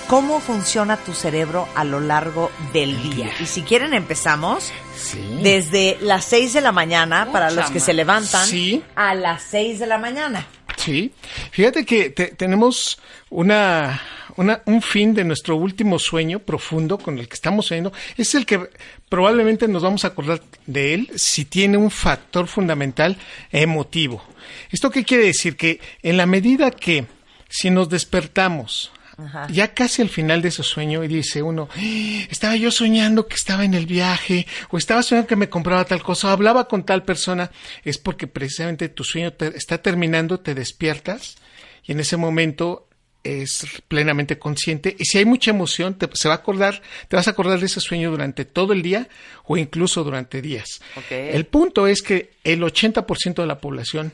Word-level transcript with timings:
¿cómo 0.08 0.40
funciona 0.40 0.98
tu 0.98 1.14
cerebro 1.14 1.68
a 1.76 1.84
lo 1.84 2.00
largo 2.00 2.52
del 2.74 3.02
día? 3.12 3.32
Y 3.40 3.46
si 3.46 3.62
quieren 3.64 3.94
empezamos 3.94 4.72
Sí. 4.96 5.20
desde 5.42 5.98
las 6.02 6.26
6 6.26 6.54
de 6.54 6.62
la 6.62 6.72
mañana 6.72 7.32
para 7.32 7.50
Mucha 7.50 7.62
los 7.62 7.72
que 7.72 7.80
se 7.80 7.94
levantan 7.94 8.48
Sí. 8.48 8.84
a 8.96 9.14
las 9.16 9.44
6 9.44 9.80
de 9.80 9.88
la 9.88 9.98
mañana. 9.98 10.46
Sí. 10.78 11.12
Fíjate 11.52 11.86
que 11.86 12.10
te- 12.12 12.28
tenemos 12.34 13.00
una, 13.30 14.02
una- 14.38 14.62
un 14.66 14.82
fin 14.82 15.14
de 15.14 15.24
nuestro 15.24 15.56
último 15.58 16.00
sueño 16.00 16.40
profundo 16.40 16.98
con 16.98 17.20
el 17.20 17.28
que 17.28 17.34
estamos 17.36 17.68
soñando. 17.68 17.92
Es 18.18 18.34
el 18.36 18.46
que 18.46 18.70
probablemente 19.10 19.68
nos 19.68 19.84
vamos 19.84 20.06
a 20.06 20.10
acordar 20.10 20.42
de 20.66 20.94
él 20.94 21.12
si 21.16 21.46
tiene 21.46 21.78
un 21.78 21.92
factor 21.92 22.48
fundamental 22.48 23.18
emotivo. 23.52 24.24
¿Esto 24.72 24.90
qué 24.90 25.04
quiere 25.04 25.26
decir? 25.26 25.56
Que 25.58 25.80
en 26.04 26.18
la 26.18 26.26
medida 26.26 26.72
que 26.72 27.06
si 27.52 27.70
nos 27.70 27.90
despertamos 27.90 28.92
Ajá. 29.18 29.46
ya 29.52 29.74
casi 29.76 30.02
al 30.02 30.10
final 30.10 30.42
de 30.42 30.48
ese 30.48 30.64
sueño 30.64 31.04
y 31.04 31.08
dice 31.08 31.44
uno, 31.44 31.68
"Ah, 31.76 32.26
estaba 32.32 32.56
yo 32.56 32.72
soñando 32.72 33.28
que 33.28 33.36
estaba 33.36 33.64
en 33.66 33.74
el 33.76 33.86
viaje 33.86 34.48
o 34.72 34.78
estaba 34.80 35.04
soñando 35.04 35.28
que 35.28 35.36
me 35.36 35.50
compraba 35.50 35.86
tal 35.86 36.02
cosa 36.02 36.30
o 36.30 36.32
hablaba 36.32 36.68
con 36.68 36.86
tal 36.86 37.04
persona, 37.04 37.52
es 37.84 37.98
porque 38.00 38.26
precisamente 38.26 38.90
tu 38.90 39.04
sueño 39.04 39.34
te- 39.34 39.56
está 39.56 39.80
terminando, 39.80 40.40
te 40.40 40.56
despiertas 40.56 41.36
y 41.84 41.92
en 41.92 42.00
ese 42.00 42.18
momento 42.18 42.88
es 43.24 43.68
plenamente 43.88 44.40
consciente 44.40 44.96
y 44.98 45.06
si 45.06 45.20
hay 45.20 45.26
mucha 45.26 45.52
emoción 45.52 45.94
te, 45.96 46.10
se 46.14 46.28
va 46.28 46.34
a 46.36 46.38
acordar, 46.38 46.82
te 47.08 47.16
vas 47.16 47.28
a 47.28 47.32
acordar 47.32 47.60
de 47.60 47.68
ese 47.68 47.80
sueño 47.80 48.10
durante 48.10 48.46
todo 48.46 48.74
el 48.74 48.82
día 48.82 49.08
o 49.44 49.58
incluso 49.58 50.04
durante 50.04 50.42
días. 50.42 50.82
El 51.12 51.46
punto 51.46 51.86
es 51.86 52.02
que 52.02 52.32
el 52.44 52.64
80% 52.64 53.44
de 53.44 53.48
la 53.48 53.60
población 53.62 54.14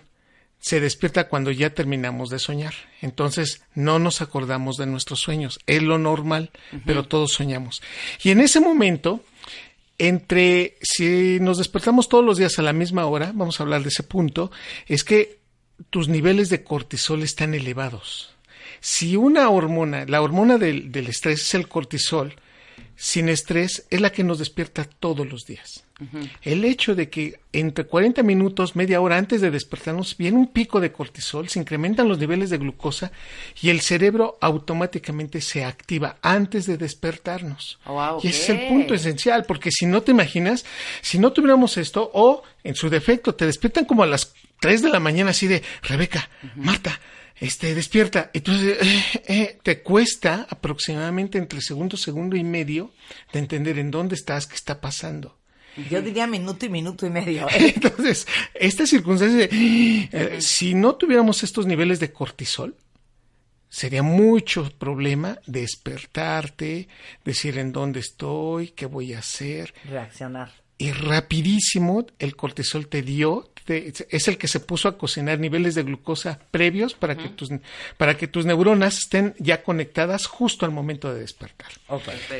se 0.59 0.79
despierta 0.79 1.27
cuando 1.27 1.51
ya 1.51 1.69
terminamos 1.73 2.29
de 2.29 2.39
soñar. 2.39 2.73
Entonces 3.01 3.61
no 3.73 3.99
nos 3.99 4.21
acordamos 4.21 4.77
de 4.77 4.85
nuestros 4.85 5.19
sueños. 5.19 5.59
Es 5.67 5.83
lo 5.83 5.97
normal, 5.97 6.51
pero 6.85 7.03
todos 7.03 7.33
soñamos. 7.33 7.81
Y 8.23 8.31
en 8.31 8.41
ese 8.41 8.59
momento, 8.59 9.23
entre 9.97 10.77
si 10.81 11.39
nos 11.39 11.57
despertamos 11.57 12.09
todos 12.09 12.25
los 12.25 12.37
días 12.37 12.59
a 12.59 12.63
la 12.63 12.73
misma 12.73 13.05
hora, 13.05 13.31
vamos 13.33 13.59
a 13.59 13.63
hablar 13.63 13.83
de 13.83 13.89
ese 13.89 14.03
punto, 14.03 14.51
es 14.87 15.03
que 15.03 15.39
tus 15.89 16.07
niveles 16.07 16.49
de 16.49 16.63
cortisol 16.63 17.23
están 17.23 17.53
elevados. 17.53 18.33
Si 18.79 19.15
una 19.15 19.49
hormona, 19.49 20.05
la 20.05 20.21
hormona 20.21 20.57
del, 20.57 20.91
del 20.91 21.07
estrés 21.07 21.41
es 21.41 21.53
el 21.53 21.67
cortisol, 21.67 22.35
sin 22.99 23.29
estrés 23.29 23.85
es 23.91 24.01
la 24.01 24.11
que 24.11 24.23
nos 24.23 24.39
despierta 24.39 24.83
todos 24.83 25.29
los 25.29 25.45
días. 25.45 25.83
El 26.41 26.65
hecho 26.65 26.93
de 26.95 27.09
que 27.09 27.39
entre 27.53 27.85
40 27.85 28.21
minutos, 28.23 28.75
media 28.75 29.01
hora 29.01 29.17
antes 29.17 29.39
de 29.39 29.51
despertarnos, 29.51 30.17
viene 30.17 30.37
un 30.37 30.47
pico 30.47 30.79
de 30.79 30.91
cortisol, 30.91 31.47
se 31.47 31.59
incrementan 31.59 32.07
los 32.07 32.17
niveles 32.17 32.49
de 32.49 32.57
glucosa 32.57 33.11
y 33.61 33.69
el 33.69 33.81
cerebro 33.81 34.37
automáticamente 34.41 35.41
se 35.41 35.63
activa 35.63 36.17
antes 36.21 36.65
de 36.65 36.77
despertarnos. 36.77 37.79
Wow, 37.85 38.19
Y 38.23 38.27
ese 38.27 38.41
es 38.41 38.49
el 38.49 38.67
punto 38.67 38.93
esencial, 38.95 39.45
porque 39.45 39.71
si 39.71 39.85
no 39.85 40.01
te 40.01 40.11
imaginas, 40.11 40.65
si 41.01 41.19
no 41.19 41.31
tuviéramos 41.33 41.77
esto, 41.77 42.09
o 42.13 42.43
en 42.63 42.75
su 42.75 42.89
defecto, 42.89 43.35
te 43.35 43.45
despiertan 43.45 43.85
como 43.85 44.03
a 44.03 44.07
las 44.07 44.33
3 44.59 44.81
de 44.81 44.89
la 44.89 44.99
mañana 44.99 45.31
así 45.31 45.47
de, 45.47 45.63
Rebeca, 45.83 46.29
Marta, 46.55 46.99
este, 47.39 47.75
despierta. 47.75 48.31
Entonces, 48.33 48.77
eh, 48.81 49.03
eh, 49.27 49.57
te 49.61 49.81
cuesta 49.81 50.47
aproximadamente 50.49 51.37
entre 51.37 51.61
segundo, 51.61 51.97
segundo 51.97 52.35
y 52.35 52.43
medio 52.43 52.91
de 53.31 53.39
entender 53.39 53.79
en 53.79 53.91
dónde 53.91 54.15
estás, 54.15 54.47
qué 54.47 54.55
está 54.55 54.81
pasando. 54.81 55.37
Yo 55.89 56.01
diría 56.01 56.25
minuto 56.25 56.65
y 56.65 56.69
minuto 56.69 57.05
y 57.05 57.09
medio. 57.11 57.47
¿eh? 57.51 57.73
Entonces, 57.75 58.27
esta 58.53 58.87
circunstancia, 58.87 59.47
de, 59.47 60.37
si 60.41 60.73
no 60.73 60.95
tuviéramos 60.95 61.43
estos 61.43 61.67
niveles 61.67 61.99
de 61.99 62.11
cortisol, 62.11 62.75
sería 63.69 64.01
mucho 64.01 64.71
problema 64.77 65.39
despertarte, 65.45 66.87
decir 67.23 67.57
en 67.59 67.71
dónde 67.71 67.99
estoy, 67.99 68.69
qué 68.69 68.85
voy 68.85 69.13
a 69.13 69.19
hacer, 69.19 69.73
Reaccionar. 69.85 70.51
y 70.77 70.91
rapidísimo 70.91 72.07
el 72.17 72.35
cortisol 72.35 72.87
te 72.87 73.01
dio, 73.01 73.51
te- 73.67 73.93
es 74.09 74.27
el 74.27 74.37
que 74.37 74.47
se 74.47 74.59
puso 74.61 74.87
a 74.87 74.97
cocinar 74.97 75.37
niveles 75.39 75.75
de 75.75 75.83
glucosa 75.83 76.39
previos 76.49 76.93
para 76.93 77.15
que 77.17 77.29
tus 77.29 77.49
para 77.97 78.15
que 78.17 78.27
tus 78.27 78.45
neuronas 78.45 78.97
estén 78.97 79.35
ya 79.37 79.61
conectadas 79.61 80.25
justo 80.25 80.65
al 80.65 80.71
momento 80.71 81.13
de 81.13 81.19
despertar. 81.19 81.67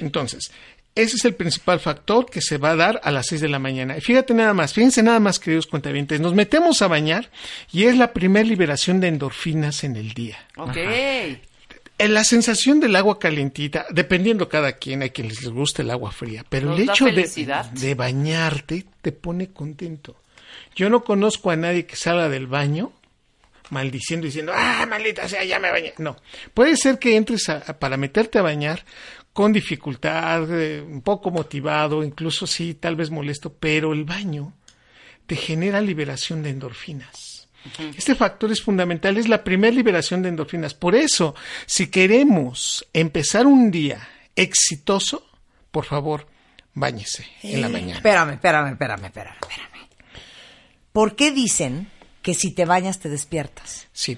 Entonces, 0.02 0.52
ese 0.96 1.16
es 1.18 1.26
el 1.26 1.36
principal 1.36 1.80
factor 1.80 2.26
que 2.28 2.42
se 2.42 2.58
va 2.58 2.72
a 2.72 2.76
dar 2.76 3.02
a 3.04 3.12
las 3.12 3.28
6 3.28 3.42
de 3.42 3.50
la 3.50 3.60
mañana. 3.60 3.96
Y 3.98 4.02
fíjate 4.02 4.34
nada 4.34 4.54
más, 4.56 4.74
fíjense 4.74 5.04
nada 5.04 5.20
más, 5.20 5.38
queridos 5.38 5.68
cuentavientes, 5.68 6.20
nos 6.20 6.34
metemos 6.34 6.82
a 6.82 6.88
bañar 6.88 7.30
y 7.72 7.84
es 7.84 7.98
la 7.98 8.14
primera 8.14 8.48
liberación 8.48 9.00
de 9.00 9.10
endorfinas 9.10 9.84
en 9.84 9.96
el 9.96 10.14
día. 10.14 10.38
Ok. 10.56 10.76
Eh, 12.00 12.08
La 12.08 12.24
sensación 12.24 12.80
del 12.80 12.96
agua 12.96 13.18
calientita, 13.20 13.86
dependiendo 13.92 14.48
cada 14.50 14.74
quien, 14.74 15.02
hay 15.02 15.10
quien 15.10 15.28
les 15.30 15.48
guste 15.50 15.82
el 15.82 15.90
agua 15.92 16.12
fría, 16.12 16.44
pero 16.48 16.70
¿Nos 16.70 16.80
el 16.80 16.90
hecho 16.90 17.06
de, 17.06 17.12
de 17.74 17.96
bañarte 17.96 18.86
te 19.02 19.12
pone 19.12 19.48
contento. 19.52 20.16
Yo 20.78 20.90
no 20.90 21.04
conozco 21.04 21.52
a 21.52 21.56
nadie 21.58 21.86
que 21.86 21.96
salga 21.98 22.30
del 22.30 22.48
baño 22.48 22.94
maldiciendo 23.72 24.26
diciendo, 24.26 24.54
ah, 24.56 24.86
maldita 24.88 25.28
sea, 25.28 25.44
ya 25.44 25.60
me 25.60 25.70
bañé. 25.72 25.94
No, 25.98 26.16
puede 26.54 26.78
ser 26.78 27.00
que 27.00 27.18
entres 27.18 27.50
a- 27.50 27.58
a- 27.68 27.78
para 27.80 27.98
meterte 27.98 28.40
a 28.40 28.42
bañar 28.42 28.86
con 29.34 29.52
dificultad, 29.52 30.48
eh, 30.52 30.82
un 30.82 31.02
poco 31.02 31.32
motivado, 31.32 32.04
incluso 32.04 32.48
sí, 32.48 32.76
tal 32.76 32.96
vez 32.96 33.10
molesto, 33.12 33.54
pero 33.54 33.92
el 33.92 34.06
baño 34.06 34.54
te 35.26 35.36
genera 35.36 35.82
liberación 35.82 36.44
de 36.44 36.52
endorfinas. 36.52 37.50
Este 37.98 38.16
factor 38.16 38.50
es 38.52 38.62
fundamental, 38.62 39.18
es 39.18 39.28
la 39.28 39.44
primera 39.44 39.76
liberación 39.76 40.22
de 40.22 40.30
endorfinas. 40.30 40.74
Por 40.74 40.96
eso, 40.96 41.36
si 41.66 41.88
queremos 41.88 42.88
empezar 42.94 43.46
un 43.46 43.70
día 43.72 44.08
exitoso, 44.36 45.28
por 45.72 45.84
favor, 45.84 46.28
báñese 46.74 47.28
en 47.44 47.60
la 47.62 47.68
mañana. 47.68 47.96
Espérame, 47.98 48.34
espérame, 48.36 48.72
espérame, 48.72 49.06
espérame, 49.08 49.36
espérame. 49.42 49.77
¿Por 50.92 51.16
qué 51.16 51.32
dicen 51.32 51.90
que 52.22 52.34
si 52.34 52.52
te 52.52 52.66
bañas 52.66 53.00
te 53.00 53.10
despiertas? 53.10 53.88
Sí. 53.94 54.18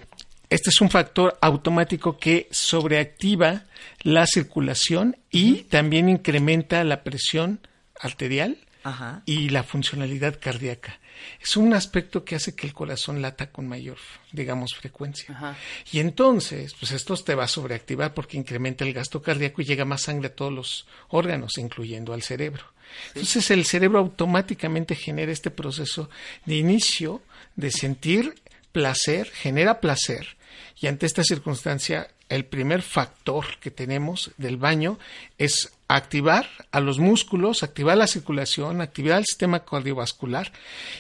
Este 0.50 0.72
es 0.72 0.82
un 0.82 0.90
factor 0.90 1.38
automático 1.42 2.18
que 2.18 2.48
sobreactiva 2.50 3.66
la 4.02 4.26
circulación 4.26 5.18
y 5.30 5.64
también 5.64 6.10
incrementa 6.10 6.84
la 6.84 7.04
presión 7.04 7.60
arterial 8.00 8.58
Ajá. 8.84 9.22
y 9.26 9.50
la 9.50 9.64
funcionalidad 9.64 10.40
cardíaca. 10.40 11.00
Es 11.42 11.58
un 11.58 11.74
aspecto 11.74 12.24
que 12.24 12.36
hace 12.36 12.56
que 12.56 12.66
el 12.66 12.74
corazón 12.74 13.22
lata 13.22 13.52
con 13.52 13.68
mayor, 13.68 13.98
digamos, 14.32 14.74
frecuencia. 14.74 15.36
Ajá. 15.36 15.58
Y 15.92 16.00
entonces, 16.00 16.74
pues 16.80 16.94
esto 16.94 17.16
te 17.18 17.36
va 17.36 17.44
a 17.44 17.48
sobreactivar 17.48 18.14
porque 18.14 18.38
incrementa 18.38 18.86
el 18.86 18.94
gasto 18.94 19.22
cardíaco 19.22 19.62
y 19.62 19.66
llega 19.66 19.86
más 19.86 20.04
sangre 20.04 20.30
a 20.30 20.36
todos 20.36 20.54
los 20.54 20.88
órganos, 21.10 21.58
incluyendo 21.58 22.14
al 22.14 22.24
cerebro. 22.24 22.64
Entonces 23.10 23.52
el 23.52 23.66
cerebro 23.66 24.00
automáticamente 24.00 24.96
genera 24.96 25.32
este 25.32 25.52
proceso 25.52 26.10
de 26.46 26.56
inicio 26.56 27.22
de 27.56 27.72
sentir 27.72 28.36
placer, 28.72 29.30
genera 29.32 29.80
placer 29.80 30.38
y 30.82 30.88
ante 30.88 31.06
esta 31.06 31.24
circunstancia 31.24 32.08
el 32.30 32.46
primer 32.46 32.82
factor 32.82 33.46
que 33.60 33.72
tenemos 33.72 34.32
del 34.38 34.58
baño 34.58 35.00
es 35.38 35.72
activar 35.88 36.48
a 36.72 36.80
los 36.80 37.00
músculos, 37.00 37.64
activar 37.64 37.98
la 37.98 38.08
circulación, 38.08 38.80
activar 38.82 39.18
el 39.18 39.26
sistema 39.26 39.66
cardiovascular. 39.66 40.52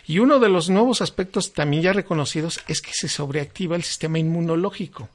Y 0.08 0.20
uno 0.20 0.40
de 0.40 0.50
los 0.50 0.70
nuevos 0.70 1.02
aspectos 1.02 1.54
también 1.54 1.84
ya 1.84 1.94
reconocidos 1.94 2.60
es 2.68 2.82
que 2.82 2.92
se 2.94 3.08
sobreactiva 3.08 3.76
el 3.76 3.84
sistema 3.84 4.18
inmunológico. 4.18 5.08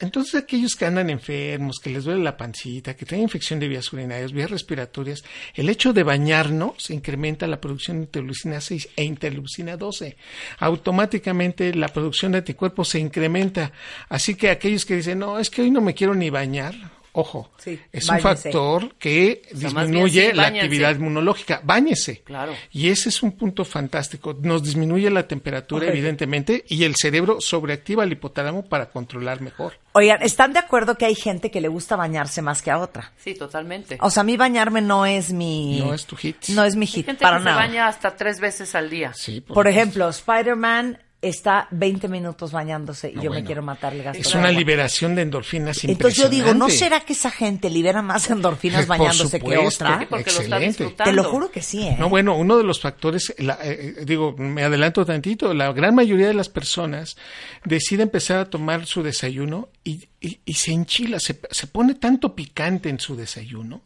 Entonces, 0.00 0.34
aquellos 0.34 0.76
que 0.76 0.84
andan 0.84 1.10
enfermos, 1.10 1.78
que 1.82 1.90
les 1.90 2.04
duele 2.04 2.22
la 2.22 2.36
pancita, 2.36 2.94
que 2.94 3.06
tienen 3.06 3.24
infección 3.24 3.60
de 3.60 3.68
vías 3.68 3.92
urinarias, 3.92 4.32
vías 4.32 4.50
respiratorias, 4.50 5.24
el 5.54 5.68
hecho 5.68 5.92
de 5.92 6.02
bañarnos 6.02 6.90
incrementa 6.90 7.46
la 7.46 7.60
producción 7.60 7.98
de 7.98 8.04
interleucina 8.04 8.60
6 8.60 8.88
e 8.96 9.04
interleucina 9.04 9.76
12. 9.76 10.16
Automáticamente 10.58 11.74
la 11.74 11.88
producción 11.88 12.32
de 12.32 12.38
anticuerpos 12.38 12.88
se 12.88 12.98
incrementa. 12.98 13.72
Así 14.08 14.34
que 14.34 14.50
aquellos 14.50 14.84
que 14.84 14.96
dicen, 14.96 15.18
no, 15.18 15.38
es 15.38 15.50
que 15.50 15.62
hoy 15.62 15.70
no 15.70 15.80
me 15.80 15.94
quiero 15.94 16.14
ni 16.14 16.30
bañar, 16.30 16.99
Ojo, 17.12 17.50
Sí, 17.58 17.78
es 17.92 18.08
un 18.08 18.20
factor 18.20 18.94
que 18.94 19.42
O 19.52 19.56
sea, 19.58 19.70
más 19.70 19.88
bien 19.90 20.04
disminuye 20.04 20.30
sí, 20.30 20.36
la 20.36 20.46
actividad 20.46 20.94
inmunológica. 20.94 21.60
Báñese. 21.64 22.20
Claro. 22.22 22.54
Y 22.70 22.88
ese 22.88 23.08
es 23.08 23.22
un 23.22 23.32
punto 23.32 23.64
fantástico. 23.64 24.36
Nos 24.40 24.62
disminuye 24.62 25.10
la 25.10 25.26
temperatura, 25.26 25.88
evidentemente, 25.88 26.64
y 26.68 26.84
el 26.84 26.94
cerebro 26.96 27.40
sobreactiva 27.40 28.04
el 28.04 28.12
hipotálamo 28.12 28.64
para 28.64 28.90
controlar 28.90 29.40
mejor. 29.40 29.74
Oigan, 29.92 30.22
¿están 30.22 30.52
de 30.52 30.60
acuerdo 30.60 30.96
que 30.96 31.04
hay 31.04 31.16
gente 31.16 31.50
que 31.50 31.60
le 31.60 31.66
gusta 31.68 31.96
bañarse 31.96 32.42
más 32.42 32.62
que 32.62 32.70
a 32.70 32.78
otra? 32.78 33.12
Sí, 33.18 33.34
totalmente. 33.34 33.98
O 34.00 34.10
sea, 34.10 34.20
a 34.20 34.24
mí 34.24 34.36
bañarme 34.36 34.80
no 34.80 35.04
es 35.04 35.32
mi... 35.32 35.80
No 35.80 35.92
es 35.92 36.06
tu 36.06 36.14
hit. 36.14 36.36
No 36.50 36.62
es 36.64 36.76
mi 36.76 36.86
Hay 36.86 36.92
hit, 36.92 37.06
gente 37.06 37.22
para 37.22 37.38
que 37.38 37.44
nada. 37.44 37.60
se 37.62 37.68
baña 37.68 37.88
hasta 37.88 38.16
tres 38.16 38.38
veces 38.38 38.74
al 38.76 38.88
día. 38.88 39.12
Sí, 39.14 39.40
Por 39.40 39.66
ejemplo, 39.66 40.08
Spider-Man 40.08 40.98
está 41.22 41.68
20 41.70 42.08
minutos 42.08 42.50
bañándose 42.52 43.10
y 43.10 43.16
No, 43.16 43.22
yo 43.22 43.30
me 43.30 43.36
bueno. 43.36 43.46
quiero 43.46 43.62
matar 43.62 43.92
el 43.94 44.02
gasto 44.02 44.20
Es 44.22 44.34
una 44.34 44.48
agua. 44.48 44.58
liberación 44.58 45.14
de 45.14 45.22
endorfinas 45.22 45.84
Entonces 45.84 46.16
yo 46.18 46.28
digo, 46.30 46.54
¿no 46.54 46.70
será 46.70 47.00
que 47.00 47.12
esa 47.12 47.30
gente 47.30 47.68
libera 47.68 48.00
más 48.00 48.30
endorfinas 48.30 48.86
Por 48.86 48.98
bañándose 48.98 49.38
que 49.38 49.58
otra? 49.58 50.06
Porque 50.08 50.24
lo 50.32 50.40
está 50.40 50.42
Excelente. 50.42 50.66
disfrutando. 50.68 51.10
Te 51.10 51.16
lo 51.16 51.24
juro 51.24 51.50
que 51.50 51.60
sí, 51.60 51.82
¿eh? 51.86 51.96
No, 51.98 52.08
bueno, 52.08 52.36
uno 52.36 52.56
de 52.56 52.64
los 52.64 52.80
factores, 52.80 53.34
la- 53.38 53.58
eh, 53.62 53.96
eh, 53.98 54.04
digo, 54.06 54.34
me 54.38 54.64
adelanto 54.64 55.04
tantito, 55.04 55.52
la 55.52 55.70
gran 55.72 55.94
mayoría 55.94 56.26
de 56.28 56.34
las 56.34 56.48
personas 56.48 57.16
decide 57.64 58.02
empezar 58.02 58.38
a 58.38 58.44
tomar 58.48 58.86
su 58.86 59.02
desayuno 59.02 59.68
y, 59.84 60.08
y- 60.22 60.40
y 60.46 60.54
se 60.54 60.72
enchila, 60.72 61.20
se, 61.20 61.38
se 61.50 61.66
pone 61.66 61.96
tanto 61.96 62.34
picante 62.34 62.88
en 62.88 62.98
su 62.98 63.14
desayuno, 63.14 63.82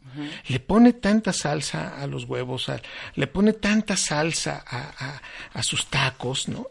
le 0.47 0.59
pone 0.61 0.93
tanta 0.93 1.33
salsa 1.33 2.01
a 2.01 2.07
los 2.07 2.23
huevos, 2.23 2.69
a- 2.69 2.81
le 3.15 3.27
pone 3.27 3.51
tanta 3.51 3.97
salsa 3.97 4.63
a, 4.65 4.77
a- 5.05 5.21
a 5.53 5.63
sus 5.63 5.87
tacos, 5.87 6.47
¿no? 6.47 6.67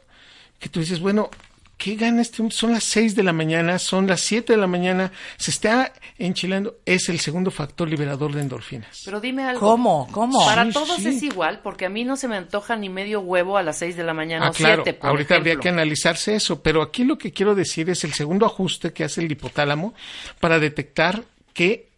Que 0.64 0.70
tú 0.70 0.80
dices, 0.80 0.98
bueno, 1.00 1.28
¿qué 1.76 1.94
gana 1.94 2.22
este 2.22 2.40
hombre? 2.40 2.56
Son 2.56 2.72
las 2.72 2.84
6 2.84 3.14
de 3.14 3.22
la 3.22 3.34
mañana, 3.34 3.78
son 3.78 4.06
las 4.06 4.22
7 4.22 4.54
de 4.54 4.56
la 4.56 4.66
mañana, 4.66 5.12
se 5.36 5.50
está 5.50 5.92
enchilando, 6.16 6.76
es 6.86 7.10
el 7.10 7.20
segundo 7.20 7.50
factor 7.50 7.86
liberador 7.86 8.32
de 8.32 8.40
endorfinas. 8.40 9.02
Pero 9.04 9.20
dime 9.20 9.42
algo. 9.44 9.60
¿Cómo? 9.60 10.08
¿Cómo? 10.10 10.42
Para 10.42 10.64
Sí, 10.64 10.72
todos 10.72 10.96
sí. 10.96 11.08
es 11.08 11.22
igual, 11.22 11.60
porque 11.62 11.84
a 11.84 11.90
mí 11.90 12.02
no 12.04 12.16
se 12.16 12.28
me 12.28 12.36
antoja 12.36 12.76
ni 12.76 12.88
medio 12.88 13.20
huevo 13.20 13.58
a 13.58 13.62
las 13.62 13.76
seis 13.76 13.94
de 13.94 14.04
la 14.04 14.14
mañana 14.14 14.46
Ah, 14.46 14.50
o 14.50 14.52
claro. 14.54 14.84
siete, 14.84 14.98
por 14.98 15.10
Ahorita 15.10 15.34
habría 15.36 15.56
que 15.56 15.68
analizarse 15.68 16.34
eso, 16.34 16.62
pero 16.62 16.80
aquí 16.80 17.04
lo 17.04 17.18
que 17.18 17.30
quiero 17.30 17.54
decir 17.54 17.90
es 17.90 18.04
el 18.04 18.14
segundo 18.14 18.46
ajuste 18.46 18.94
que 18.94 19.04
hace 19.04 19.20
el 19.20 19.30
hipotálamo 19.30 19.92
para 20.40 20.58
detectar 20.58 21.24
que 21.52 21.90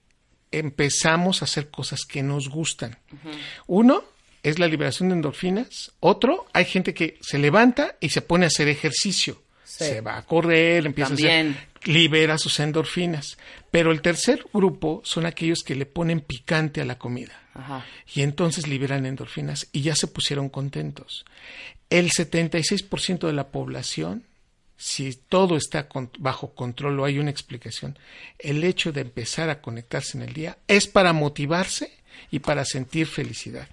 empezamos 0.50 1.42
a 1.42 1.44
hacer 1.44 1.70
cosas 1.70 2.04
que 2.04 2.24
nos 2.24 2.48
gustan. 2.48 2.98
Uno 3.68 4.02
es 4.48 4.58
la 4.58 4.68
liberación 4.68 5.08
de 5.08 5.16
endorfinas. 5.16 5.92
Otro, 6.00 6.46
hay 6.52 6.64
gente 6.64 6.94
que 6.94 7.18
se 7.20 7.38
levanta 7.38 7.96
y 8.00 8.10
se 8.10 8.22
pone 8.22 8.44
a 8.44 8.48
hacer 8.48 8.68
ejercicio. 8.68 9.42
Se 9.64 10.00
va 10.00 10.16
a 10.16 10.24
correr, 10.24 10.86
empieza 10.86 11.10
a 11.10 11.14
hacer, 11.14 11.56
libera 11.84 12.38
sus 12.38 12.58
endorfinas. 12.60 13.36
Pero 13.70 13.92
el 13.92 14.00
tercer 14.00 14.44
grupo 14.54 15.02
son 15.04 15.26
aquellos 15.26 15.62
que 15.64 15.74
le 15.74 15.84
ponen 15.86 16.20
picante 16.20 16.80
a 16.80 16.84
la 16.84 16.98
comida 16.98 17.32
Ajá. 17.54 17.84
y 18.14 18.22
entonces 18.22 18.66
liberan 18.68 19.04
endorfinas 19.04 19.66
y 19.72 19.82
ya 19.82 19.94
se 19.96 20.06
pusieron 20.06 20.48
contentos. 20.48 21.24
El 21.90 22.10
76% 22.10 23.26
de 23.26 23.32
la 23.32 23.48
población, 23.48 24.24
si 24.78 25.14
todo 25.28 25.56
está 25.56 25.88
con- 25.88 26.10
bajo 26.18 26.54
control 26.54 26.98
o 27.00 27.04
hay 27.04 27.18
una 27.18 27.30
explicación, 27.30 27.98
el 28.38 28.64
hecho 28.64 28.92
de 28.92 29.02
empezar 29.02 29.50
a 29.50 29.60
conectarse 29.60 30.16
en 30.16 30.22
el 30.24 30.32
día 30.32 30.56
es 30.68 30.86
para 30.86 31.12
motivarse 31.12 31.90
y 32.30 32.38
para 32.38 32.64
sentir 32.64 33.06
felicidad. 33.06 33.68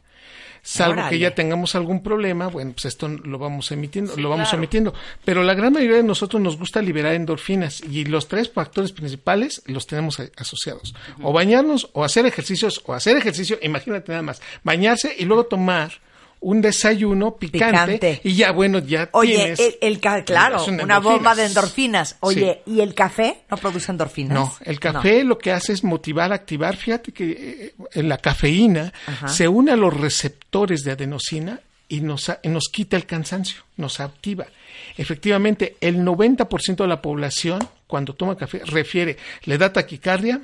Salvo 0.65 0.93
Órale. 0.93 1.09
que 1.09 1.19
ya 1.19 1.35
tengamos 1.35 1.75
algún 1.75 2.01
problema, 2.01 2.47
bueno, 2.47 2.71
pues 2.71 2.85
esto 2.85 3.09
lo 3.09 3.37
vamos 3.37 3.69
emitiendo, 3.73 4.15
Sí, 4.15 4.21
lo 4.21 4.29
vamos 4.29 4.47
claro. 4.47 4.59
omitiendo. 4.59 4.93
Pero 5.25 5.43
la 5.43 5.53
gran 5.55 5.73
mayoría 5.73 5.97
de 5.97 6.03
nosotros 6.03 6.41
nos 6.41 6.57
gusta 6.57 6.81
liberar 6.81 7.13
endorfinas 7.15 7.81
y 7.81 8.05
los 8.05 8.29
tres 8.29 8.49
factores 8.49 8.93
principales 8.93 9.61
los 9.65 9.85
tenemos 9.87 10.21
asociados. 10.37 10.95
O 11.21 11.33
bañarnos, 11.33 11.89
o 11.91 12.05
hacer 12.05 12.25
ejercicios, 12.25 12.81
o 12.85 12.93
hacer 12.93 13.17
ejercicio, 13.17 13.59
imagínate 13.61 14.13
nada 14.13 14.21
más, 14.21 14.41
bañarse 14.63 15.13
y 15.19 15.25
luego 15.25 15.43
tomar 15.47 15.99
un 16.43 16.61
desayuno 16.61 17.35
picante, 17.37 17.93
Picante. 17.93 18.21
y 18.23 18.35
ya 18.35 18.51
bueno, 18.51 18.79
ya 18.79 19.09
Oye, 19.13 19.35
tienes... 19.35 19.59
el, 19.59 19.75
el 19.81 19.99
ca- 19.99 20.23
claro, 20.23 20.63
una 20.65 20.99
bomba 20.99 21.35
de 21.35 21.45
endorfinas. 21.45 22.17
Oye, 22.19 22.61
¿y 22.65 22.81
el 22.81 22.93
café 22.93 23.43
no 23.49 23.57
produce 23.57 23.91
endorfinas? 23.91 24.33
No, 24.33 24.55
el 24.63 24.79
café 24.79 25.23
lo 25.23 25.37
que 25.37 25.51
hace 25.51 25.73
es 25.73 25.83
motivar, 25.83 26.31
activar. 26.33 26.75
Fíjate 26.75 27.11
que 27.11 27.73
eh, 27.93 28.03
la 28.03 28.17
cafeína 28.17 28.93
Ajá. 29.07 29.27
se 29.29 29.47
une 29.47 29.71
a 29.71 29.75
los 29.75 29.93
receptores 29.93 30.83
de 30.83 30.91
adenosina 30.91 31.59
y 31.87 32.01
nos, 32.01 32.31
nos 32.43 32.69
quita 32.69 32.97
el 32.97 33.05
cansancio, 33.05 33.61
nos 33.77 33.99
activa. 33.99 34.45
Efectivamente, 34.97 35.77
el 35.81 35.97
90% 35.97 36.75
de 36.77 36.87
la 36.87 37.01
población, 37.01 37.59
cuando 37.87 38.13
toma 38.13 38.35
café, 38.35 38.61
refiere, 38.65 39.17
le 39.45 39.57
da 39.57 39.71
taquicardia, 39.71 40.41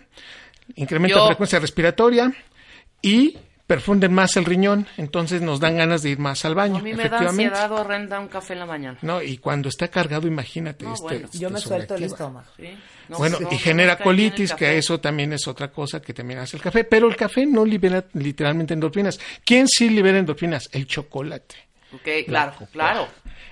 incrementa 0.76 1.16
Yo. 1.18 1.22
la 1.22 1.28
frecuencia 1.28 1.60
respiratoria 1.60 2.32
y 3.02 3.38
perfunden 3.70 4.12
más 4.12 4.36
el 4.36 4.46
riñón, 4.46 4.88
entonces 4.98 5.44
nos 5.44 5.60
dan 5.60 5.78
ganas 5.78 6.02
de 6.02 6.10
ir 6.10 6.18
más 6.18 6.44
al 6.44 6.56
baño. 6.56 6.78
A 6.78 6.82
mí 6.82 6.90
me 6.92 6.98
da 6.98 7.04
efectivamente. 7.04 7.44
ansiedad 7.46 7.72
horrenda 7.72 8.20
un 8.20 8.28
café 8.28 8.54
en 8.54 8.60
la 8.60 8.66
mañana. 8.66 8.98
No, 9.04 9.22
y 9.22 9.38
cuando 9.38 9.70
está 9.70 9.90
cargado, 9.90 10.28
imagínate. 10.28 10.86
No, 10.86 10.96
este, 10.96 11.04
bueno. 11.04 11.30
Yo 11.34 11.50
te 11.50 11.54
me 11.54 11.60
suelto 11.60 11.94
el 11.94 12.04
estómago. 12.06 12.48
¿sí? 12.58 12.70
No, 13.10 13.20
Bueno, 13.20 13.38
no, 13.40 13.48
y 13.52 13.60
genera 13.60 14.00
colitis, 14.00 14.54
que 14.54 14.76
eso 14.76 15.00
también 15.00 15.34
es 15.34 15.48
otra 15.48 15.68
cosa 15.72 16.02
que 16.02 16.16
también 16.16 16.40
hace 16.40 16.58
el 16.58 16.64
café. 16.64 16.84
Pero 16.84 17.08
el 17.08 17.16
café 17.16 17.46
no 17.46 17.64
libera 17.64 18.04
literalmente 18.14 18.74
endorfinas. 18.74 19.20
¿Quién 19.46 19.68
sí 19.68 19.92
libera 19.92 20.18
endorfinas? 20.18 20.68
El 20.72 20.88
chocolate. 20.88 21.56
Ok, 21.94 22.26
claro, 22.26 22.54
claro. 22.72 23.08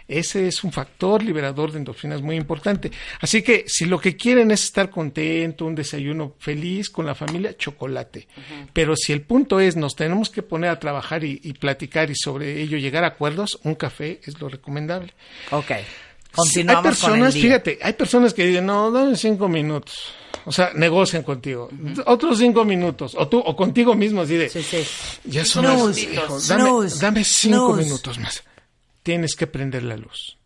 Ese 0.07 0.47
es 0.47 0.63
un 0.63 0.71
factor 0.71 1.21
liberador 1.21 1.71
de 1.71 1.79
endorfinas 1.79 2.21
muy 2.21 2.35
importante. 2.37 2.91
Así 3.19 3.41
que 3.41 3.65
si 3.67 3.85
lo 3.85 3.99
que 3.99 4.15
quieren 4.15 4.51
es 4.51 4.63
estar 4.63 4.89
contento, 4.89 5.65
un 5.65 5.75
desayuno 5.75 6.33
feliz 6.39 6.89
con 6.89 7.05
la 7.05 7.13
familia, 7.15 7.57
chocolate. 7.57 8.27
Pero 8.71 8.95
si 8.95 9.11
el 9.13 9.21
punto 9.21 9.59
es 9.59 9.75
nos 9.75 9.95
tenemos 9.95 10.29
que 10.29 10.43
poner 10.43 10.69
a 10.69 10.79
trabajar 10.79 11.23
y, 11.23 11.39
y 11.43 11.53
platicar 11.53 12.09
y 12.09 12.15
sobre 12.15 12.61
ello 12.61 12.77
llegar 12.77 13.03
a 13.03 13.07
acuerdos, 13.07 13.59
un 13.63 13.75
café 13.75 14.21
es 14.23 14.39
lo 14.39 14.47
recomendable. 14.49 15.13
Ok. 15.51 15.71
hay 15.71 15.83
Continuamos 16.31 16.83
personas, 16.83 17.17
con 17.17 17.25
el 17.27 17.33
día. 17.33 17.41
fíjate, 17.43 17.79
hay 17.81 17.93
personas 17.93 18.33
que 18.33 18.45
dicen, 18.45 18.65
no, 18.65 18.91
dame 18.91 19.15
cinco 19.15 19.47
minutos. 19.49 20.13
O 20.45 20.51
sea, 20.51 20.71
negocian 20.75 21.23
contigo. 21.23 21.69
Otros 22.05 22.37
cinco 22.37 22.63
minutos. 22.63 23.15
O 23.17 23.27
tú, 23.27 23.39
o 23.39 23.55
contigo 23.55 23.95
mismo, 23.95 24.21
así 24.21 24.35
de, 24.37 24.47
Sí, 24.49 24.61
sí. 24.63 24.85
ya 25.25 25.43
son 25.43 25.65
Snooze. 25.65 26.13
las, 26.13 26.13
hijo, 26.13 26.99
dame, 27.01 27.23
cinco 27.25 27.73
minutos 27.73 28.19
más. 28.19 28.43
Tienes 29.07 29.37
que 29.37 29.47
prender 29.47 29.83
la 29.83 29.95
luz. 29.95 30.37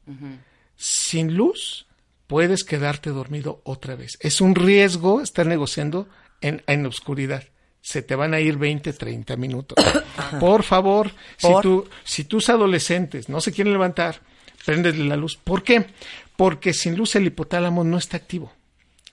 Sin 0.76 1.34
luz, 1.34 1.88
puedes 2.28 2.64
quedarte 2.64 3.10
dormido 3.10 3.60
otra 3.64 3.96
vez. 3.96 4.20
Es 4.20 4.40
un 4.40 4.54
riesgo 4.54 5.20
estar 5.22 5.48
negociando 5.48 6.08
en, 6.42 6.62
en 6.68 6.86
oscuridad. 6.86 7.44
Se 7.82 8.04
te 8.04 8.14
van 8.14 8.36
a 8.36 8.40
ir 8.40 8.58
20, 8.58 8.94
30 8.94 9.36
minutos. 9.36 9.84
Por 10.40 10.62
favor, 10.62 11.10
si, 11.38 11.48
tú, 11.64 11.90
si 12.04 12.26
tus 12.26 12.50
adolescentes 12.50 13.30
no 13.30 13.42
se 13.42 13.52
quieren 13.52 13.74
levantar, 13.74 14.22
préndele 14.64 15.06
la 15.06 15.16
luz. 15.16 15.40
¿Por 15.44 15.64
qué? 15.64 15.88
Porque 16.36 16.72
sin 16.72 16.96
luz 16.96 17.16
el 17.16 17.26
hipotálamo 17.26 17.84
no 17.84 17.98
está 17.98 18.18
activo. 18.18 18.54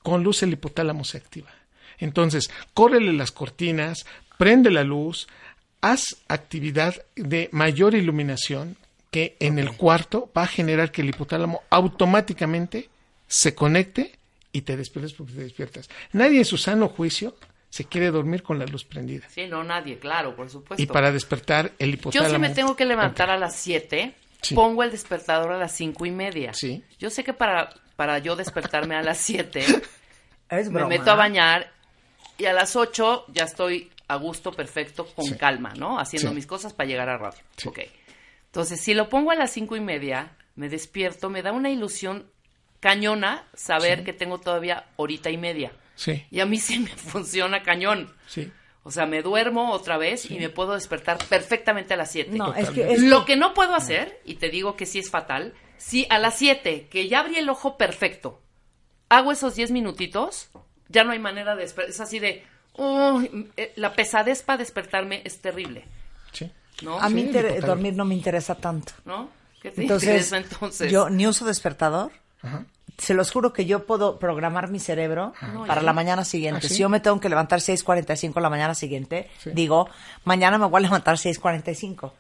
Con 0.02 0.22
luz 0.22 0.42
el 0.42 0.52
hipotálamo 0.52 1.04
se 1.04 1.16
activa. 1.16 1.48
Entonces, 1.96 2.50
córrele 2.74 3.14
las 3.14 3.32
cortinas, 3.32 4.04
prende 4.36 4.70
la 4.70 4.84
luz, 4.84 5.26
haz 5.80 6.18
actividad 6.28 7.02
de 7.16 7.48
mayor 7.50 7.94
iluminación 7.94 8.76
que 9.10 9.36
en 9.40 9.58
el 9.58 9.76
cuarto 9.76 10.30
va 10.36 10.42
a 10.42 10.46
generar 10.46 10.92
que 10.92 11.02
el 11.02 11.08
hipotálamo 11.10 11.62
automáticamente 11.70 12.88
se 13.26 13.54
conecte 13.54 14.12
y 14.52 14.62
te 14.62 14.76
despiertes 14.76 15.12
porque 15.14 15.32
te 15.34 15.42
despiertas. 15.44 15.88
Nadie 16.12 16.38
en 16.38 16.44
su 16.44 16.56
sano 16.58 16.88
juicio 16.88 17.36
se 17.70 17.84
quiere 17.84 18.10
dormir 18.10 18.42
con 18.42 18.58
la 18.58 18.64
luz 18.66 18.84
prendida. 18.84 19.26
Sí, 19.28 19.46
no, 19.46 19.62
nadie, 19.62 19.98
claro, 19.98 20.34
por 20.34 20.48
supuesto. 20.50 20.82
Y 20.82 20.86
para 20.86 21.12
despertar 21.12 21.72
el 21.78 21.90
Yo 21.90 21.94
hipotálamo. 21.94 22.34
si 22.34 22.38
me 22.40 22.50
tengo 22.50 22.76
que 22.76 22.84
levantar 22.86 23.30
a 23.30 23.36
las 23.38 23.56
7, 23.56 24.14
Sí. 24.40 24.54
pongo 24.54 24.82
el 24.84 24.90
despertador 24.92 25.52
a 25.52 25.58
las 25.58 25.72
cinco 25.72 26.06
y 26.06 26.10
media. 26.12 26.52
Sí. 26.54 26.84
Yo 26.98 27.10
sé 27.10 27.24
que 27.24 27.32
para, 27.32 27.70
para 27.96 28.18
yo 28.20 28.36
despertarme 28.36 28.94
a 28.94 29.02
las 29.02 29.18
7, 29.18 29.64
Es 30.50 30.70
me 30.70 30.84
meto 30.86 31.10
a 31.10 31.14
bañar 31.14 31.70
y 32.38 32.46
a 32.46 32.52
las 32.54 32.74
8 32.76 33.26
ya 33.28 33.44
estoy 33.44 33.90
a 34.06 34.14
gusto, 34.16 34.52
perfecto, 34.52 35.06
con 35.14 35.26
Sí. 35.26 35.34
calma, 35.36 35.74
¿no? 35.76 35.98
Haciendo 35.98 36.30
Sí. 36.30 36.34
mis 36.36 36.46
cosas 36.46 36.72
para 36.72 36.88
llegar 36.88 37.08
a 37.10 37.18
radio. 37.18 37.40
Sí. 37.56 37.68
Ok. 37.68 37.80
Entonces, 38.48 38.80
si 38.80 38.94
lo 38.94 39.08
pongo 39.08 39.30
a 39.30 39.34
las 39.34 39.50
cinco 39.52 39.76
y 39.76 39.80
media, 39.80 40.36
me 40.56 40.68
despierto, 40.68 41.30
me 41.30 41.42
da 41.42 41.52
una 41.52 41.70
ilusión 41.70 42.30
cañona 42.80 43.44
saber 43.54 44.04
que 44.04 44.12
tengo 44.12 44.38
todavía 44.38 44.86
horita 44.96 45.30
y 45.30 45.36
media. 45.36 45.72
Sí, 45.96 46.24
Y 46.30 46.40
a 46.40 46.46
mí 46.46 46.58
sí 46.58 46.78
me 46.78 46.90
funciona 46.96 47.62
cañón. 47.62 48.12
sí. 48.26 48.50
O 48.84 48.90
sea, 48.90 49.04
me 49.04 49.20
duermo 49.20 49.72
otra 49.72 49.98
vez 49.98 50.30
y 50.30 50.38
me 50.38 50.48
puedo 50.48 50.72
despertar 50.72 51.18
perfectamente 51.28 51.92
a 51.92 51.96
las 51.98 52.10
7. 52.10 52.30
No, 52.38 52.54
es 52.54 52.70
que, 52.70 52.90
es 52.94 53.02
Lo 53.02 53.26
que- 53.26 53.32
que 53.34 53.36
no 53.36 53.52
puedo 53.52 53.74
hacer, 53.74 54.18
y 54.24 54.36
te 54.36 54.48
digo 54.48 54.76
que 54.76 54.86
sí 54.86 54.98
es 54.98 55.10
fatal, 55.10 55.52
si 55.76 56.06
a 56.08 56.18
las 56.18 56.38
7, 56.38 56.86
que 56.88 57.06
ya 57.06 57.18
abrí 57.20 57.36
el 57.36 57.50
ojo 57.50 57.76
perfecto, 57.76 58.40
hago 59.10 59.30
esos 59.30 59.56
10 59.56 59.72
minutitos, 59.72 60.48
ya 60.88 61.04
no 61.04 61.12
hay 61.12 61.18
manera 61.18 61.54
de 61.54 61.62
despertar. 61.62 61.90
Es 61.90 62.00
así 62.00 62.18
de, 62.18 62.44
uy, 62.78 63.50
eh, 63.58 63.72
la 63.76 63.92
pesadez 63.92 64.42
para 64.42 64.56
despertarme 64.58 65.20
es 65.24 65.38
terrible, 65.40 65.84
sí. 66.32 66.50
¿No? 66.82 66.98
a 66.98 67.08
mí 67.08 67.20
Sí, 67.22 67.26
inter- 67.28 67.46
total. 67.54 67.66
dormir 67.66 67.94
no 67.96 68.04
me 68.04 68.14
interesa 68.14 68.54
tanto. 68.54 68.92
¿No? 69.04 69.28
¿Qué 69.60 69.70
te 69.70 69.82
Entonces, 69.82 70.08
interesa 70.08 70.36
entonces? 70.38 70.92
yo 70.92 71.10
ni 71.10 71.26
uso 71.26 71.44
despertador. 71.44 72.12
Ajá. 72.42 72.64
Se 72.96 73.14
los 73.14 73.30
juro 73.30 73.52
que 73.52 73.64
yo 73.64 73.86
puedo 73.86 74.18
programar 74.18 74.70
mi 74.70 74.80
cerebro 74.80 75.32
para 75.68 75.82
la 75.82 75.92
mañana 75.92 76.24
siguiente. 76.24 76.66
¿Ah, 76.66 76.68
sí? 76.68 76.74
Si 76.74 76.80
yo 76.80 76.88
me 76.88 76.98
tengo 76.98 77.20
que 77.20 77.28
levantar 77.28 77.60
6.45 77.60 78.40
la 78.40 78.50
mañana 78.50 78.74
siguiente, 78.74 79.30
Sí. 79.38 79.50
digo, 79.54 79.88
mañana 80.24 80.58
me 80.58 80.66
voy 80.66 80.78
a 80.78 80.82
levantar 80.82 81.16
6.45. 81.16 82.12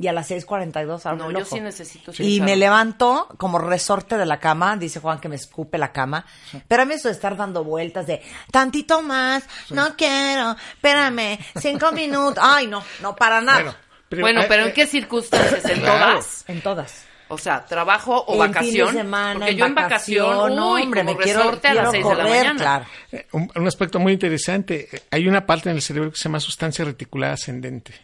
Y 0.00 0.08
a 0.08 0.12
las 0.12 0.28
6.42 0.28 1.06
abro 1.06 1.24
No, 1.24 1.30
el 1.30 1.36
yo 1.36 1.44
sí 1.44 1.60
necesito 1.60 2.10
Y 2.18 2.40
me 2.40 2.56
levanto 2.56 3.28
como 3.36 3.58
resorte 3.60 4.16
de 4.18 4.26
la 4.26 4.40
cama, 4.40 4.76
dice 4.76 4.98
Juan 4.98 5.20
que 5.20 5.28
me 5.28 5.36
escupe 5.36 5.78
la 5.78 5.92
cama. 5.92 6.24
Pero 6.66 6.82
a 6.82 6.84
mí 6.86 6.94
eso 6.94 7.06
de 7.06 7.14
estar 7.14 7.36
dando 7.36 7.62
vueltas 7.62 8.08
de 8.08 8.20
tantito 8.50 9.02
más, 9.02 9.44
no 9.70 9.94
quiero, 9.96 10.56
espérame, 10.74 11.38
cinco 11.60 11.92
minutos. 11.92 12.42
Ay, 12.44 12.66
no, 12.66 12.82
no, 13.00 13.14
para 13.14 13.40
nada. 13.40 13.62
Bueno, 13.62 13.76
pero, 14.08 14.22
Bueno, 14.22 14.42
eh, 14.42 14.46
pero 14.48 14.66
¿en 14.66 14.72
qué 14.72 14.86
circunstancias? 14.86 15.64
¿En 15.66 15.80
Claro. 15.80 16.14
todas? 16.14 16.44
En 16.48 16.60
todas. 16.60 17.04
O 17.28 17.38
sea, 17.38 17.64
trabajo 17.66 18.20
o 18.28 18.34
en 18.34 18.52
vacación. 18.52 18.86
fin 18.88 18.96
de 18.96 19.02
semana, 19.02 19.34
porque 19.34 19.50
en 19.50 19.56
yo 19.58 19.66
en 19.66 19.74
vacación, 19.74 20.54
no, 20.56 20.72
uy, 20.74 20.82
hombre, 20.82 21.00
como 21.04 21.16
me 21.18 21.24
quiero, 21.24 21.40
resorte 21.40 21.68
a 21.68 21.74
las 21.74 21.90
quiero 21.90 22.08
6 22.08 22.16
de 22.16 22.22
la 22.22 22.28
mañana. 22.30 22.60
claro. 22.60 22.86
Eh, 23.10 23.26
Un, 23.32 23.50
un 23.54 23.66
aspecto 23.66 23.98
muy 23.98 24.12
interesante. 24.12 24.88
eh, 24.92 25.02
Hay 25.10 25.26
una 25.26 25.44
parte 25.44 25.68
en 25.70 25.74
el 25.76 25.82
cerebro 25.82 26.10
que 26.12 26.16
se 26.18 26.24
llama 26.24 26.38
sustancia 26.38 26.84
reticular 26.84 27.32
ascendente, 27.32 27.94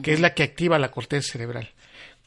que 0.00 0.12
es 0.12 0.20
la 0.20 0.32
que 0.32 0.44
activa 0.44 0.78
la 0.78 0.92
corteza 0.92 1.32
cerebral. 1.32 1.70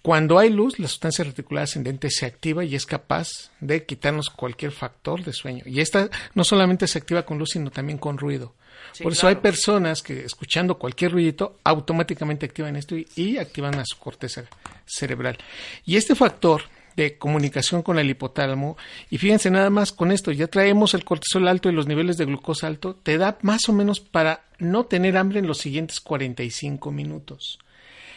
Cuando 0.02 0.40
hay 0.40 0.50
luz, 0.50 0.78
la 0.80 0.88
sustancia 0.90 1.24
reticular 1.24 1.64
ascendente 1.66 2.10
se 2.10 2.26
activa 2.26 2.66
y 2.66 2.76
es 2.76 2.86
capaz 2.86 3.52
de 3.62 3.86
quitarnos 3.86 4.30
cualquier 4.32 4.72
factor 4.72 5.24
de 5.24 5.32
sueño. 5.32 5.64
Y 5.68 5.80
esta 5.80 6.10
no 6.34 6.44
solamente 6.44 6.88
se 6.88 6.98
activa 6.98 7.22
con 7.24 7.38
luz, 7.38 7.52
sino 7.52 7.70
también 7.72 7.98
con 8.00 8.18
ruido. 8.18 8.56
Sí, 8.94 9.04
Por 9.04 9.14
eso 9.14 9.22
claro. 9.22 9.36
hay 9.38 9.42
personas 9.42 10.02
que 10.02 10.26
escuchando 10.26 10.78
cualquier 10.78 11.12
ruidito 11.12 11.58
automáticamente 11.64 12.46
activan 12.46 12.76
esto 12.76 12.96
y, 12.96 13.08
y 13.16 13.38
activan 13.38 13.80
a 13.80 13.86
su 13.86 13.98
corteza 13.98 14.44
cerebral. 14.86 15.38
Y 15.86 15.96
este 15.96 16.16
factor 16.16 16.64
de 16.96 17.18
comunicación 17.18 17.82
con 17.82 18.00
el 18.00 18.10
hipotálamo, 18.10 18.78
y 19.10 19.18
fíjense 19.18 19.50
nada 19.50 19.70
más 19.70 19.92
con 19.92 20.12
esto, 20.12 20.32
ya 20.32 20.48
traemos 20.48 20.94
el 20.94 21.06
cortisol 21.06 21.48
alto 21.48 21.70
y 21.70 21.74
los 21.74 21.88
niveles 21.88 22.18
de 22.18 22.26
glucosa 22.26 22.68
alto, 22.68 22.96
te 22.96 23.18
da 23.18 23.38
más 23.42 23.68
o 23.70 23.74
menos 23.74 24.00
para 24.00 24.44
no 24.60 24.86
tener 24.86 25.18
hambre 25.18 25.40
en 25.40 25.48
los 25.48 25.60
siguientes 25.60 26.00
45 26.00 26.92
minutos. 26.92 27.60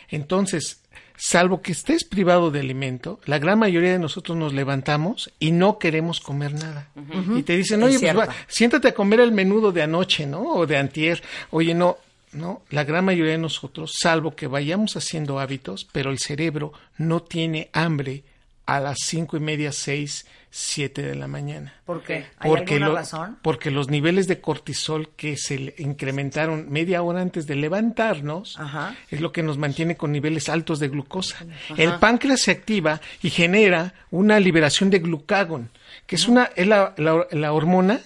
Entonces, 0.08 0.82
salvo 1.16 1.62
que 1.62 1.72
estés 1.72 2.04
privado 2.04 2.50
de 2.50 2.60
alimento, 2.60 3.20
la 3.26 3.38
gran 3.38 3.58
mayoría 3.58 3.92
de 3.92 3.98
nosotros 3.98 4.36
nos 4.36 4.52
levantamos 4.52 5.30
y 5.38 5.52
no 5.52 5.78
queremos 5.78 6.20
comer 6.20 6.54
nada. 6.54 6.88
Y 7.36 7.42
te 7.42 7.56
dicen, 7.56 7.82
oye, 7.82 7.98
pues, 7.98 8.16
va, 8.16 8.28
siéntate 8.48 8.88
a 8.88 8.94
comer 8.94 9.20
el 9.20 9.32
menudo 9.32 9.72
de 9.72 9.82
anoche, 9.82 10.26
¿no? 10.26 10.42
O 10.42 10.66
de 10.66 10.76
antier. 10.76 11.22
Oye, 11.50 11.74
no, 11.74 11.98
no, 12.32 12.62
la 12.70 12.84
gran 12.84 13.04
mayoría 13.04 13.32
de 13.32 13.38
nosotros, 13.38 13.92
salvo 14.00 14.34
que 14.34 14.46
vayamos 14.46 14.96
haciendo 14.96 15.38
hábitos, 15.38 15.86
pero 15.92 16.10
el 16.10 16.18
cerebro 16.18 16.72
no 16.98 17.22
tiene 17.22 17.70
hambre 17.72 18.24
a 18.66 18.80
las 18.80 18.98
cinco 19.04 19.36
y 19.36 19.40
media, 19.40 19.72
seis, 19.72 20.26
siete 20.56 21.02
de 21.02 21.16
la 21.16 21.26
mañana. 21.26 21.74
¿Por 21.84 22.04
qué? 22.04 22.26
¿Hay 22.38 22.48
Porque, 22.48 22.74
alguna 22.74 22.88
lo- 22.90 22.94
razón? 22.94 23.38
porque 23.42 23.72
los 23.72 23.88
niveles 23.90 24.28
de 24.28 24.40
cortisol 24.40 25.08
que 25.16 25.36
se 25.36 25.74
incrementaron 25.78 26.70
media 26.70 27.02
hora 27.02 27.20
antes 27.20 27.48
de 27.48 27.56
levantarnos 27.56 28.56
Ajá. 28.60 28.94
es 29.10 29.20
lo 29.20 29.32
que 29.32 29.42
nos 29.42 29.58
mantiene 29.58 29.96
con 29.96 30.12
niveles 30.12 30.48
altos 30.48 30.78
de 30.78 30.88
glucosa. 30.88 31.44
El 31.76 31.94
páncreas 31.98 32.40
se 32.42 32.52
activa 32.52 33.00
y 33.20 33.30
genera 33.30 33.94
una 34.12 34.38
liberación 34.38 34.90
de 34.90 35.00
glucagón, 35.00 35.70
que 36.06 36.14
es 36.14 36.28
una 36.28 36.50
es 36.54 36.68
la, 36.68 36.94
la- 36.98 37.26
la 37.32 37.52
hormona 37.52 38.00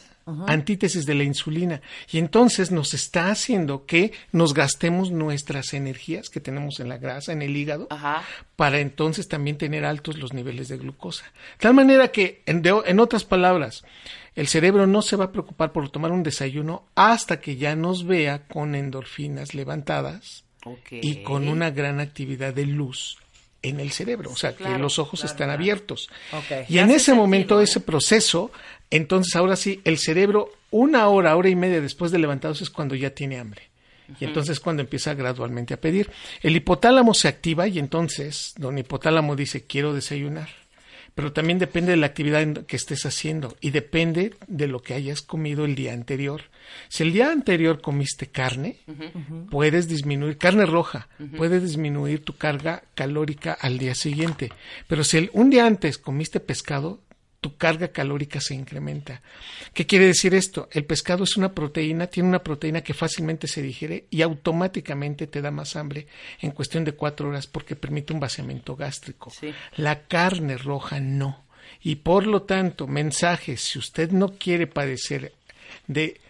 antítesis 0.47 1.06
de 1.06 1.14
la 1.14 1.25
insulina 1.25 1.80
y 2.11 2.18
entonces 2.18 2.70
nos 2.70 2.94
está 2.94 3.30
haciendo 3.30 3.87
que 3.87 4.12
nos 4.32 4.54
gastemos 4.54 5.11
nuestras 5.11 5.73
energías 5.75 6.28
que 6.28 6.40
tenemos 6.40 6.80
en 6.80 6.88
la 6.88 6.99
grasa, 6.99 7.32
en 7.32 7.42
el 7.42 7.56
hígado, 7.56 7.87
Ajá. 7.90 8.23
para 8.56 8.80
entonces 8.80 9.28
también 9.28 9.56
tener 9.58 9.85
altos 9.85 10.18
los 10.18 10.32
niveles 10.32 10.68
de 10.68 10.76
glucosa. 10.78 11.25
De 11.25 11.61
tal 11.62 11.75
manera 11.75 12.08
que, 12.08 12.42
en, 12.47 12.62
de- 12.62 12.82
en 12.87 13.00
otras 13.00 13.25
palabras, 13.25 13.85
el 14.35 14.49
cerebro 14.49 14.87
no 14.87 15.02
se 15.02 15.16
va 15.16 15.26
a 15.26 15.32
preocupar 15.32 15.73
por 15.73 15.88
tomar 15.90 16.12
un 16.12 16.23
desayuno 16.23 16.85
hasta 16.94 17.40
que 17.40 17.56
ya 17.56 17.75
nos 17.75 18.06
vea 18.06 18.47
con 18.47 18.75
endorfinas 18.75 19.54
levantadas 19.54 20.44
y 20.90 21.23
con 21.23 21.49
una 21.49 21.70
gran 21.70 22.00
actividad 22.00 22.52
de 22.52 22.66
luz 22.66 23.16
en 23.61 23.80
el 23.80 23.90
cerebro, 23.90 24.30
o 24.30 24.37
sea, 24.37 24.54
que 24.54 24.78
los 24.78 25.00
ojos 25.00 25.20
claro, 25.20 25.32
están 25.32 25.50
abiertos. 25.50 26.08
Y 26.68 26.75
Ya 26.75 26.82
en 26.82 26.90
ese 26.90 27.06
sentido, 27.06 27.16
momento, 27.25 27.61
¿eh? 27.61 27.64
ese 27.64 27.80
proceso, 27.80 28.52
entonces 28.90 29.35
ahora 29.37 29.57
sí, 29.57 29.80
el 29.85 29.99
cerebro, 29.99 30.50
una 30.71 31.09
hora, 31.09 31.37
hora 31.37 31.49
y 31.49 31.57
media 31.57 31.80
después 31.80 32.11
de 32.12 32.18
levantarse 32.18 32.64
es 32.64 32.71
cuando 32.71 32.95
ya 32.95 33.11
tiene 33.11 33.38
hambre. 33.38 33.62
Y 34.21 34.25
entonces 34.25 34.59
cuando 34.61 34.80
empieza 34.83 35.12
gradualmente 35.14 35.75
a 35.75 35.80
pedir. 35.80 36.11
El 36.42 36.57
hipotálamo 36.57 37.12
se 37.12 37.28
activa 37.28 37.68
y 37.68 37.78
entonces 37.78 38.54
don 38.57 38.78
hipotálamo 38.78 39.37
dice, 39.37 39.64
quiero 39.66 39.92
desayunar. 39.92 40.49
Pero 41.14 41.33
también 41.33 41.59
depende 41.59 41.90
de 41.90 41.97
la 41.97 42.07
actividad 42.07 42.64
que 42.64 42.76
estés 42.76 43.04
haciendo 43.04 43.57
y 43.61 43.71
depende 43.71 44.35
de 44.47 44.68
lo 44.68 44.80
que 44.80 44.95
hayas 44.95 45.21
comido 45.21 45.64
el 45.64 45.75
día 45.75 45.92
anterior. 45.92 46.42
Si 46.88 47.02
el 47.02 47.12
día 47.12 47.30
anterior 47.33 47.80
comiste 47.83 48.28
carne, 48.28 48.76
puedes 49.50 49.88
disminuir, 49.88 50.38
carne 50.38 50.64
roja, 50.64 51.09
puedes 51.37 51.62
disminuir 51.62 52.25
tu 52.25 52.35
carga 52.37 52.85
calórica 52.95 53.52
al 53.61 53.78
día 53.78 53.95
siguiente. 53.95 54.52
Pero 54.87 55.02
si 55.04 55.18
el- 55.18 55.30
un 55.33 55.50
día 55.50 55.66
antes 55.66 55.99
comiste 55.99 56.40
pescado, 56.40 57.00
tu 57.40 57.57
carga 57.57 57.88
calórica 57.88 58.40
se 58.40 58.54
incrementa. 58.54 59.23
¿Qué 59.73 59.87
quiere 59.87 60.07
decir 60.07 60.35
esto? 60.35 60.68
El 60.73 60.85
pescado 60.85 61.25
es 61.25 61.37
una 61.37 61.52
proteína, 61.52 62.09
tiene 62.09 62.28
una 62.28 62.42
proteína 62.42 62.83
que 62.83 62.95
fácilmente 62.95 63.47
se 63.47 63.62
digiere 63.62 64.07
y 64.11 64.23
automáticamente 64.23 65.26
te 65.28 65.40
da 65.40 65.50
más 65.50 65.76
hambre 65.76 66.09
en 66.40 66.50
cuestión 66.50 66.85
de 66.85 66.92
cuatro 66.92 67.28
horas 67.28 67.47
porque 67.47 67.76
permite 67.76 68.12
un 68.12 68.21
vaciamiento 68.21 68.75
gástrico. 68.75 69.30
Sí. 69.30 69.52
La 69.76 70.07
carne 70.07 70.57
roja 70.57 71.00
no. 71.00 71.45
Y 71.83 71.97
por 71.97 72.26
lo 72.26 72.42
tanto, 72.42 72.87
mensaje, 72.87 73.57
si 73.57 73.78
usted 73.78 74.11
no 74.11 74.35
quiere 74.37 74.66
padecer 74.66 75.33
de 75.87 76.21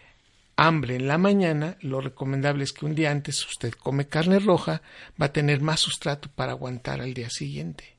hambre 0.57 0.97
en 0.97 1.09
la 1.09 1.17
mañana, 1.17 1.79
lo 1.81 2.01
recomendable 2.01 2.65
es 2.65 2.73
que 2.73 2.85
un 2.85 2.95
día 2.95 3.13
antes 3.13 3.47
usted 3.47 3.73
come 3.73 4.09
carne 4.09 4.41
roja, 4.41 4.83
va 5.21 5.27
a 5.27 5.33
tener 5.33 5.63
más 5.63 5.81
sustrato 5.81 6.29
para 6.35 6.53
aguantar 6.53 7.01
al 7.01 7.15
día 7.15 7.31
siguiente. 7.31 7.98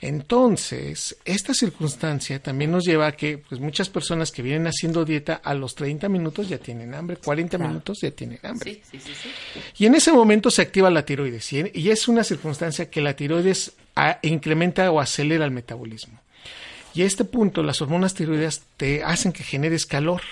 Entonces, 0.00 1.16
esta 1.24 1.54
circunstancia 1.54 2.42
también 2.42 2.70
nos 2.70 2.84
lleva 2.84 3.06
a 3.06 3.12
que 3.12 3.38
pues, 3.38 3.60
muchas 3.60 3.88
personas 3.88 4.30
que 4.32 4.42
vienen 4.42 4.66
haciendo 4.66 5.04
dieta 5.04 5.34
a 5.34 5.54
los 5.54 5.74
30 5.74 6.08
minutos 6.08 6.48
ya 6.48 6.58
tienen 6.58 6.94
hambre, 6.94 7.16
40 7.16 7.58
minutos 7.68 7.98
ya 8.02 8.10
tienen 8.10 8.38
hambre. 8.42 8.80
Sí, 8.90 8.98
sí, 8.98 9.12
sí. 9.14 9.28
Y 9.78 9.86
en 9.86 9.94
ese 9.94 10.12
momento 10.12 10.50
se 10.50 10.62
activa 10.62 10.90
la 10.90 11.04
tiroides. 11.04 11.52
Y, 11.52 11.70
y 11.74 11.90
es 11.90 12.08
una 12.08 12.24
circunstancia 12.24 12.90
que 12.90 13.00
la 13.00 13.14
tiroides 13.14 13.72
a- 13.94 14.18
incrementa 14.22 14.90
o 14.90 15.00
acelera 15.00 15.44
el 15.44 15.50
metabolismo. 15.50 16.20
Y 16.94 17.02
a 17.02 17.06
este 17.06 17.24
punto 17.24 17.62
las 17.62 17.80
hormonas 17.80 18.14
tiroideas 18.14 18.62
te 18.76 19.02
hacen 19.02 19.32
que 19.32 19.44
generes 19.44 19.86
calor. 19.86 20.22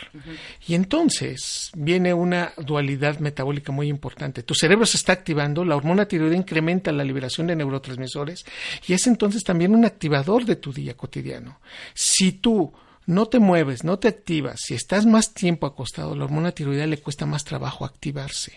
Y 0.67 0.75
entonces 0.75 1.71
viene 1.75 2.12
una 2.14 2.52
dualidad 2.57 3.19
metabólica 3.19 3.73
muy 3.73 3.88
importante. 3.88 4.43
Tu 4.43 4.55
cerebro 4.55 4.87
se 4.87 4.97
está 4.97 5.12
activando, 5.12 5.64
la 5.64 5.76
hormona 5.76 6.07
tiroidea 6.07 6.38
incrementa 6.38 6.93
la 6.93 7.05
liberación 7.05 7.47
de 7.47 7.57
neurotransmisores 7.57 8.45
y 8.87 8.93
es 8.93 9.07
entonces 9.07 9.45
también 9.45 9.75
un 9.75 9.85
activador 9.85 10.45
de 10.45 10.57
tu 10.57 10.73
día 10.73 10.97
cotidiano. 10.97 11.61
Si 11.95 12.33
tú 12.33 12.73
no 13.07 13.26
te 13.26 13.38
mueves, 13.38 13.83
no 13.83 13.99
te 13.99 14.09
activas, 14.09 14.61
si 14.62 14.75
estás 14.75 15.07
más 15.07 15.35
tiempo 15.35 15.67
acostado, 15.67 16.14
la 16.14 16.25
hormona 16.25 16.52
tiroidea 16.52 16.87
le 16.87 16.99
cuesta 16.99 17.26
más 17.26 17.45
trabajo 17.45 17.85
activarse. 17.85 18.57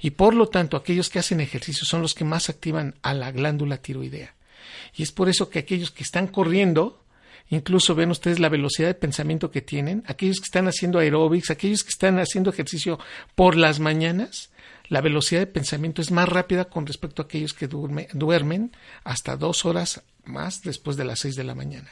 Y 0.00 0.10
por 0.10 0.34
lo 0.34 0.48
tanto, 0.48 0.76
aquellos 0.76 1.10
que 1.10 1.18
hacen 1.18 1.40
ejercicio 1.40 1.84
son 1.84 2.00
los 2.00 2.14
que 2.14 2.24
más 2.24 2.48
activan 2.48 2.94
a 3.02 3.12
la 3.12 3.30
glándula 3.30 3.78
tiroidea. 3.78 4.34
Y 4.94 5.02
es 5.02 5.12
por 5.12 5.28
eso 5.28 5.50
que 5.50 5.58
aquellos 5.58 5.90
que 5.90 6.02
están 6.02 6.28
corriendo, 6.28 7.02
incluso 7.50 7.94
ven 7.94 8.10
ustedes 8.10 8.38
la 8.38 8.48
velocidad 8.48 8.88
de 8.88 8.94
pensamiento 8.94 9.50
que 9.50 9.60
tienen, 9.60 10.02
aquellos 10.06 10.38
que 10.38 10.44
están 10.44 10.66
haciendo 10.68 10.98
aeróbics, 10.98 11.50
aquellos 11.50 11.84
que 11.84 11.90
están 11.90 12.18
haciendo 12.18 12.50
ejercicio 12.50 12.98
por 13.34 13.56
las 13.56 13.80
mañanas, 13.80 14.50
la 14.88 15.00
velocidad 15.00 15.40
de 15.40 15.46
pensamiento 15.46 16.02
es 16.02 16.10
más 16.10 16.28
rápida 16.28 16.64
con 16.64 16.86
respecto 16.86 17.22
a 17.22 17.24
aquellos 17.26 17.52
que 17.54 17.68
duerme- 17.68 18.08
duermen 18.12 18.72
hasta 19.04 19.36
dos 19.36 19.64
horas 19.64 20.02
más 20.24 20.62
después 20.62 20.96
de 20.96 21.04
las 21.04 21.20
seis 21.20 21.36
de 21.36 21.44
la 21.44 21.54
mañana. 21.54 21.88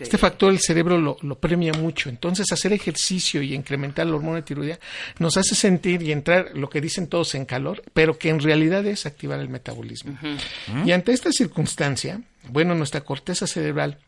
Este 0.00 0.18
factor 0.18 0.50
el 0.52 0.58
cerebro 0.58 0.98
lo, 0.98 1.16
lo 1.22 1.38
premia 1.38 1.72
mucho. 1.72 2.10
Entonces, 2.10 2.50
hacer 2.52 2.72
ejercicio 2.74 3.40
y 3.42 3.54
incrementar 3.54 4.06
la 4.06 4.16
hormona 4.16 4.44
tiroidea 4.44 4.78
nos 5.18 5.36
hace 5.38 5.54
sentir 5.54 6.02
y 6.02 6.12
entrar, 6.12 6.50
lo 6.54 6.68
que 6.68 6.80
dicen 6.82 7.06
todos, 7.06 7.34
en 7.34 7.46
calor, 7.46 7.82
pero 7.94 8.18
que 8.18 8.28
en 8.28 8.40
realidad 8.40 8.84
es 8.86 9.06
activar 9.06 9.40
el 9.40 9.48
metabolismo. 9.48 10.18
Y 10.84 10.90
ante 10.92 11.12
esta 11.12 11.32
circunstancia, 11.32 12.20
bueno, 12.50 12.74
nuestra 12.74 13.02
corteza 13.02 13.46
cerebral 13.46 13.98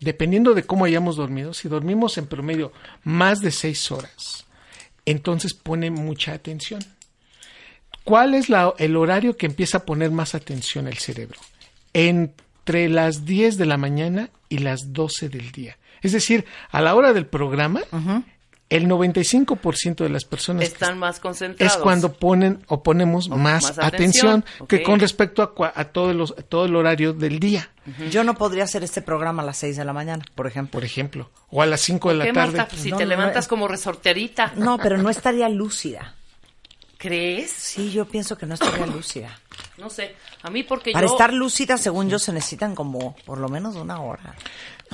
dependiendo 0.00 0.54
de 0.54 0.64
cómo 0.64 0.84
hayamos 0.84 1.16
dormido, 1.16 1.54
si 1.54 1.68
dormimos 1.68 2.18
en 2.18 2.26
promedio 2.26 2.72
más 3.04 3.40
de 3.40 3.50
seis 3.50 3.90
horas, 3.90 4.46
entonces 5.04 5.54
pone 5.54 5.90
mucha 5.90 6.32
atención. 6.32 6.80
¿Cuál 8.04 8.34
es 8.34 8.46
el 8.78 8.96
horario 8.96 9.36
que 9.36 9.46
empieza 9.46 9.78
a 9.78 9.84
poner 9.84 10.10
más 10.10 10.34
atención 10.34 10.88
el 10.88 10.98
cerebro? 10.98 11.38
Entre 11.92 12.88
las 12.88 13.24
10 13.24 13.58
de 13.58 13.66
la 13.66 13.76
mañana 13.76 14.30
y 14.48 14.58
las 14.58 14.92
12 14.92 15.28
del 15.28 15.52
día. 15.52 15.76
Es 16.02 16.12
decir, 16.12 16.46
a 16.70 16.80
la 16.80 16.94
hora 16.94 17.12
del 17.12 17.26
programa, 17.26 17.82
el 18.70 18.86
95% 18.88 19.96
de 20.04 20.08
las 20.08 20.24
personas 20.24 20.62
Están 20.64 20.98
más 20.98 21.20
concentrados. 21.20 21.74
es 21.76 21.82
cuando 21.82 22.12
ponen 22.12 22.62
o 22.68 22.82
ponemos 22.82 23.28
O 23.28 23.36
más, 23.36 23.64
más 23.64 23.78
atención, 23.78 24.40
atención, 24.40 24.66
que 24.68 24.82
con 24.82 25.00
respecto 25.00 25.42
a, 25.42 25.54
cua- 25.54 25.72
a 25.74 25.84
todo, 25.86 26.14
los, 26.14 26.34
todo 26.48 26.64
el 26.66 26.74
horario 26.76 27.12
del 27.12 27.38
día, 27.40 27.70
Yo 28.10 28.22
no 28.24 28.34
podría 28.34 28.64
hacer 28.64 28.84
este 28.84 29.02
programa 29.02 29.42
a 29.42 29.46
las 29.46 29.56
6 29.58 29.76
de 29.76 29.84
la 29.84 29.92
mañana, 29.92 30.24
por 30.34 30.46
ejemplo. 30.46 30.70
por 30.72 30.84
ejemplo, 30.84 31.30
o 31.50 31.60
a 31.62 31.66
las 31.66 31.80
5 31.80 32.08
de 32.10 32.14
la 32.14 32.24
¿Qué, 32.26 32.32
tarde. 32.32 32.56
Marta? 32.58 32.76
Si 32.76 32.90
No, 32.90 32.96
te 32.98 33.04
no, 33.04 33.08
levantas 33.10 33.46
no. 33.46 33.48
como 33.50 33.66
resorterita. 33.68 34.52
No, 34.56 34.78
pero 34.78 34.96
no 34.98 35.10
estaría 35.10 35.48
lúcida. 35.48 36.14
¿Crees? 37.00 37.50
Sí, 37.50 37.90
yo 37.90 38.04
pienso 38.04 38.36
que 38.36 38.44
no 38.44 38.54
estaría 38.54 38.84
lúcida. 38.86 39.40
No 39.78 39.88
sé. 39.88 40.14
A 40.42 40.50
mí 40.50 40.62
porque 40.64 40.92
Para 40.92 41.06
yo... 41.06 41.12
estar 41.12 41.32
lúcida, 41.32 41.78
según 41.78 42.10
yo, 42.10 42.18
se 42.18 42.30
necesitan 42.32 42.74
como 42.74 43.16
por 43.24 43.38
lo 43.38 43.48
menos 43.48 43.74
una 43.76 44.00
hora. 44.00 44.34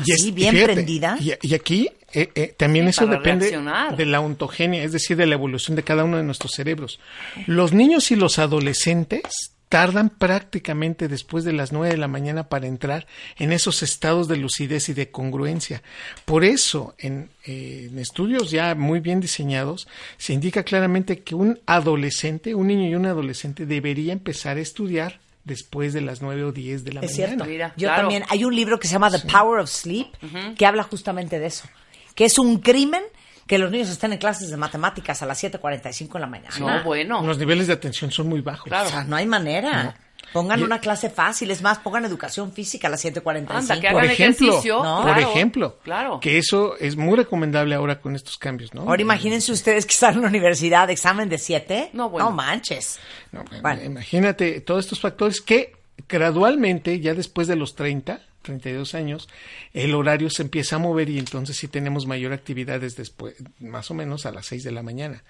Y 0.05 0.13
Así, 0.13 0.29
es- 0.29 0.35
bien 0.35 0.55
fíjate, 0.55 0.73
prendida. 0.75 1.17
Y, 1.21 1.33
y 1.43 1.55
aquí 1.55 1.91
eh, 2.13 2.31
eh, 2.37 2.55
también 2.57 2.85
Sí, 2.87 2.91
eso 2.91 3.07
depende 3.09 3.47
reaccionar. 3.47 3.97
de 3.97 4.07
la 4.07 4.21
ontogenia, 4.21 4.85
es 4.85 4.93
decir, 4.93 5.17
de 5.17 5.27
la 5.27 5.35
evolución 5.35 5.75
de 5.75 5.83
cada 5.83 6.05
uno 6.05 6.17
de 6.17 6.23
nuestros 6.23 6.53
cerebros. 6.53 7.01
Los 7.47 7.73
niños 7.73 8.11
y 8.13 8.17
los 8.17 8.39
adolescentes 8.39 9.53
tardan 9.69 10.11
prácticamente 10.11 11.09
después 11.09 11.45
de 11.45 11.53
las 11.53 11.73
9 11.73 11.91
de 11.91 11.97
la 11.97 12.07
mañana 12.09 12.49
para 12.49 12.67
entrar 12.69 13.07
en 13.37 13.53
esos 13.53 13.83
estados 13.83 14.29
de 14.29 14.37
lucidez 14.37 14.89
y 14.89 14.95
de 14.95 15.11
congruencia. 15.11 15.83
Por 16.25 16.45
eso, 16.45 16.95
en, 16.99 17.31
eh, 17.45 17.89
en 17.91 17.99
estudios 17.99 18.51
ya 18.51 18.75
muy 18.77 19.01
bien 19.01 19.21
diseñados, 19.21 19.89
se 20.19 20.33
indica 20.33 20.63
claramente 20.63 21.21
que 21.23 21.35
un 21.35 21.59
adolescente, 21.67 22.55
un 22.55 22.69
niño 22.69 22.89
y 22.89 22.95
un 22.95 23.07
adolescente 23.07 23.67
debería 23.67 24.13
empezar 24.13 24.57
a 24.57 24.61
estudiar 24.61 25.19
después 25.45 25.93
de 25.93 26.01
las 26.01 26.23
9 26.23 26.45
o 26.45 26.53
10 26.53 26.85
de 26.85 26.93
la 26.93 27.01
Es 27.01 27.13
mañana. 27.13 27.27
cierto. 27.29 27.45
Mira, 27.45 27.75
Yo 27.77 27.89
claro. 27.89 28.03
también. 28.03 28.25
Hay 28.29 28.45
un 28.45 28.55
libro 28.55 28.79
que 28.79 28.87
se 28.89 28.93
llama 28.95 29.11
The 29.11 29.21
Power 29.31 29.61
of 29.61 29.71
Sleep 29.71 30.09
que 30.57 30.67
habla 30.67 30.83
justamente 30.85 31.39
de 31.39 31.47
eso. 31.47 31.69
Que 32.15 32.25
es 32.25 32.39
un 32.39 32.59
crimen 32.61 33.03
que 33.47 33.59
los 33.59 33.71
niños 33.71 33.89
estén 33.89 34.13
en 34.13 34.19
clases 34.19 34.51
de 34.51 34.57
matemáticas 34.57 35.23
a 35.23 35.27
las 35.27 35.43
7.45 35.43 36.15
de 36.15 36.21
la 36.21 36.27
mañana. 36.27 36.57
No, 36.59 36.83
bueno. 36.85 37.23
Los 37.23 37.39
niveles 37.39 37.67
de 37.69 37.75
atención 37.75 38.11
son 38.11 38.29
muy 38.29 38.41
bajos. 38.41 38.65
Claro. 38.69 38.89
O 38.89 38.91
sea, 38.91 39.05
no 39.05 39.17
hay 39.17 39.27
manera. 39.27 39.97
Pongan 40.33 40.59
Y- 40.61 40.65
una 40.65 40.81
clase 40.81 41.09
fácil. 41.09 41.51
Es 41.53 41.63
más, 41.63 41.79
pongan 41.79 42.05
educación 42.05 42.53
física 42.53 42.89
a 42.89 42.91
las 42.91 43.01
7.45. 43.05 43.51
Anda, 43.59 43.81
que 43.81 43.89
por 43.93 44.01
hagan 44.01 44.11
ejemplo, 44.11 44.49
ejercicio. 44.49 44.83
¿no? 44.83 44.97
por 44.97 45.13
Claro, 45.15 45.31
ejemplo, 45.31 45.79
Claro. 45.85 46.21
que 46.21 46.39
eso 46.39 46.77
es 46.79 46.97
muy 46.97 47.17
recomendable 47.17 47.75
ahora 47.77 48.01
con 48.01 48.17
estos 48.17 48.37
cambios, 48.37 48.75
¿no? 48.75 48.83
Ahora 48.83 49.01
imagínense 49.03 49.53
ustedes 49.53 49.87
que 49.87 49.95
están 49.95 50.15
en 50.17 50.23
la 50.23 50.29
universidad, 50.29 50.91
examen 50.91 51.29
de 51.29 51.39
7. 51.39 51.91
No, 51.93 52.11
bueno. 52.11 52.33
manches. 52.33 52.99
No, 53.31 53.45
Bueno. 53.63 53.83
Imagínate 53.85 54.61
todos 54.63 54.85
estos 54.85 55.01
factores 55.01 55.41
que 55.41 55.73
gradualmente, 56.09 57.01
ya 57.01 57.15
después 57.15 57.47
de 57.47 57.57
los 57.57 57.75
30, 57.77 58.21
32 58.47 58.95
años, 58.95 59.29
el 59.75 59.95
horario 59.95 60.31
se 60.31 60.43
empieza 60.43 60.77
a 60.77 60.79
mover 60.79 61.11
y 61.11 61.19
entonces 61.19 61.57
sí 61.57 61.69
tenemos 61.69 62.07
mayor 62.07 62.33
actividades 62.33 62.97
después, 62.97 63.35
más 63.61 63.91
o 63.91 63.95
menos 63.95 64.25
a 64.25 64.33
las 64.33 64.47
6 64.47 64.65
de 64.65 64.73
la 64.73 64.83
mañana. 64.83 65.23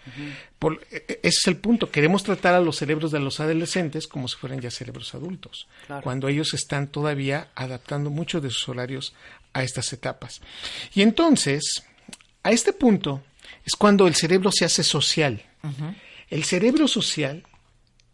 E- 0.90 1.04
e- 1.08 1.20
ese 1.22 1.38
es 1.40 1.46
el 1.48 1.56
punto. 1.56 1.90
Queremos 1.90 2.22
tratar 2.22 2.54
a 2.54 2.60
los 2.60 2.76
cerebros 2.76 3.10
de 3.10 3.18
los 3.20 3.40
adolescentes 3.40 4.06
como 4.06 4.28
si 4.28 4.36
fueran 4.36 4.60
ya 4.60 4.70
cerebros 4.70 5.14
adultos, 5.14 5.66
Claro. 5.86 6.02
cuando 6.02 6.28
ellos 6.28 6.54
están 6.54 6.86
todavía 6.86 7.48
adaptando 7.54 8.10
muchos 8.10 8.42
de 8.42 8.50
sus 8.50 8.68
horarios 8.68 9.14
a 9.52 9.62
estas 9.62 9.92
etapas. 9.92 10.40
Y 10.94 11.02
entonces, 11.02 11.82
a 12.42 12.52
este 12.52 12.72
punto 12.72 13.22
es 13.64 13.74
cuando 13.76 14.06
el 14.06 14.14
cerebro 14.14 14.52
se 14.52 14.64
hace 14.64 14.82
social. 14.84 15.42
El 16.30 16.44
cerebro 16.44 16.86
social 16.86 17.42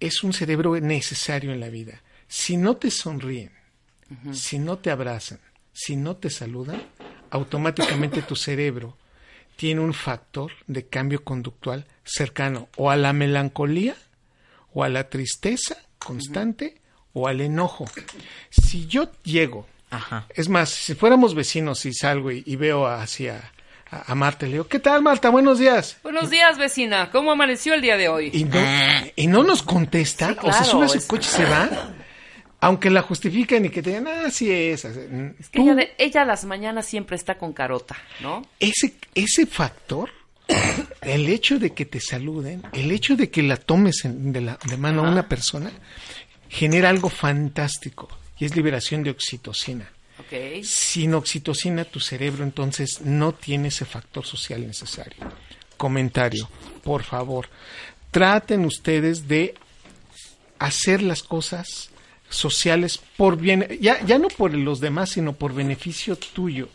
es 0.00 0.22
un 0.22 0.32
cerebro 0.32 0.78
necesario 0.80 1.52
en 1.52 1.60
la 1.60 1.68
vida. 1.68 2.02
Si 2.28 2.56
no 2.56 2.76
te 2.76 2.90
sonríen, 2.90 3.52
si 4.32 4.58
no 4.58 4.78
te 4.78 4.90
abrazan, 4.90 5.38
si 5.72 5.96
no 5.96 6.16
te 6.16 6.30
saludan, 6.30 6.82
automáticamente 7.30 8.22
tu 8.22 8.36
cerebro 8.36 8.96
tiene 9.56 9.80
un 9.80 9.94
factor 9.94 10.52
de 10.66 10.86
cambio 10.86 11.22
conductual 11.24 11.86
cercano 12.04 12.68
o 12.76 12.90
a 12.90 12.96
la 12.96 13.12
melancolía 13.12 13.94
o 14.74 14.84
a 14.84 14.88
la 14.88 15.08
tristeza 15.08 15.76
constante 15.98 16.80
o 17.12 17.28
al 17.28 17.40
enojo. 17.40 17.84
Si 18.50 18.86
yo 18.86 19.10
llego, 19.22 19.66
Ajá. 19.90 20.26
es 20.34 20.48
más, 20.48 20.70
si 20.70 20.94
fuéramos 20.94 21.34
vecinos 21.34 21.84
y 21.86 21.92
salgo 21.92 22.30
y, 22.32 22.42
y 22.46 22.56
veo 22.56 22.86
hacia 22.86 23.52
a, 23.90 24.10
a 24.10 24.14
Marta, 24.14 24.46
le 24.46 24.52
digo, 24.52 24.66
¿qué 24.66 24.78
tal 24.78 25.02
Marta? 25.02 25.28
Buenos 25.28 25.58
días. 25.58 25.98
Buenos 26.02 26.30
días, 26.30 26.56
vecina. 26.56 27.10
¿Cómo 27.10 27.30
amaneció 27.32 27.74
el 27.74 27.82
día 27.82 27.98
de 27.98 28.08
hoy? 28.08 28.30
Y 28.32 28.44
no, 28.44 28.60
y 29.16 29.26
no 29.26 29.42
nos 29.44 29.62
contesta, 29.62 30.30
Sí, 30.32 30.38
o 30.42 30.52
se 30.52 30.64
sube 30.64 30.86
a 30.86 30.88
su 30.88 30.98
es- 30.98 31.06
coche 31.06 31.28
y 31.30 31.36
se 31.36 31.44
va, 31.44 31.68
aunque 32.62 32.90
la 32.90 33.02
justifiquen 33.02 33.64
y 33.66 33.70
que 33.70 33.82
te 33.82 33.90
digan, 33.90 34.06
ah, 34.06 34.30
sí 34.30 34.50
es. 34.50 34.84
Es 34.84 35.48
que 35.50 35.60
ella, 35.60 35.74
de- 35.74 35.92
ella 35.98 36.22
a 36.22 36.24
las 36.24 36.44
mañanas 36.44 36.86
siempre 36.86 37.16
está 37.16 37.36
con 37.36 37.52
carota, 37.52 37.96
¿no? 38.20 38.42
Ese, 38.60 38.94
ese 39.14 39.46
factor, 39.46 40.10
el 41.02 41.28
hecho 41.28 41.58
de 41.58 41.70
que 41.74 41.84
te 41.86 41.98
saluden, 42.00 42.62
el 42.72 42.90
hecho 42.92 43.16
de 43.16 43.30
que 43.30 43.42
la 43.42 43.56
tomes 43.56 44.04
en- 44.04 44.32
de, 44.32 44.40
la, 44.42 44.58
de 44.64 44.76
mano 44.76 45.04
a 45.04 45.10
una 45.10 45.28
persona, 45.28 45.72
genera 46.48 46.88
algo 46.88 47.08
fantástico 47.10 48.08
y 48.38 48.44
es 48.44 48.54
liberación 48.54 49.02
de 49.02 49.10
oxitocina. 49.10 49.90
Sin 50.62 51.14
oxitocina, 51.14 51.84
tu 51.84 51.98
cerebro 51.98 52.44
entonces 52.44 53.00
no 53.02 53.32
tiene 53.34 53.68
ese 53.68 53.84
factor 53.84 54.24
social 54.24 54.64
necesario. 54.66 55.16
Comentario, 55.76 56.48
por 56.84 57.02
favor, 57.02 57.48
traten 58.12 58.64
ustedes 58.64 59.26
de 59.26 59.54
hacer 60.60 61.02
las 61.02 61.22
cosas 61.24 61.90
sociales 62.34 62.98
por 63.16 63.36
bien, 63.36 63.66
ya, 63.80 64.00
ya 64.04 64.18
no 64.18 64.28
por 64.28 64.52
los 64.54 64.80
demás, 64.80 65.10
sino 65.10 65.32
por 65.34 65.54
beneficio 65.54 66.16
tuyo. 66.16 66.68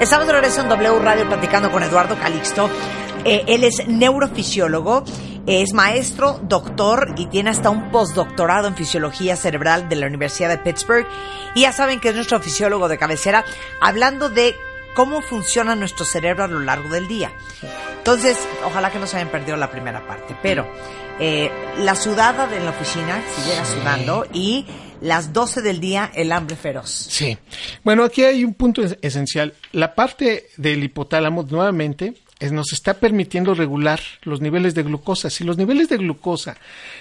Estamos 0.00 0.28
de 0.28 0.32
regreso 0.32 0.60
en 0.60 0.68
W 0.68 1.00
Radio 1.00 1.26
platicando 1.28 1.72
con 1.72 1.82
Eduardo 1.82 2.16
Calixto. 2.16 2.70
Eh, 3.24 3.42
él 3.48 3.64
es 3.64 3.88
neurofisiólogo, 3.88 5.02
es 5.50 5.72
maestro, 5.72 6.38
doctor 6.42 7.14
y 7.16 7.26
tiene 7.26 7.50
hasta 7.50 7.70
un 7.70 7.90
postdoctorado 7.90 8.68
en 8.68 8.76
fisiología 8.76 9.36
cerebral 9.36 9.88
de 9.88 9.96
la 9.96 10.06
Universidad 10.06 10.48
de 10.48 10.58
Pittsburgh. 10.58 11.06
Y 11.54 11.62
ya 11.62 11.72
saben 11.72 12.00
que 12.00 12.10
es 12.10 12.14
nuestro 12.14 12.40
fisiólogo 12.40 12.88
de 12.88 12.98
cabecera, 12.98 13.44
hablando 13.80 14.28
de 14.30 14.54
cómo 14.94 15.20
funciona 15.22 15.74
nuestro 15.74 16.04
cerebro 16.04 16.44
a 16.44 16.48
lo 16.48 16.60
largo 16.60 16.88
del 16.88 17.08
día. 17.08 17.32
Entonces, 17.98 18.38
ojalá 18.64 18.90
que 18.90 18.98
no 18.98 19.06
se 19.06 19.16
hayan 19.16 19.28
perdido 19.28 19.56
la 19.56 19.70
primera 19.70 20.06
parte, 20.06 20.36
pero 20.42 20.66
eh, 21.18 21.50
la 21.78 21.94
sudada 21.94 22.46
de 22.46 22.60
la 22.60 22.70
oficina, 22.70 23.22
si 23.34 23.48
llega 23.50 23.64
sudando, 23.64 24.26
y 24.32 24.66
las 25.00 25.32
12 25.32 25.62
del 25.62 25.80
día, 25.80 26.10
el 26.14 26.32
hambre 26.32 26.56
feroz. 26.56 26.90
Sí. 26.90 27.36
Bueno, 27.84 28.04
aquí 28.04 28.22
hay 28.24 28.44
un 28.44 28.54
punto 28.54 28.82
es- 28.82 28.96
esencial. 29.02 29.54
La 29.72 29.94
parte 29.94 30.48
del 30.56 30.82
hipotálamo, 30.84 31.44
nuevamente, 31.48 32.14
nos 32.52 32.72
está 32.72 32.94
permitiendo 32.94 33.54
regular 33.54 34.00
los 34.22 34.40
niveles 34.40 34.74
de 34.74 34.82
glucosa. 34.82 35.28
Si 35.30 35.44
los 35.44 35.58
niveles 35.58 35.88
de 35.88 35.98
glucosa 35.98 36.56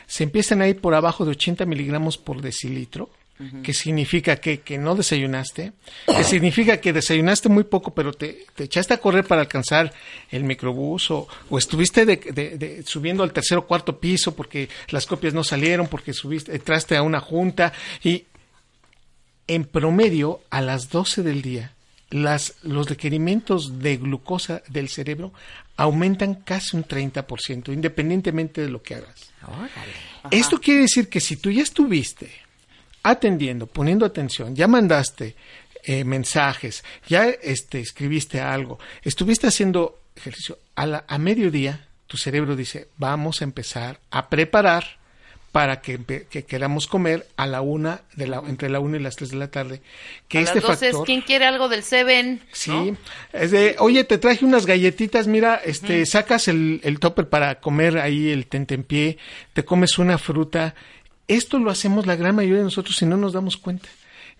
se 0.07 0.23
empiezan 0.23 0.61
a 0.61 0.67
ir 0.67 0.79
por 0.81 0.93
abajo 0.95 1.23
de 1.25 1.31
80 1.31 1.65
miligramos 1.65 2.17
por 2.17 2.41
decilitro, 2.41 3.09
que 3.63 3.73
significa 3.73 4.35
que, 4.35 4.59
que 4.59 4.77
no 4.77 4.95
desayunaste, 4.95 5.71
que 6.05 6.23
significa 6.25 6.81
que 6.81 6.91
desayunaste 6.91 7.47
muy 7.47 7.63
poco, 7.63 7.93
pero 7.93 8.11
te, 8.11 8.45
te 8.53 8.65
echaste 8.65 8.93
a 8.93 8.97
correr 8.97 9.23
para 9.23 9.39
alcanzar 9.39 9.93
el 10.29 10.43
microbús 10.43 11.09
o, 11.09 11.25
o 11.49 11.57
estuviste 11.57 12.05
de- 12.05 12.17
de- 12.17 12.57
de- 12.57 12.83
subiendo 12.85 13.23
al 13.23 13.31
tercer 13.31 13.57
o 13.57 13.65
cuarto 13.65 13.97
piso 13.97 14.35
porque 14.35 14.67
las 14.89 15.05
copias 15.05 15.33
no 15.33 15.45
salieron, 15.45 15.87
porque 15.87 16.11
subiste, 16.11 16.53
entraste 16.53 16.97
a 16.97 17.01
una 17.01 17.21
junta 17.21 17.71
y 18.03 18.25
en 19.47 19.63
promedio 19.63 20.41
a 20.49 20.59
las 20.61 20.89
12 20.89 21.23
del 21.23 21.41
día 21.41 21.73
las, 22.11 22.55
los 22.63 22.89
requerimientos 22.89 23.79
de 23.79 23.97
glucosa 23.97 24.61
del 24.67 24.89
cerebro 24.89 25.31
aumentan 25.77 26.35
casi 26.35 26.75
un 26.75 26.83
30%, 26.85 27.71
independientemente 27.73 28.61
de 28.61 28.69
lo 28.69 28.81
que 28.81 28.95
hagas. 28.95 29.31
Esto 30.31 30.59
quiere 30.59 30.81
decir 30.81 31.07
que 31.09 31.19
si 31.19 31.37
tú 31.37 31.49
ya 31.51 31.61
estuviste 31.63 32.29
atendiendo, 33.03 33.67
poniendo 33.67 34.05
atención, 34.05 34.55
ya 34.55 34.67
mandaste 34.67 35.35
eh, 35.83 36.03
mensajes, 36.03 36.83
ya 37.07 37.29
este, 37.29 37.79
escribiste 37.79 38.41
algo, 38.41 38.79
estuviste 39.03 39.47
haciendo 39.47 40.01
ejercicio, 40.15 40.59
a, 40.75 40.85
la- 40.85 41.05
a 41.07 41.17
mediodía 41.17 41.87
tu 42.07 42.17
cerebro 42.17 42.55
dice, 42.55 42.89
vamos 42.97 43.39
a 43.41 43.45
empezar 43.45 43.99
a 44.11 44.29
preparar 44.29 44.98
para 45.51 45.81
que, 45.81 45.97
queramos 46.47 46.85
comer 46.85 47.27
a 47.35 47.47
la 47.47 47.61
una, 47.61 48.01
de 48.15 48.27
la, 48.27 48.37
entre 48.47 48.69
la 48.69 48.79
una 48.79 48.97
y 48.97 48.99
las 48.99 49.15
tres 49.15 49.31
de 49.31 49.37
la 49.37 49.49
tarde, 49.49 49.81
que 50.27 50.37
a 50.37 50.41
este 50.41 50.55
las 50.61 50.67
12 50.79 50.89
es. 50.89 50.95
¿quién 51.05 51.21
quiere 51.21 51.45
algo 51.45 51.69
del 51.69 51.81
Seven? 51.83 52.41
Sí, 52.51 52.69
¿No? 52.71 52.97
es 53.33 53.51
de, 53.51 53.75
oye, 53.79 54.03
te 54.03 54.17
traje 54.19 54.45
unas 54.45 54.65
galletitas, 54.67 55.27
mira, 55.27 55.55
este, 55.55 56.05
sacas 56.05 56.47
el, 56.47 56.81
el 56.83 56.99
topper 56.99 57.29
para 57.29 57.59
comer 57.61 57.97
ahí 57.97 58.29
el 58.29 58.45
tentempié, 58.47 59.17
te 59.53 59.65
comes 59.65 59.97
una 59.97 60.17
fruta. 60.19 60.75
Esto 61.27 61.57
lo 61.59 61.71
hacemos 61.71 62.05
la 62.05 62.15
gran 62.15 62.35
mayoría 62.35 62.59
de 62.59 62.63
nosotros 62.65 62.95
si 62.95 63.05
no 63.05 63.17
nos 63.17 63.33
damos 63.33 63.57
cuenta 63.57 63.89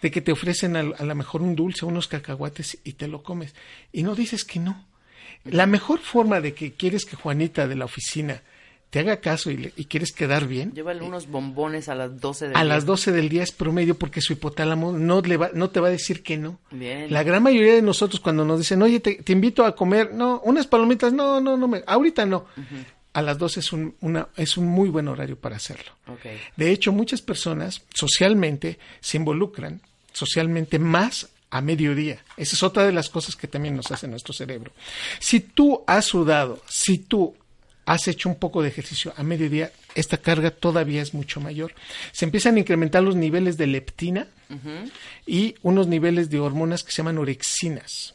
de 0.02 0.12
que 0.12 0.22
te 0.22 0.32
ofrecen 0.32 0.76
al- 0.76 0.96
a, 0.98 1.04
lo 1.04 1.14
mejor 1.16 1.42
un 1.42 1.56
dulce, 1.56 1.86
unos 1.86 2.08
cacahuates 2.08 2.78
y 2.84 2.94
te 2.94 3.08
lo 3.08 3.22
comes. 3.24 3.54
Y 3.92 4.04
no 4.04 4.16
dices 4.16 4.46
que 4.46 4.60
no. 4.60 4.86
La 5.44 5.66
mejor 5.66 6.00
forma 6.00 6.40
de 6.40 6.54
que 6.54 6.72
quieres 6.74 7.06
que 7.06 7.16
Juanita 7.16 7.68
de 7.68 7.76
la 7.76 7.86
oficina 7.86 8.42
te 8.90 9.00
haga 9.00 9.18
caso 9.18 9.52
y, 9.52 9.58
le- 9.58 9.74
y 9.76 9.86
quieres 9.86 10.12
quedar 10.12 10.48
bien, 10.48 10.72
Llévale 10.74 11.02
unos 11.04 11.28
bombones 11.28 11.90
a 11.90 11.96
las 11.96 12.20
12 12.20 12.50
de 12.50 12.56
a 12.56 12.64
las 12.64 12.86
12 12.86 13.12
del 13.12 13.30
día 13.30 13.44
es 13.44 13.52
promedio 13.52 13.96
porque 13.96 14.20
su 14.22 14.34
hipotálamo 14.34 14.92
no, 14.94 15.22
le 15.22 15.38
va, 15.38 15.52
no 15.54 15.70
te 15.70 15.80
va 15.80 15.88
a 15.90 15.92
decir 15.92 16.24
que 16.24 16.38
no. 16.38 16.60
Bien. 16.72 17.12
La 17.12 17.24
gran 17.24 17.44
mayoría 17.44 17.74
de 17.76 17.82
nosotros 17.84 18.20
cuando 18.20 18.46
nos 18.46 18.58
dicen, 18.60 18.82
oye, 18.82 19.00
te, 19.00 19.16
te 19.22 19.32
invito 19.32 19.64
a 19.66 19.76
comer, 19.76 20.14
no, 20.14 20.42
unas 20.44 20.66
palomitas, 20.68 21.14
no, 21.14 21.40
no, 21.40 21.56
no, 21.58 21.68
me, 21.68 21.84
ahorita 21.86 22.26
no. 22.26 22.46
A 23.14 23.22
las 23.24 23.38
12 23.38 23.60
es 23.60 23.74
un, 23.74 23.96
una, 24.02 24.28
es 24.38 24.56
un 24.58 24.66
muy 24.68 24.90
buen 24.90 25.08
horario 25.08 25.36
para 25.38 25.56
hacerlo. 25.56 25.92
De 26.56 26.72
hecho, 26.72 26.92
muchas 26.92 27.22
personas 27.22 27.82
socialmente 27.94 28.80
se 29.02 29.18
involucran 29.18 29.82
socialmente 30.14 30.80
más 30.80 31.30
a 31.52 31.62
mediodía. 31.62 32.24
Esa 32.38 32.56
es 32.56 32.64
otra 32.64 32.84
de 32.86 32.92
las 32.92 33.10
cosas 33.10 33.36
que 33.36 33.48
también 33.48 33.76
nos 33.76 33.92
hace 33.92 34.08
nuestro 34.08 34.34
cerebro. 34.34 34.72
Si 35.20 35.40
tú 35.40 35.84
has 35.88 36.06
sudado, 36.06 36.62
si 36.68 37.00
tú 37.00 37.36
has 37.90 38.08
hecho 38.08 38.30
un 38.30 38.36
poco 38.36 38.62
de 38.62 38.68
ejercicio 38.70 39.12
a 39.18 39.24
mediodía, 39.24 39.72
esta 39.96 40.18
carga 40.18 40.52
todavía 40.52 41.02
es 41.02 41.16
mucho 41.16 41.42
mayor. 41.42 41.74
Se 42.12 42.24
empiezan 42.24 42.56
a 42.56 42.60
incrementar 42.60 43.02
los 43.02 43.16
niveles 43.16 43.58
de 43.58 43.66
leptina 43.66 44.28
y 45.26 45.56
unos 45.64 45.88
niveles 45.88 46.30
de 46.30 46.40
hormonas 46.40 46.84
que 46.84 46.92
se 46.92 46.98
llaman 46.98 47.18
orexinas. 47.18 48.14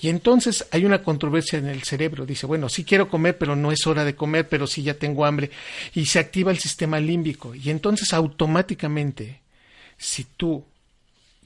Y 0.00 0.08
entonces 0.08 0.66
hay 0.70 0.86
una 0.86 1.02
controversia 1.02 1.58
en 1.58 1.68
el 1.68 1.82
cerebro. 1.82 2.24
Dice, 2.24 2.46
bueno, 2.46 2.70
sí 2.70 2.82
quiero 2.82 3.10
comer, 3.10 3.36
pero 3.36 3.54
no 3.56 3.72
es 3.72 3.86
hora 3.86 4.06
de 4.06 4.14
comer, 4.14 4.48
pero 4.48 4.66
sí 4.66 4.82
ya 4.82 4.94
tengo 4.94 5.26
hambre. 5.26 5.50
Y 5.94 6.06
se 6.06 6.18
activa 6.18 6.50
el 6.50 6.58
sistema 6.58 6.98
límbico. 6.98 7.54
Y 7.54 7.68
entonces 7.68 8.14
automáticamente, 8.14 9.42
si 9.98 10.24
tú 10.24 10.64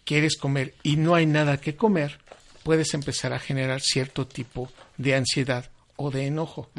quieres 0.05 0.37
comer 0.37 0.75
y 0.85 0.95
no 0.95 1.17
hay 1.17 1.27
nada 1.27 1.57
que 1.57 1.75
comer, 1.75 2.21
puedes 2.63 2.95
empezar 2.95 3.33
a 3.33 3.41
generar 3.41 3.81
cierto 3.81 4.29
tipo 4.29 4.71
de 4.97 5.17
ansiedad 5.17 5.69
o 5.97 6.11
de 6.11 6.27
enojo. 6.27 6.71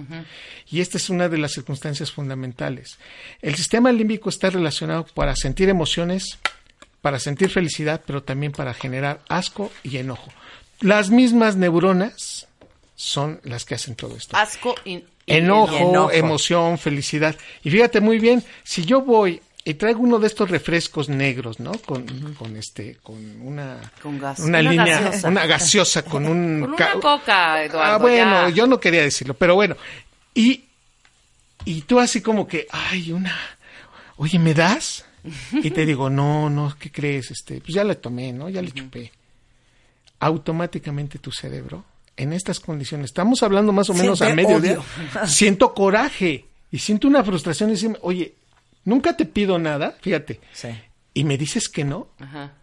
Y 0.70 0.82
esta 0.82 0.98
es 0.98 1.10
una 1.10 1.30
de 1.30 1.38
las 1.38 1.54
circunstancias 1.54 2.12
fundamentales. 2.12 2.98
El 3.42 3.56
sistema 3.56 3.92
límbico 3.92 4.30
está 4.30 4.50
relacionado 4.50 5.06
para 5.14 5.36
sentir 5.36 5.70
emociones, 5.70 6.40
para 7.02 7.20
sentir 7.20 7.50
felicidad, 7.50 8.02
pero 8.06 8.24
también 8.24 8.52
para 8.52 8.74
generar 8.74 9.22
asco 9.30 9.72
y 9.84 9.98
enojo. 9.98 10.32
Las 10.82 11.10
mismas 11.10 11.56
neuronas 11.56 12.48
son 12.96 13.40
las 13.44 13.66
que 13.66 13.76
hacen 13.76 13.96
todo 13.96 14.16
esto. 14.16 14.36
Asco 14.36 14.76
y, 14.86 14.96
y 14.96 15.06
Enojo, 15.28 15.76
enojo. 15.76 16.12
emoción, 16.12 16.78
felicidad. 16.78 17.36
Y 17.64 17.72
fíjate 17.72 18.02
muy 18.02 18.20
bien, 18.20 18.44
si 18.64 18.86
yo 18.86 19.02
voy 19.02 19.42
y 19.68 19.74
traigo 19.74 20.00
uno 20.02 20.20
de 20.20 20.28
estos 20.28 20.50
refrescos 20.50 21.10
negros, 21.10 21.60
¿no? 21.60 21.72
Con, 21.74 22.06
con 22.36 22.56
este, 22.56 22.98
con 23.02 23.18
una, 23.42 23.80
Con 24.02 24.20
gas. 24.20 24.38
una, 24.40 24.60
Una 24.60 24.70
línea, 24.72 25.02
gaseosa. 25.02 25.28
una 25.28 25.46
gaseosa 25.48 26.02
con 26.06 26.26
un 26.28 26.62
Con 26.62 26.74
una 26.76 26.94
coca, 27.02 27.64
Eduardo. 27.64 27.94
Ah, 27.96 27.98
bueno, 27.98 28.50
ya. 28.50 28.56
yo 28.56 28.68
no 28.68 28.80
quería 28.80 29.02
decirlo, 29.02 29.34
pero 29.34 29.56
bueno. 29.56 29.76
Y, 30.36 30.66
y 31.66 31.82
tú 31.82 32.00
así 32.00 32.22
como 32.22 32.48
que, 32.48 32.68
ay, 32.72 33.12
una, 33.12 33.36
oye, 34.18 34.38
¿me 34.38 34.54
das? 34.54 35.04
Y 35.52 35.72
te 35.72 35.84
digo, 35.88 36.10
no, 36.12 36.52
no, 36.52 36.76
¿qué 36.80 36.92
crees? 36.92 37.32
Este, 37.32 37.60
pues 37.60 37.74
ya 37.74 37.84
le 37.84 37.96
tomé, 37.96 38.32
¿no? 38.32 38.48
Ya 38.50 38.62
le 38.62 38.72
chupé. 38.72 39.12
Automáticamente 40.20 41.20
tu 41.20 41.32
cerebro, 41.32 41.84
en 42.16 42.32
estas 42.34 42.60
condiciones, 42.60 43.06
estamos 43.06 43.44
hablando 43.44 43.74
más 43.74 43.90
o 43.90 43.94
menos 43.94 44.22
a 44.22 44.26
Siente 44.28 44.44
mediodía, 44.44 44.74
odio. 44.80 45.28
siento 45.28 45.74
coraje 45.74 46.46
y 46.72 46.78
siento 46.80 47.08
una 47.08 47.24
frustración 47.24 47.70
y 47.70 47.74
decirme, 47.74 47.98
oye, 48.02 48.34
nunca 48.86 49.18
te 49.18 49.26
pido 49.26 49.60
nada, 49.60 49.98
fíjate, 50.02 50.40
Sí. 50.54 50.70
y 51.14 51.24
me 51.26 51.38
dices 51.38 51.68
que 51.70 51.84
no, 51.84 52.08
Ajá. 52.20 52.54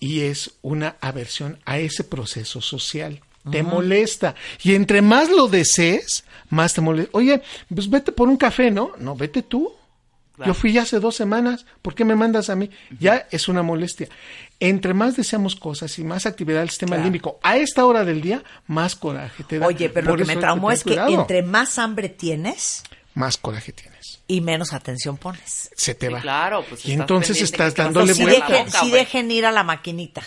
y 0.00 0.22
es 0.22 0.52
una 0.62 0.96
aversión 1.00 1.58
a 1.64 1.78
ese 1.78 2.02
proceso 2.04 2.60
social. 2.60 3.20
Te 3.50 3.62
molesta. 3.62 4.34
Y 4.62 4.74
entre 4.74 5.00
más 5.00 5.30
lo 5.30 5.48
desees, 5.48 6.24
más 6.50 6.74
te 6.74 6.82
molesta. 6.82 7.10
Oye, 7.16 7.40
pues 7.74 7.88
vete 7.88 8.12
por 8.12 8.28
un 8.28 8.36
café, 8.36 8.70
¿no? 8.70 8.92
No, 8.98 9.16
vete 9.16 9.42
tú. 9.42 9.72
Claro. 10.36 10.52
Yo 10.52 10.54
fui 10.54 10.74
ya 10.74 10.82
hace 10.82 11.00
dos 11.00 11.16
semanas. 11.16 11.64
¿Por 11.80 11.94
qué 11.94 12.04
me 12.04 12.14
mandas 12.16 12.50
a 12.50 12.54
mí? 12.54 12.70
Ya 12.98 13.26
es 13.30 13.48
una 13.48 13.62
molestia. 13.62 14.08
Entre 14.58 14.92
más 14.92 15.16
deseamos 15.16 15.56
cosas 15.56 15.98
y 15.98 16.04
más 16.04 16.26
actividad 16.26 16.60
del 16.60 16.68
sistema 16.68 16.96
Claro. 16.96 17.04
límbico 17.04 17.38
a 17.42 17.56
esta 17.56 17.86
hora 17.86 18.04
del 18.04 18.20
día, 18.20 18.42
más 18.66 18.94
coraje 18.94 19.42
te 19.44 19.58
da. 19.58 19.66
Oye, 19.66 19.88
pero 19.88 20.10
lo 20.10 20.16
que 20.18 20.26
me 20.26 20.36
traumó 20.36 20.70
es 20.70 20.84
que 20.84 20.94
entre 20.96 21.42
más 21.42 21.78
hambre 21.78 22.10
tienes 22.10 22.82
Más 23.14 23.38
coraje 23.38 23.72
tienes. 23.72 23.89
Y 24.36 24.40
menos 24.40 24.72
atención 24.72 25.16
pones. 25.16 25.70
Se 25.76 25.94
te 25.94 26.06
Sí, 26.06 26.12
va. 26.12 26.20
claro, 26.20 26.64
pues 26.68 26.84
y 26.86 26.92
estás 26.92 27.00
entonces 27.02 27.42
estás 27.42 27.74
dándole 27.74 28.12
hacer 28.12 28.24
vuelta. 28.26 28.46
dejen, 28.48 28.66
güey. 28.80 28.92
dejen 28.92 29.30
ir 29.30 29.46
a 29.46 29.52
la 29.52 29.62
maquinita. 29.64 30.22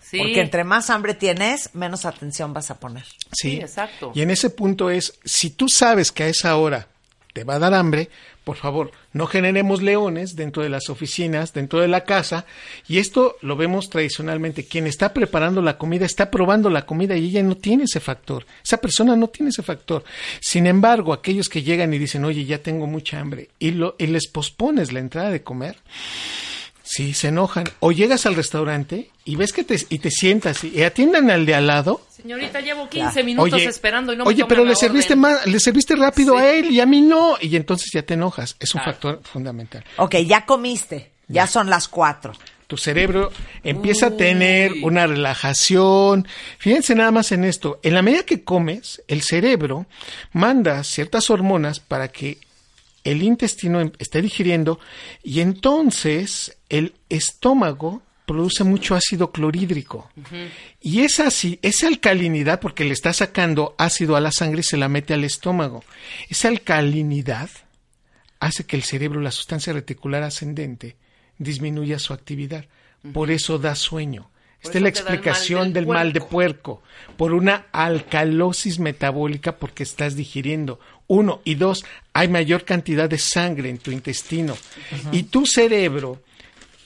Sí. 0.00 0.18
Porque 0.18 0.40
entre 0.40 0.64
más 0.64 0.90
hambre 0.90 1.14
tienes, 1.14 1.70
menos 1.74 2.04
atención 2.04 2.52
vas 2.52 2.70
a 2.70 2.78
poner. 2.80 3.04
Sí, 3.32 3.50
Sí, 3.50 3.56
exacto. 3.60 4.12
Y 4.14 4.22
en 4.22 4.30
ese 4.30 4.50
punto 4.50 4.88
es, 4.90 5.18
si 5.24 5.50
tú 5.50 5.68
sabes 5.68 6.12
que 6.12 6.22
a 6.24 6.28
esa 6.28 6.56
hora 6.56 6.88
te 7.32 7.44
va 7.44 7.56
a 7.56 7.58
dar 7.58 7.74
hambre, 7.74 8.08
por 8.44 8.56
favor, 8.56 8.92
no 9.12 9.26
generemos 9.26 9.82
leones 9.82 10.36
dentro 10.36 10.62
de 10.62 10.68
las 10.68 10.90
oficinas, 10.90 11.54
dentro 11.54 11.80
de 11.80 11.88
la 11.88 12.04
casa. 12.04 12.44
Y 12.86 12.98
esto 12.98 13.36
lo 13.40 13.56
vemos 13.56 13.88
tradicionalmente. 13.88 14.66
Quien 14.66 14.86
está 14.86 15.14
preparando 15.14 15.62
la 15.62 15.78
comida 15.78 16.04
está 16.04 16.30
probando 16.30 16.68
la 16.68 16.84
comida 16.84 17.16
y 17.16 17.24
ella 17.26 17.42
no 17.42 17.56
tiene 17.56 17.84
ese 17.84 18.00
factor. 18.00 18.44
Esa 18.62 18.76
persona 18.76 19.16
no 19.16 19.28
tiene 19.28 19.48
ese 19.48 19.62
factor. 19.62 20.04
Sin 20.40 20.66
embargo, 20.66 21.12
aquellos 21.12 21.48
que 21.48 21.62
llegan 21.62 21.94
y 21.94 21.98
dicen, 21.98 22.24
oye, 22.24 22.44
ya 22.44 22.58
tengo 22.58 22.86
mucha 22.86 23.18
hambre, 23.18 23.48
y, 23.58 23.70
lo, 23.70 23.96
y 23.98 24.06
les 24.06 24.28
pospones 24.28 24.92
la 24.92 25.00
entrada 25.00 25.30
de 25.30 25.42
comer, 25.42 25.76
Sí, 26.94 27.12
se 27.12 27.28
enojan. 27.28 27.64
O 27.80 27.90
llegas 27.90 28.24
al 28.26 28.36
restaurante 28.36 29.10
y 29.24 29.34
ves 29.36 29.52
que 29.52 29.64
te, 29.64 29.76
y 29.88 29.98
te 29.98 30.10
sientas 30.10 30.62
y 30.62 30.82
atiendan 30.84 31.28
al 31.30 31.44
de 31.44 31.54
al 31.56 31.66
lado. 31.66 32.00
Señorita, 32.08 32.60
llevo 32.60 32.88
15 32.88 33.24
minutos 33.24 33.52
Oye, 33.52 33.64
esperando 33.64 34.12
y 34.12 34.16
no 34.16 34.24
me 34.24 34.28
oye 34.28 34.38
toman 34.42 34.48
pero 34.48 34.62
la 34.64 34.70
le 34.70 34.76
serviste 34.76 35.16
más, 35.16 35.44
le 35.46 35.58
serviste 35.58 35.96
rápido 35.96 36.36
Sí. 36.38 36.42
a 36.44 36.50
él 36.52 36.70
y 36.70 36.78
a 36.80 36.86
mí 36.86 37.00
no. 37.00 37.36
Y 37.40 37.56
entonces 37.56 37.90
ya 37.92 38.02
te 38.02 38.14
enojas. 38.14 38.54
Es 38.60 38.74
un 38.74 38.80
Claro. 38.80 38.92
factor 38.92 39.20
fundamental. 39.24 39.84
Ok, 39.96 40.16
ya 40.26 40.46
comiste. 40.46 41.10
Ya 41.26 41.46
son 41.46 41.68
las 41.70 41.88
cuatro. 41.88 42.32
Tu 42.66 42.76
cerebro 42.76 43.30
empieza 43.62 44.06
a 44.06 44.10
tener 44.16 44.72
una 44.82 45.06
relajación. 45.06 46.26
Fíjense 46.58 46.94
nada 46.94 47.10
más 47.10 47.32
en 47.32 47.44
esto. 47.44 47.80
En 47.82 47.94
la 47.94 48.02
medida 48.02 48.22
que 48.24 48.44
comes, 48.44 49.02
el 49.08 49.22
cerebro 49.22 49.86
manda 50.32 50.82
ciertas 50.84 51.28
hormonas 51.30 51.80
para 51.80 52.08
que 52.08 52.38
el 53.04 53.22
intestino 53.22 53.80
em- 53.80 53.92
esté 53.98 54.20
digiriendo 54.22 54.80
y 55.22 55.40
entonces 55.40 56.56
el 56.68 56.94
estómago 57.08 58.02
produce 58.26 58.64
mucho 58.64 58.94
ácido 58.94 59.30
clorhídrico. 59.30 60.10
Y 60.80 61.00
esa, 61.02 61.28
esa 61.62 61.86
alcalinidad, 61.86 62.58
porque 62.58 62.84
le 62.84 62.92
está 62.94 63.12
sacando 63.12 63.74
ácido 63.76 64.16
a 64.16 64.20
la 64.20 64.32
sangre, 64.32 64.62
se 64.62 64.78
la 64.78 64.88
mete 64.88 65.12
al 65.12 65.24
estómago. 65.24 65.84
Esa 66.30 66.48
alcalinidad 66.48 67.50
hace 68.40 68.64
que 68.64 68.76
el 68.76 68.82
cerebro, 68.82 69.20
la 69.20 69.30
sustancia 69.30 69.72
reticular 69.74 70.22
ascendente, 70.22 70.96
disminuya 71.38 71.98
su 71.98 72.14
actividad. 72.14 72.64
Por 73.12 73.30
eso 73.30 73.58
da 73.58 73.74
sueño. 73.74 74.30
Esta 74.64 74.78
es 74.78 74.82
la 74.82 74.88
explicación 74.88 75.72
del 75.72 75.84
del 75.84 75.86
mal 75.86 76.12
de 76.12 76.20
puerco. 76.20 76.80
puerco. 76.80 76.82
Por 77.16 77.34
una 77.34 77.66
alcalosis 77.70 78.78
metabólica 78.78 79.56
porque 79.56 79.82
estás 79.82 80.16
digiriendo. 80.16 80.80
Uno. 81.06 81.42
Y 81.44 81.54
dos, 81.54 81.84
hay 82.12 82.28
mayor 82.28 82.64
cantidad 82.64 83.08
de 83.08 83.18
sangre 83.18 83.68
en 83.68 83.78
tu 83.78 83.90
intestino. 83.90 84.56
Y 85.12 85.24
tu 85.24 85.46
cerebro 85.46 86.22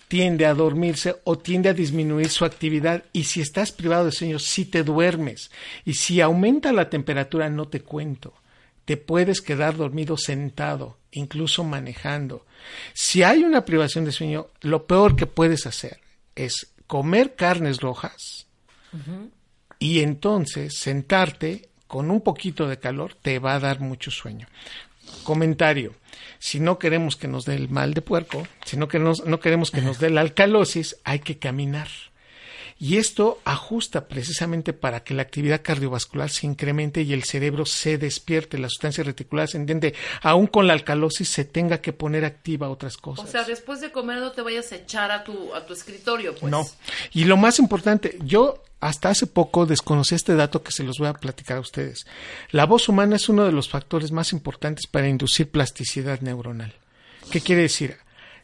tiende 0.09 0.47
a 0.47 0.55
dormirse 0.55 1.17
o 1.25 1.39
tiende 1.39 1.69
a 1.69 1.75
disminuir 1.75 2.31
su 2.31 2.45
actividad 2.45 3.05
y 3.13 3.25
si 3.25 3.43
estás 3.43 3.73
privado 3.73 4.07
de 4.07 4.13
sueño, 4.13 4.39
si 4.39 4.65
te 4.65 4.83
duermes 4.83 5.51
y 5.85 5.95
si 5.95 6.21
aumenta 6.21 6.73
la 6.73 6.89
temperatura, 6.89 7.49
no 7.51 7.69
te 7.69 7.81
cuento. 7.81 8.35
Te 8.87 8.97
puedes 8.97 9.43
quedar 9.43 9.77
dormido 9.77 10.17
sentado, 10.17 10.97
incluso 11.13 11.63
manejando. 11.63 12.47
Si 12.95 13.23
hay 13.23 13.45
una 13.45 13.67
privación 13.67 14.07
de 14.07 14.13
sueño, 14.13 14.49
lo 14.63 14.87
peor 14.87 15.15
que 15.15 15.27
puedes 15.27 15.67
hacer 15.67 16.01
es 16.35 16.69
comer 16.89 17.37
carnes 17.37 17.81
rojas 17.81 18.49
y 19.79 20.01
entonces 20.01 20.77
sentarte 20.77 21.69
con 21.87 22.11
un 22.11 22.23
poquito 22.23 22.67
de 22.67 22.81
calor 22.81 23.15
te 23.15 23.39
va 23.39 23.55
a 23.55 23.61
dar 23.61 23.79
mucho 23.79 24.11
sueño. 24.11 24.49
Comentario. 25.23 25.95
Si 26.39 26.59
no 26.59 26.79
queremos 26.79 27.17
que 27.17 27.29
nos 27.29 27.45
dé 27.45 27.55
el 27.55 27.69
mal 27.69 27.95
de 27.95 28.03
puerco, 28.03 28.47
si 28.65 28.77
no 28.77 28.89
queremos, 28.89 29.25
no 29.25 29.39
queremos 29.39 29.71
que 29.71 29.81
nos 29.81 30.01
dé 30.01 30.11
la 30.11 30.23
alcalosis, 30.23 30.97
hay 31.05 31.21
que 31.21 31.39
caminar. 31.39 31.89
Y 32.81 32.97
esto 32.99 33.41
ajusta 33.45 34.07
precisamente 34.07 34.73
para 34.73 35.03
que 35.03 35.13
la 35.13 35.23
actividad 35.23 35.63
cardiovascular 35.63 36.31
se 36.31 36.47
incremente 36.47 37.03
y 37.03 37.13
el 37.13 37.25
cerebro 37.25 37.67
se 37.67 37.99
despierte, 37.99 38.57
la 38.57 38.69
sustancia 38.69 39.03
reticular 39.03 39.45
ascendente, 39.45 39.95
aún 40.23 40.47
con 40.47 40.69
la 40.69 40.75
alcalosis, 40.75 41.29
se 41.29 41.45
tenga 41.45 41.81
que 41.81 41.93
poner 41.93 42.25
activa 42.25 42.71
otras 42.71 42.97
O 42.99 43.01
cosas. 43.01 43.31
sea, 43.31 43.43
después 43.45 43.81
de 43.81 43.91
comer 43.91 44.19
no 44.19 44.31
te 44.31 44.43
vayas 44.43 44.71
a 44.71 44.77
echar 44.77 45.11
a 45.11 45.25
tu, 45.25 45.53
a 45.55 45.67
tu 45.67 45.73
escritorio, 45.73 46.35
pues. 46.37 46.51
No. 46.51 46.65
Y 47.13 47.25
lo 47.25 47.37
más 47.37 47.59
importante, 47.59 48.17
yo 48.23 48.63
hasta 48.81 49.09
hace 49.11 49.27
poco 49.27 49.67
desconocí 49.67 50.15
este 50.15 50.37
dato 50.37 50.63
que 50.63 50.71
se 50.71 50.85
los 50.85 50.99
voy 50.99 51.09
a 51.09 51.15
platicar 51.15 51.57
a 51.57 51.61
ustedes. 51.61 52.07
La 52.53 52.65
voz 52.65 52.89
humana 52.89 53.17
es 53.17 53.29
uno 53.29 53.45
de 53.45 53.51
los 53.51 53.69
factores 53.69 54.13
más 54.13 54.33
importantes 54.33 54.87
para 54.87 55.09
inducir 55.09 55.51
plasticidad 55.51 56.21
neuronal. 56.21 56.73
¿Qué 57.31 57.41
quiere 57.41 57.63
decir? 57.63 57.97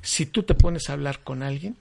Si 0.02 0.26
tú 0.26 0.42
te 0.42 0.54
pones 0.54 0.90
a 0.90 0.94
hablar 0.94 1.20
con 1.20 1.42
alguien, 1.42 1.76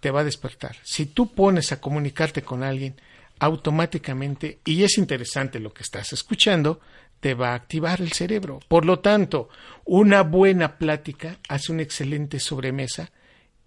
te 0.00 0.10
va 0.10 0.20
a 0.20 0.24
despertar. 0.24 0.76
Si 0.82 1.06
tú 1.06 1.32
pones 1.32 1.72
a 1.72 1.80
comunicarte 1.80 2.42
con 2.42 2.62
alguien, 2.62 2.96
automáticamente, 3.38 4.58
y 4.64 4.82
es 4.82 4.98
interesante 4.98 5.60
lo 5.60 5.72
que 5.72 5.82
estás 5.82 6.12
escuchando, 6.12 6.80
te 7.20 7.34
va 7.34 7.50
a 7.50 7.54
activar 7.54 8.00
el 8.00 8.12
cerebro. 8.12 8.60
Por 8.68 8.84
lo 8.84 9.00
tanto, 9.00 9.48
una 9.84 10.22
buena 10.22 10.78
plática 10.78 11.38
hace 11.48 11.72
una 11.72 11.82
excelente 11.82 12.38
sobremesa 12.38 13.10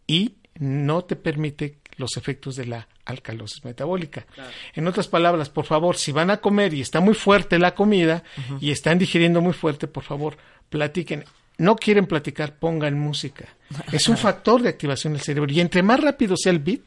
y 0.08 0.36
no 0.56 1.04
te 1.04 1.16
permite 1.16 1.80
los 1.98 2.18
efectos 2.18 2.56
de 2.56 2.66
la 2.66 2.88
alcalosis 3.06 3.64
metabólica. 3.64 4.26
En 4.74 4.88
otras 4.88 5.08
palabras, 5.08 5.50
por 5.50 5.66
favor, 5.66 5.98
si 5.98 6.12
van 6.12 6.30
a 6.30 6.38
comer 6.38 6.74
y 6.74 6.82
está 6.82 7.00
muy 7.00 7.14
fuerte 7.14 7.60
la 7.60 7.76
comida 7.76 8.24
y 8.60 8.72
están 8.72 8.98
digiriendo 8.98 9.42
muy 9.42 9.54
fuerte, 9.54 9.88
por 9.88 10.04
favor, 10.04 10.38
platiquen. 10.70 11.26
No 11.62 11.76
quieren 11.76 12.08
platicar, 12.08 12.56
pongan 12.56 12.98
música. 12.98 13.46
Es 13.92 14.10
un 14.10 14.18
factor 14.18 14.64
de 14.64 14.70
activación 14.70 15.14
del 15.14 15.22
cerebro. 15.22 15.54
Y 15.54 15.60
entre 15.60 15.84
más 15.84 16.00
rápido 16.00 16.36
sea 16.36 16.52
el 16.52 16.58
beat, 16.58 16.82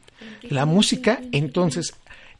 la 0.49 0.65
música, 0.65 1.21
entonces 1.31 1.93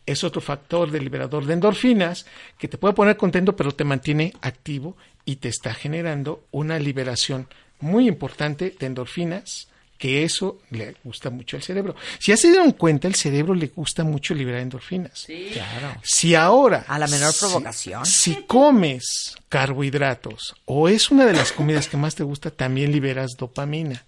es 0.06 0.22
otro 0.26 0.42
factor 0.42 0.92
de 0.92 1.00
liberador 1.00 1.46
de 1.46 1.54
endorfinas 1.54 2.26
que 2.58 2.68
te 2.68 2.78
puede 2.78 2.94
poner 2.94 3.16
contento, 3.16 3.56
pero 3.56 3.72
te 3.72 3.86
mantiene 3.86 4.34
activo 4.42 4.98
y 5.24 5.38
te 5.38 5.48
está 5.48 5.74
generando 5.74 6.44
una 6.52 6.78
liberación 6.78 7.48
muy 7.80 8.06
importante 8.06 8.76
de 8.78 8.86
endorfinas, 8.86 9.70
que 10.06 10.24
eso 10.24 10.60
le 10.70 10.96
gusta 11.04 11.32
mucho 11.32 11.58
al 11.58 11.64
cerebro. 11.64 11.96
Si 12.20 12.32
ya 12.32 12.38
se 12.38 12.50
dieron 12.50 12.74
cuenta, 12.74 13.08
el 13.08 13.16
cerebro 13.16 13.56
le 13.56 13.68
gusta 13.68 14.04
mucho 14.04 14.36
liberar 14.36 14.62
endorfinas. 14.62 15.18
Sí. 15.26 15.50
Claro. 15.52 16.00
Si 16.04 16.36
ahora... 16.36 16.86
A 16.88 17.00
la 17.00 17.08
menor 17.08 17.34
si- 17.34 17.40
provocación. 17.40 18.06
Si, 18.06 18.36
comes 18.44 19.36
carbohidratos 19.50 20.56
o 20.66 20.90
es 20.90 21.10
una 21.10 21.26
de 21.26 21.34
las 21.34 21.52
comidas 21.52 21.88
que 21.88 21.98
más 21.98 22.14
te 22.14 22.24
gusta, 22.24 22.52
también 22.52 22.92
liberas 22.92 23.32
dopamina. 23.38 24.06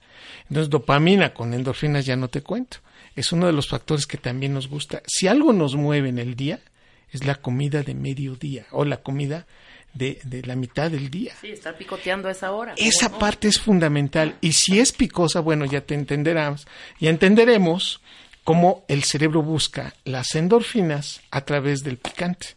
Entonces, 0.50 0.70
dopamina 0.70 1.34
con 1.34 1.54
endorfinas 1.54 2.06
ya 2.06 2.16
no 2.16 2.28
te 2.28 2.42
cuento. 2.42 2.78
Es 3.16 3.32
uno 3.32 3.48
de 3.48 3.54
los 3.54 3.68
factores 3.68 4.06
que 4.06 4.18
también 4.18 4.54
nos 4.54 4.68
gusta. 4.68 5.02
Si 5.08 5.28
algo 5.28 5.52
nos 5.52 5.76
mueve 5.76 6.10
en 6.10 6.20
el 6.20 6.36
día, 6.36 6.60
es 7.12 7.26
la 7.26 7.36
comida 7.36 7.82
de 7.82 7.96
mediodía 7.96 8.68
o 8.72 8.86
la 8.86 8.98
comida 8.98 9.48
de, 9.98 10.20
de 10.24 10.42
la 10.44 10.56
mitad 10.56 10.90
del 10.92 11.10
día. 11.10 11.34
Sí, 11.42 11.52
estar 11.52 11.78
picoteando 11.78 12.28
a 12.28 12.32
esa 12.32 12.52
hora. 12.52 12.76
¿cómo 12.76 12.88
Esa 12.88 13.10
no? 13.10 13.20
parte 13.20 13.48
es 13.48 13.60
fundamental. 13.60 14.36
Y 14.42 14.54
si 14.54 14.80
es 14.80 14.92
picosa, 14.92 15.40
bueno, 15.40 15.66
ya 15.66 15.82
te 15.82 15.96
entenderás, 15.96 16.66
ya 17.00 17.10
entenderemos 17.10 18.02
cómo 18.44 18.86
el 18.88 19.04
cerebro 19.04 19.42
busca 19.42 19.94
las 20.06 20.34
endorfinas 20.36 21.22
a 21.32 21.42
través 21.42 21.84
del 21.84 21.98
picante. 21.98 22.56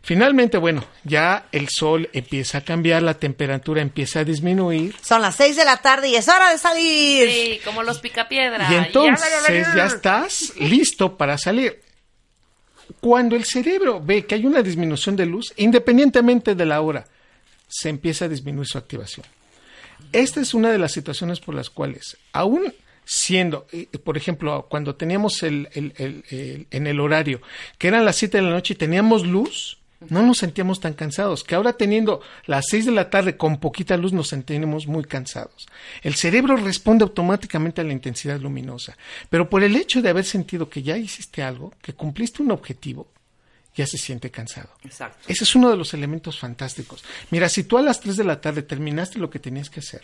Finalmente, 0.00 0.56
bueno, 0.56 0.84
ya 1.04 1.46
el 1.52 1.68
sol 1.68 2.08
empieza 2.14 2.58
a 2.58 2.60
cambiar, 2.62 3.02
la 3.02 3.14
temperatura 3.14 3.82
empieza 3.82 4.20
a 4.20 4.24
disminuir. 4.24 4.94
Son 5.02 5.20
las 5.20 5.36
seis 5.36 5.56
de 5.56 5.64
la 5.66 5.76
tarde 5.78 6.08
y 6.08 6.14
es 6.16 6.28
hora 6.28 6.50
de 6.50 6.56
salir. 6.56 7.30
Sí, 7.30 7.60
como 7.64 7.82
los 7.82 7.98
picapiedra. 7.98 8.72
Y 8.72 8.74
entonces 8.76 9.28
Ya, 9.48 9.74
ya 9.76 9.86
estás 9.86 10.54
listo 10.58 11.18
para 11.18 11.36
salir. 11.36 11.82
Cuando 13.00 13.36
el 13.36 13.44
cerebro 13.44 14.00
ve 14.04 14.26
que 14.26 14.34
hay 14.34 14.46
una 14.46 14.62
disminución 14.62 15.16
de 15.16 15.26
luz, 15.26 15.52
independientemente 15.56 16.54
de 16.54 16.66
la 16.66 16.80
hora, 16.80 17.06
se 17.68 17.88
empieza 17.88 18.24
a 18.24 18.28
disminuir 18.28 18.66
su 18.66 18.78
activación. 18.78 19.26
Esta 20.12 20.40
es 20.40 20.54
una 20.54 20.70
de 20.70 20.78
las 20.78 20.92
situaciones 20.92 21.40
por 21.40 21.54
las 21.54 21.70
cuales, 21.70 22.16
aún 22.32 22.72
siendo, 23.04 23.66
eh, 23.72 23.86
por 24.04 24.16
ejemplo, 24.16 24.66
cuando 24.68 24.94
teníamos 24.94 25.42
el, 25.42 25.68
en 25.74 26.86
el 26.86 27.00
horario, 27.00 27.40
que 27.78 27.88
eran 27.88 28.04
las 28.04 28.16
7 28.16 28.38
de 28.38 28.42
la 28.42 28.50
noche 28.50 28.74
y 28.74 28.76
teníamos 28.76 29.26
luz, 29.26 29.78
no 30.00 30.22
nos 30.22 30.38
sentíamos 30.38 30.80
tan 30.80 30.94
cansados, 30.94 31.42
que 31.42 31.54
ahora 31.54 31.72
teniendo 31.72 32.20
las 32.46 32.66
6 32.70 32.86
de 32.86 32.92
la 32.92 33.10
tarde 33.10 33.36
con 33.36 33.58
poquita 33.58 33.96
luz 33.96 34.12
nos 34.12 34.28
sentimos 34.28 34.86
muy 34.86 35.04
cansados. 35.04 35.66
El 36.02 36.14
cerebro 36.14 36.56
responde 36.56 37.02
automáticamente 37.02 37.80
a 37.80 37.84
la 37.84 37.92
intensidad 37.92 38.40
luminosa, 38.40 38.96
pero 39.28 39.50
por 39.50 39.62
el 39.62 39.76
hecho 39.76 40.00
de 40.00 40.08
haber 40.08 40.24
sentido 40.24 40.68
que 40.68 40.82
ya 40.82 40.96
hiciste 40.96 41.42
algo, 41.42 41.74
que 41.82 41.94
cumpliste 41.94 42.42
un 42.42 42.52
objetivo, 42.52 43.08
ya 43.74 43.86
se 43.86 43.98
siente 43.98 44.30
cansado. 44.30 44.70
Exacto. 44.84 45.24
Ese 45.28 45.44
es 45.44 45.54
uno 45.54 45.70
de 45.70 45.76
los 45.76 45.94
elementos 45.94 46.38
fantásticos. 46.38 47.04
Mira, 47.30 47.48
si 47.48 47.64
tú 47.64 47.78
a 47.78 47.82
las 47.82 48.00
3 48.00 48.16
de 48.16 48.24
la 48.24 48.40
tarde 48.40 48.62
terminaste 48.62 49.18
lo 49.18 49.30
que 49.30 49.38
tenías 49.38 49.70
que 49.70 49.80
hacer, 49.80 50.02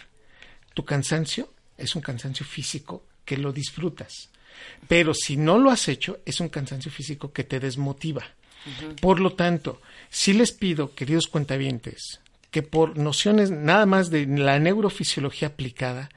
tu 0.74 0.84
cansancio 0.84 1.52
es 1.76 1.94
un 1.96 2.02
cansancio 2.02 2.44
físico 2.46 3.04
que 3.24 3.36
lo 3.36 3.52
disfrutas. 3.52 4.30
Pero 4.86 5.14
si 5.14 5.36
no 5.36 5.58
lo 5.58 5.70
has 5.70 5.88
hecho, 5.88 6.20
es 6.24 6.40
un 6.40 6.48
cansancio 6.48 6.90
físico 6.90 7.32
que 7.32 7.44
te 7.44 7.58
desmotiva. 7.58 8.24
Por 9.00 9.20
lo 9.20 9.32
tanto, 9.34 9.80
sí 10.10 10.32
les 10.32 10.52
pido, 10.52 10.94
queridos 10.94 11.26
cuentavientes, 11.26 12.20
que 12.50 12.62
por 12.62 12.96
nociones 12.98 13.50
nada 13.50 13.86
más 13.86 14.10
de 14.10 14.26
la 14.26 14.58
neurofisiología 14.58 15.48
aplicada, 15.48 16.08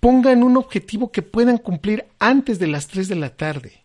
pongan 0.00 0.42
un 0.42 0.56
objetivo 0.56 1.12
que 1.12 1.22
puedan 1.22 1.58
cumplir 1.58 2.06
antes 2.18 2.58
de 2.58 2.66
las 2.66 2.88
3 2.88 3.08
de 3.08 3.14
la 3.16 3.30
tarde. 3.30 3.82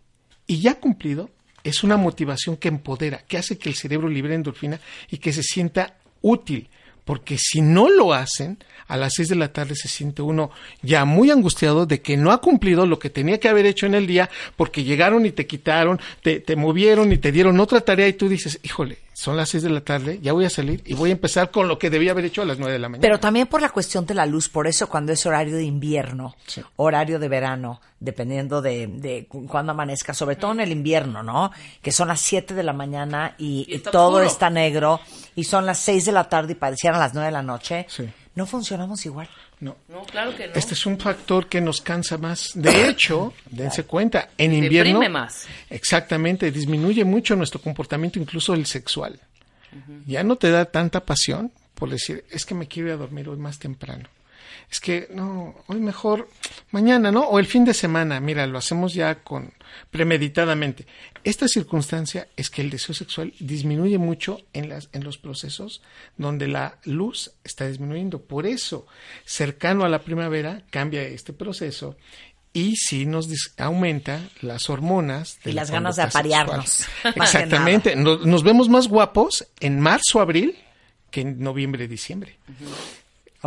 Y 0.48 0.60
ya 0.62 0.80
cumplido, 0.80 1.30
es 1.64 1.84
una 1.84 1.98
motivación 1.98 2.58
que 2.58 2.70
empodera, 2.70 3.20
que 3.28 3.38
hace 3.38 3.58
que 3.58 3.70
el 3.70 3.76
cerebro 3.76 4.08
libere 4.08 4.36
endorfina 4.36 4.80
y 5.12 5.18
que 5.18 5.34
se 5.34 5.44
sienta 5.44 5.98
útil. 6.22 6.70
Porque 7.08 7.38
si 7.40 7.62
no 7.62 7.88
lo 7.90 8.14
hacen, 8.14 8.58
a 8.90 8.98
las 8.98 9.14
6 9.16 9.30
de 9.30 9.36
la 9.36 9.54
tarde 9.54 9.76
se 9.76 9.88
siente 9.88 10.22
uno 10.22 10.52
ya 10.82 11.06
muy 11.06 11.32
angustiado 11.32 11.86
de 11.86 12.02
que 12.02 12.18
no 12.18 12.34
ha 12.34 12.42
cumplido 12.42 12.86
lo 12.86 13.00
que 13.00 13.10
tenía 13.10 13.40
que 13.40 13.48
haber 13.48 13.66
hecho 13.66 13.86
en 13.86 13.96
el 13.96 14.08
día 14.08 14.30
porque 14.58 14.84
llegaron 14.84 15.26
y 15.26 15.32
te 15.32 15.48
quitaron, 15.48 16.02
te, 16.22 16.42
te 16.42 16.58
movieron 16.58 17.14
y 17.14 17.18
te 17.18 17.32
dieron 17.32 17.62
otra 17.62 17.80
tarea 17.80 18.10
y 18.10 18.14
tú 18.14 18.28
dices, 18.28 18.60
híjole, 18.62 18.98
son 19.20 19.36
las 19.36 19.50
6 19.50 19.64
de 19.64 19.70
la 19.72 19.82
tarde, 19.82 20.20
ya 20.22 20.32
voy 20.32 20.46
a 20.46 20.50
salir 20.52 20.84
y 20.86 20.94
voy 20.94 21.10
a 21.10 21.14
empezar 21.14 21.50
con 21.50 21.68
lo 21.68 21.80
que 21.80 21.90
debía 21.90 22.12
haber 22.12 22.26
hecho 22.26 22.44
a 22.44 22.46
las 22.46 22.60
9 22.60 22.72
de 22.74 22.78
la 22.78 22.88
mañana. 22.88 23.02
Pero 23.02 23.20
también 23.20 23.48
por 23.48 23.62
la 23.64 23.70
cuestión 23.70 24.06
de 24.06 24.14
la 24.14 24.28
luz, 24.28 24.48
por 24.48 24.68
eso 24.68 24.88
cuando 24.88 25.12
es 25.12 25.26
horario 25.26 25.56
de 25.56 25.64
invierno, 25.64 26.36
Sí. 26.46 26.62
horario 26.76 27.18
de 27.18 27.28
verano, 27.28 27.82
dependiendo 28.00 28.62
de, 28.62 28.86
de 28.86 29.26
cu- 29.28 29.48
cuándo 29.48 29.72
amanezca, 29.72 30.14
sobre 30.14 30.36
todo 30.36 30.52
en 30.52 30.60
el 30.60 30.72
invierno, 30.72 31.24
¿no? 31.24 31.50
Que 31.82 31.92
son 31.92 32.10
las 32.10 32.20
7 32.22 32.54
de 32.54 32.62
la 32.62 32.74
mañana 32.74 33.34
y, 33.40 33.66
Y 33.68 33.76
está 33.78 33.90
todo 33.90 34.08
oscuro. 34.10 34.26
está 34.28 34.50
negro 34.52 35.00
y 35.36 35.46
son 35.46 35.66
las 35.66 35.80
6 35.80 36.06
de 36.06 36.12
la 36.12 36.30
tarde 36.30 36.52
y 36.52 36.56
parecieran 36.56 37.00
las 37.00 37.16
9 37.16 37.26
de 37.26 37.32
la 37.32 37.42
noche. 37.42 37.88
Sí. 37.90 38.08
no 38.36 38.46
funcionamos 38.46 39.04
igual. 39.08 39.28
No. 39.60 39.76
No, 39.88 40.04
claro 40.04 40.36
que 40.36 40.48
no. 40.48 40.54
Este 40.54 40.76
es 40.76 40.86
un 40.86 41.00
factor 41.00 41.48
que 41.48 41.62
nos 41.62 41.82
cansa 41.82 42.18
más. 42.18 42.52
De 42.54 42.90
hecho, 42.90 43.34
dense 43.50 43.86
cuenta, 43.86 44.30
en 44.38 44.52
Deprime 44.52 44.66
invierno 44.66 45.10
más. 45.10 45.48
exactamente 45.70 46.52
disminuye 46.52 47.04
mucho 47.04 47.36
nuestro 47.36 47.60
comportamiento, 47.60 48.20
incluso 48.20 48.54
el 48.54 48.66
sexual. 48.66 49.20
Ya 50.06 50.24
no 50.24 50.38
te 50.38 50.50
da 50.50 50.66
tanta 50.66 51.06
pasión 51.06 51.52
por 51.78 51.90
decir, 51.92 52.26
es 52.32 52.46
que 52.46 52.56
me 52.56 52.68
quiero 52.68 52.90
ir 52.90 52.96
a 52.96 52.98
dormir 52.98 53.30
hoy 53.30 53.38
más 53.38 53.60
temprano. 53.60 54.10
Es 54.70 54.80
que 54.80 55.08
no, 55.12 55.56
hoy 55.68 55.80
mejor 55.80 56.30
mañana, 56.72 57.12
¿no? 57.12 57.22
O 57.22 57.40
el 57.40 57.46
fin 57.46 57.66
de 57.66 57.74
semana, 57.74 58.20
mira, 58.20 58.46
lo 58.48 58.58
hacemos 58.58 58.94
ya 58.94 59.24
con 59.24 59.54
premeditadamente. 59.92 60.86
Esta 61.24 61.48
circunstancia 61.48 62.28
es 62.36 62.50
que 62.50 62.62
el 62.62 62.70
deseo 62.70 62.96
sexual 62.96 63.34
disminuye 63.40 63.98
mucho 63.98 64.40
en 64.54 64.70
las 64.70 64.90
en 64.94 65.04
los 65.04 65.18
procesos 65.18 65.82
donde 66.18 66.48
la 66.48 66.80
luz 66.84 67.32
está 67.44 67.68
disminuyendo. 67.68 68.22
Por 68.22 68.46
eso, 68.46 68.88
cercano 69.26 69.84
a 69.84 69.90
la 69.90 70.00
primavera 70.00 70.64
cambia 70.70 71.02
este 71.04 71.34
proceso 71.34 71.98
y 72.54 72.76
sí 72.76 73.06
nos 73.06 73.30
aumenta 73.58 74.22
las 74.42 74.70
hormonas 74.70 75.38
de 75.44 75.52
Y 75.52 75.54
la 75.54 75.62
las 75.62 75.72
ganas 75.72 75.96
de 75.96 76.04
aparearnos. 76.04 76.86
Exactamente. 77.16 77.96
Nos, 77.96 78.26
nos 78.26 78.44
vemos 78.44 78.68
más 78.70 78.88
guapos 78.88 79.48
en 79.60 79.80
marzo, 79.80 80.20
abril 80.20 80.58
que 81.12 81.22
en 81.22 81.40
noviembre, 81.40 81.88
diciembre. 81.88 82.38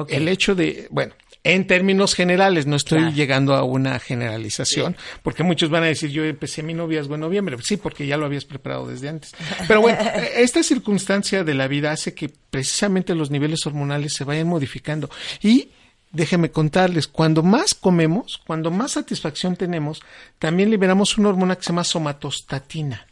El 0.09 0.29
hecho 0.29 0.55
de, 0.55 0.87
bueno, 0.91 1.13
en 1.43 1.67
términos 1.67 2.15
generales, 2.15 2.67
no 2.67 2.77
estoy 2.77 2.99
Claro. 2.99 3.15
llegando 3.15 3.55
a 3.55 3.63
una 3.65 3.99
generalización, 3.99 4.97
porque 5.23 5.43
muchos 5.43 5.71
van 5.71 5.83
a 5.85 5.87
decir, 5.87 6.11
yo 6.11 6.25
empecé 6.25 6.63
mi 6.63 6.75
noviazgo 6.75 7.15
en 7.15 7.21
noviembre. 7.23 7.57
Sí, 7.63 7.77
porque 7.79 8.07
ya 8.07 8.17
lo 8.17 8.27
habías 8.27 8.45
preparado 8.45 8.87
desde 8.87 9.09
antes. 9.09 9.33
Pero 9.67 9.81
bueno, 9.81 9.99
eh, 10.15 10.33
esta 10.37 10.63
circunstancia 10.63 11.43
de 11.43 11.55
la 11.55 11.67
vida 11.67 11.93
hace 11.93 12.15
que 12.15 12.31
precisamente 12.51 13.15
los 13.15 13.31
niveles 13.31 13.65
hormonales 13.67 14.13
se 14.15 14.25
vayan 14.25 14.49
modificando. 14.49 15.09
Y 15.43 15.71
déjenme 16.13 16.51
contarles, 16.51 17.07
cuando 17.07 17.43
más 17.43 17.75
comemos, 17.75 18.41
cuando 18.47 18.71
más 18.71 18.93
satisfacción 18.93 19.57
tenemos, 19.57 20.03
también 20.39 20.71
liberamos 20.71 21.17
una 21.19 21.31
hormona 21.31 21.57
que 21.57 21.63
se 21.63 21.69
llama 21.71 21.85
somatostatina. 21.85 23.07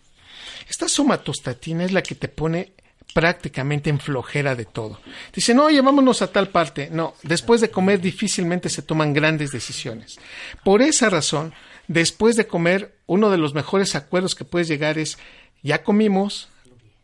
Esta 0.69 0.89
somatostatina 0.89 1.85
es 1.85 1.93
la 1.93 2.03
que 2.03 2.15
te 2.15 2.29
pone 2.29 2.73
prácticamente 3.15 3.91
en 3.91 4.01
flojera 4.01 4.55
de 4.55 4.65
todo. 4.65 5.01
Dicen, 5.33 5.59
oye, 5.59 5.81
vámonos 5.81 6.23
a 6.23 6.31
tal 6.33 6.49
parte. 6.49 6.89
No, 6.91 7.15
después 7.23 7.61
de 7.61 7.71
comer 7.71 8.01
difícilmente 8.01 8.69
se 8.69 8.83
toman 8.83 9.13
grandes 9.13 9.51
decisiones. 9.51 10.19
Por 10.65 10.83
esa 10.83 11.11
razón, 11.11 11.55
después 11.87 12.37
de 12.37 12.47
comer, 12.47 12.97
uno 13.07 13.31
de 13.31 13.39
los 13.39 13.55
mejores 13.55 13.95
acuerdos 13.95 14.35
que 14.35 14.45
puedes 14.45 14.69
llegar 14.69 14.99
es, 14.99 15.19
ya 15.63 15.83
comimos, 15.83 16.49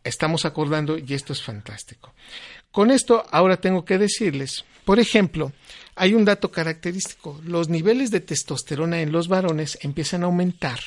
estamos 0.04 0.44
acordando 0.44 0.98
y 0.98 1.14
esto 1.14 1.32
es 1.32 1.42
fantástico. 1.42 2.14
Con 2.70 2.90
esto 2.90 3.24
ahora 3.30 3.56
tengo 3.56 3.84
que 3.84 3.98
decirles, 3.98 4.64
por 4.84 4.98
ejemplo, 4.98 5.52
hay 5.94 6.14
un 6.14 6.24
dato 6.24 6.50
característico, 6.50 7.40
los 7.44 7.68
niveles 7.68 8.10
de 8.10 8.20
testosterona 8.20 9.00
en 9.00 9.12
los 9.12 9.28
varones 9.28 9.78
empiezan 9.82 10.22
a 10.22 10.26
aumentar 10.26 10.80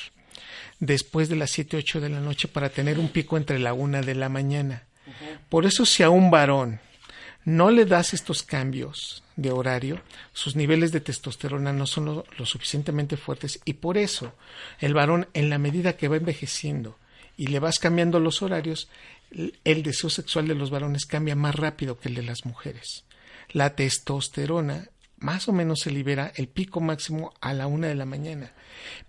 después 0.79 1.29
de 1.29 1.35
las 1.35 1.51
7, 1.51 1.77
8 1.77 2.01
de 2.01 2.09
la 2.09 2.19
noche 2.19 2.47
para 2.47 2.69
tener 2.69 2.99
un 2.99 3.09
pico 3.09 3.37
entre 3.37 3.59
la 3.59 3.73
1 3.73 4.03
de 4.03 4.15
la 4.15 4.29
mañana. 4.29 4.86
Por 5.49 5.65
eso 5.65 5.85
si 5.85 6.03
a 6.03 6.09
un 6.09 6.29
varón 6.31 6.79
no 7.45 7.71
le 7.71 7.85
das 7.85 8.13
estos 8.13 8.43
cambios 8.43 9.23
de 9.37 9.51
horario, 9.51 10.01
sus 10.33 10.55
niveles 10.55 10.91
de 10.91 10.99
testosterona 10.99 11.71
no 11.71 11.85
son 11.87 12.05
lo, 12.05 12.45
suficientemente 12.45 13.15
fuertes 13.17 13.59
y 13.65 13.73
por 13.73 13.97
eso 13.97 14.33
el 14.79 14.93
varón 14.93 15.27
en 15.33 15.49
la 15.49 15.57
medida 15.57 15.95
que 15.95 16.07
va 16.07 16.17
envejeciendo 16.17 16.97
y 17.37 17.47
le 17.47 17.59
vas 17.59 17.79
cambiando 17.79 18.19
los 18.19 18.41
horarios, 18.41 18.89
el- 19.63 19.83
deseo 19.83 20.09
sexual 20.09 20.47
de 20.47 20.55
los 20.55 20.71
varones 20.71 21.05
cambia 21.05 21.35
más 21.35 21.55
rápido 21.55 21.99
que 21.99 22.09
el 22.09 22.15
de 22.15 22.23
las 22.23 22.45
mujeres. 22.45 23.05
La 23.51 23.75
testosterona 23.75 24.89
más 25.19 25.47
o 25.47 25.53
menos 25.53 25.79
se 25.81 25.91
libera 25.91 26.31
el 26.35 26.47
pico 26.47 26.79
máximo 26.79 27.33
a 27.41 27.53
la 27.53 27.67
una 27.67 27.87
de 27.87 27.95
la 27.95 28.05
mañana. 28.05 28.51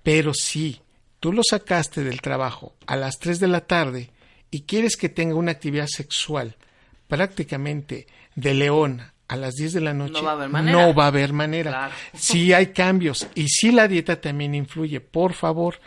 Pero 0.02 0.32
si 0.34 0.80
tú 1.20 1.32
lo 1.32 1.42
sacaste 1.42 2.04
del 2.04 2.20
trabajo 2.20 2.74
a 2.86 2.96
las 2.96 3.18
3 3.18 3.40
de 3.40 3.48
la 3.48 3.62
tarde 3.66 4.10
y 4.50 4.62
quieres 4.62 4.96
que 4.96 5.08
tenga 5.08 5.34
una 5.34 5.52
actividad 5.52 5.86
sexual 5.88 6.56
prácticamente 7.08 8.06
de 8.34 8.54
león 8.54 9.02
a 9.28 9.36
las 9.36 9.56
10 9.56 9.74
de 9.74 9.80
la 9.80 9.92
noche, 9.92 10.12
No 10.14 10.22
va 10.22 10.30
a 10.30 10.34
haber 10.34 10.48
manera. 10.48 10.72
no 10.86 10.94
va 10.94 11.04
a 11.04 11.08
haber 11.08 11.32
manera. 11.34 11.70
Claro. 11.70 11.94
Sí 12.14 12.52
hay 12.54 12.68
cambios 12.68 13.26
y 13.34 13.46
sí 13.48 13.72
la 13.72 13.86
dieta 13.86 14.20
también 14.20 14.54
influye. 14.54 15.00
Por 15.00 15.34
favor, 15.34 15.80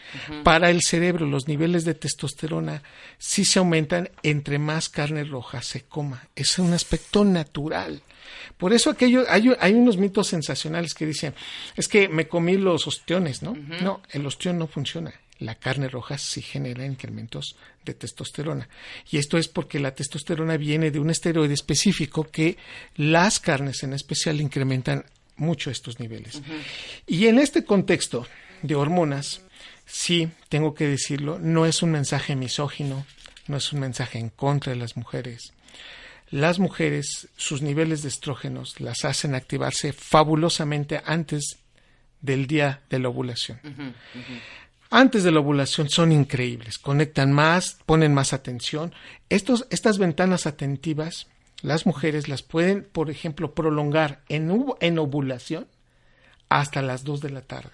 para 0.43 0.69
el 0.69 0.81
cerebro 0.83 1.25
los 1.25 1.47
niveles 1.47 1.83
de 1.83 1.95
testosterona 1.95 2.83
sí 3.17 3.43
se 3.43 3.57
aumentan 3.57 4.09
entre 4.21 4.59
más 4.59 4.89
carne 4.89 5.23
roja 5.23 5.63
se 5.63 5.81
coma. 5.83 6.27
Es 6.35 6.59
un 6.59 6.73
aspecto 6.73 7.25
natural. 7.25 8.01
Por 8.57 8.73
eso 8.73 8.91
aquello, 8.91 9.25
hay, 9.27 9.51
hay 9.59 9.73
unos 9.73 9.97
mitos 9.97 10.27
sensacionales 10.27 10.93
que 10.93 11.07
dicen, 11.07 11.33
es 11.75 11.87
que 11.87 12.07
me 12.09 12.27
comí 12.27 12.57
los 12.57 12.85
ostiones, 12.85 13.41
¿no? 13.41 13.55
No, 13.81 14.01
el 14.11 14.23
ostión 14.27 14.59
no 14.59 14.67
funciona. 14.67 15.11
La 15.41 15.55
carne 15.55 15.89
roja 15.89 16.19
sí 16.19 16.43
genera 16.43 16.85
incrementos 16.85 17.55
de 17.83 17.95
testosterona. 17.95 18.69
Y 19.09 19.17
esto 19.17 19.39
es 19.39 19.47
porque 19.47 19.79
la 19.79 19.95
testosterona 19.95 20.55
viene 20.55 20.91
de 20.91 20.99
un 20.99 21.09
esteroide 21.09 21.55
específico 21.55 22.23
que 22.23 22.57
las 22.95 23.39
carnes 23.39 23.81
en 23.81 23.93
especial 23.93 24.39
incrementan 24.39 25.03
mucho 25.37 25.71
estos 25.71 25.99
niveles. 25.99 26.39
Y 27.07 27.25
en 27.25 27.39
este 27.39 27.65
contexto 27.65 28.27
de 28.61 28.75
hormonas, 28.75 29.41
sí, 29.87 30.29
tengo 30.47 30.75
que 30.75 30.87
decirlo, 30.87 31.39
no 31.39 31.65
es 31.65 31.81
un 31.81 31.89
mensaje 31.91 32.35
misógino, 32.35 33.07
no 33.47 33.57
es 33.57 33.73
un 33.73 33.79
mensaje 33.79 34.19
en 34.19 34.29
contra 34.29 34.73
de 34.73 34.77
las 34.77 34.95
mujeres. 34.95 35.53
Las 36.29 36.59
mujeres, 36.59 37.29
sus 37.35 37.63
niveles 37.63 38.03
de 38.03 38.09
estrógenos 38.09 38.79
las 38.79 39.05
hacen 39.05 39.33
activarse 39.33 39.91
fabulosamente 39.91 41.01
antes 41.03 41.57
del 42.21 42.45
día 42.45 42.81
de 42.89 42.99
la 42.99 43.09
ovulación. 43.09 43.59
Antes 44.91 45.23
de 45.23 45.31
la 45.31 45.39
ovulación 45.39 45.89
son 45.89 46.11
increíbles, 46.11 46.77
conectan 46.77 47.31
más, 47.31 47.77
ponen 47.85 48.13
más 48.13 48.33
atención. 48.33 48.93
Estos, 49.29 49.65
estas 49.69 49.97
ventanas 49.97 50.45
atentivas, 50.45 51.27
las 51.61 51.85
mujeres 51.85 52.27
las 52.27 52.43
pueden, 52.43 52.83
por 52.91 53.09
ejemplo, 53.09 53.53
prolongar 53.53 54.21
en, 54.27 54.49
ov- 54.49 54.75
en 54.81 54.99
ovulación 54.99 55.67
hasta 56.49 56.81
las 56.81 57.05
2 57.05 57.21
de 57.21 57.29
la 57.29 57.41
tarde. 57.41 57.71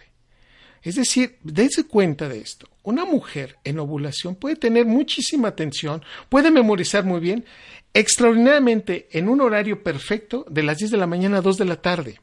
Es 0.83 0.95
decir, 0.95 1.39
dense 1.41 1.85
cuenta 1.87 2.29
de 2.29 2.39
esto. 2.39 2.69
Una 2.83 3.03
mujer 3.03 3.57
en 3.63 3.79
ovulación 3.79 4.35
puede 4.35 4.55
tener 4.55 4.85
muchísima 4.85 5.47
atención, 5.47 6.03
puede 6.29 6.51
memorizar 6.51 7.03
muy 7.03 7.19
bien, 7.19 7.45
extraordinariamente 7.95 9.07
en 9.11 9.27
un 9.27 9.41
horario 9.41 9.81
perfecto 9.81 10.45
de 10.49 10.61
las 10.63 10.77
10 10.77 10.91
de 10.91 10.97
la 10.97 11.07
mañana 11.07 11.39
a 11.39 11.41
2 11.41 11.57
de 11.57 11.65
la 11.65 11.81
tarde. 11.81 12.19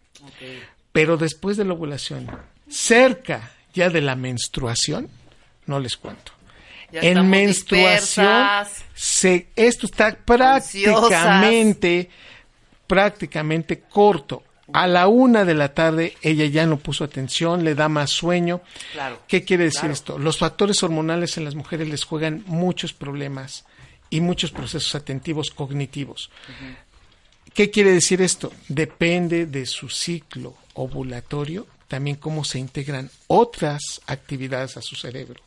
Pero 0.93 1.17
después 1.17 1.57
de 1.57 1.65
la 1.65 1.73
ovulación, 1.75 2.31
cerca 2.69 3.51
ya 3.75 3.91
de 3.91 4.01
la 4.01 4.17
menstruación, 4.17 5.09
no 5.67 5.81
les 5.81 5.97
cuento. 5.97 6.33
Ya 6.93 7.01
en 7.01 7.29
menstruación, 7.29 8.27
dispersas. 8.27 8.85
se, 8.95 9.49
esto 9.57 9.87
está 9.87 10.17
prácticamente, 10.17 12.09
prácticamente 12.87 13.81
corto. 13.81 14.45
A 14.73 14.87
la 14.87 15.09
una 15.09 15.45
de 15.45 15.55
la 15.55 15.75
tarde 15.75 16.17
ella 16.23 16.47
ya 16.47 16.65
no 16.67 16.79
puso 16.79 17.05
atención, 17.05 17.65
le 17.65 17.75
da 17.75 17.89
más 17.89 18.11
sueño. 18.11 18.63
Claro, 18.93 19.21
¿Qué 19.29 19.45
quiere 19.45 19.65
decir 19.65 19.81
claro. 19.81 19.93
esto? 19.93 20.19
Los 20.19 20.39
factores 20.39 20.83
hormonales 20.83 21.37
en 21.37 21.45
las 21.45 21.55
mujeres 21.55 21.89
les 21.89 22.05
juegan 22.05 22.45
muchos 22.47 22.93
problemas 22.95 23.67
y 24.09 24.21
muchos 24.21 24.53
procesos 24.53 24.95
atentivos 24.95 25.51
cognitivos. 25.51 26.31
¿Qué 27.53 27.71
quiere 27.71 27.93
decir 27.93 28.23
esto? 28.23 28.53
Depende 28.69 29.47
de 29.47 29.67
su 29.67 29.89
ciclo 29.89 30.55
ovulatorio, 30.75 31.67
también 31.95 32.17
cómo 32.17 32.43
se 32.43 32.59
integran 32.59 33.09
otras 33.29 34.01
actividades 34.09 34.77
a 34.77 34.83
su 34.83 34.97
cerebro. 34.97 35.41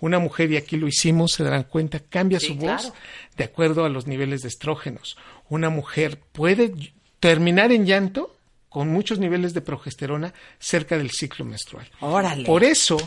Una 0.00 0.18
mujer, 0.18 0.52
y 0.52 0.58
aquí 0.58 0.76
lo 0.76 0.86
hicimos, 0.86 1.32
se 1.32 1.42
darán 1.44 1.62
cuenta, 1.62 1.98
cambia 1.98 2.38
Sí, 2.38 2.48
su 2.48 2.54
voz 2.56 2.82
claro. 2.82 2.94
de 3.38 3.44
acuerdo 3.44 3.86
a 3.86 3.88
los 3.88 4.06
niveles 4.06 4.42
de 4.42 4.48
estrógenos. 4.48 5.16
Una 5.48 5.70
mujer 5.70 6.20
puede 6.32 6.74
terminar 7.20 7.72
en 7.72 7.86
llanto 7.86 8.36
con 8.68 8.88
muchos 8.88 9.18
niveles 9.18 9.54
de 9.54 9.62
progesterona 9.62 10.34
cerca 10.58 10.98
del 10.98 11.10
ciclo 11.10 11.46
menstrual. 11.46 11.88
Órale. 12.00 12.44
Por 12.44 12.64
eso 12.64 12.98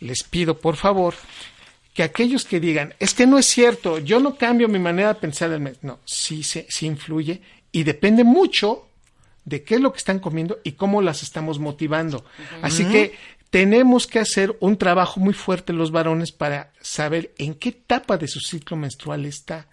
les 0.00 0.22
pido, 0.22 0.56
por 0.58 0.76
favor, 0.76 1.12
que 1.92 2.04
aquellos 2.04 2.46
que 2.46 2.58
digan, 2.58 2.94
es 2.98 3.12
que 3.12 3.26
no 3.26 3.36
es 3.36 3.44
cierto, 3.44 3.98
yo 3.98 4.18
no 4.18 4.36
cambio 4.38 4.66
mi 4.66 4.78
manera 4.78 5.08
de 5.12 5.20
pensar. 5.20 5.50
No, 5.82 5.98
sí, 6.06 6.42
se- 6.42 6.66
sí 6.70 6.86
influye 6.86 7.42
y 7.70 7.82
depende 7.82 8.24
mucho 8.24 8.88
de 9.46 9.62
qué 9.62 9.76
es 9.76 9.80
lo 9.80 9.92
que 9.92 9.98
están 9.98 10.18
comiendo 10.18 10.58
y 10.64 10.72
cómo 10.72 11.00
las 11.00 11.22
estamos 11.22 11.58
motivando. 11.58 12.24
Así 12.60 12.84
que 12.84 13.14
tenemos 13.48 14.06
que 14.06 14.18
hacer 14.18 14.54
un 14.60 14.76
trabajo 14.76 15.20
muy 15.20 15.32
fuerte 15.32 15.72
los 15.72 15.92
varones 15.92 16.32
para 16.32 16.72
saber 16.82 17.32
en 17.38 17.54
qué 17.54 17.70
etapa 17.70 18.18
de 18.18 18.28
su 18.28 18.40
ciclo 18.40 18.76
menstrual 18.76 19.24
está. 19.24 19.68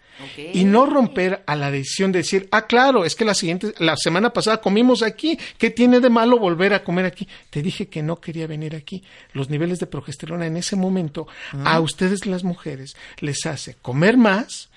Y 0.53 0.63
no 0.63 0.85
romper 0.85 1.43
a 1.47 1.55
la 1.55 1.71
decisión 1.71 2.11
de 2.11 2.19
decir, 2.19 2.47
ah, 2.51 2.67
claro, 2.67 3.03
es 3.03 3.15
que 3.15 3.25
la 3.25 3.33
siguiente, 3.33 3.73
la 3.79 3.97
semana 3.97 4.31
pasada 4.31 4.61
comimos 4.61 5.01
aquí, 5.01 5.39
¿qué 5.57 5.71
tiene 5.71 5.99
de 5.99 6.11
malo 6.11 6.37
volver 6.37 6.75
a 6.75 6.83
comer 6.83 7.05
aquí? 7.05 7.27
Te 7.49 7.63
dije 7.63 7.87
que 7.87 8.03
no 8.03 8.21
quería 8.21 8.45
venir 8.45 8.75
aquí. 8.75 9.03
Los 9.33 9.49
niveles 9.49 9.79
de 9.79 9.87
progesterona 9.87 10.45
en 10.45 10.55
ese 10.55 10.75
momento, 10.75 11.27
a 11.65 11.79
ustedes 11.79 12.27
las 12.27 12.43
mujeres, 12.43 12.95
les 13.21 13.43
hace 13.47 13.73
comer 13.81 14.17
más, 14.17 14.69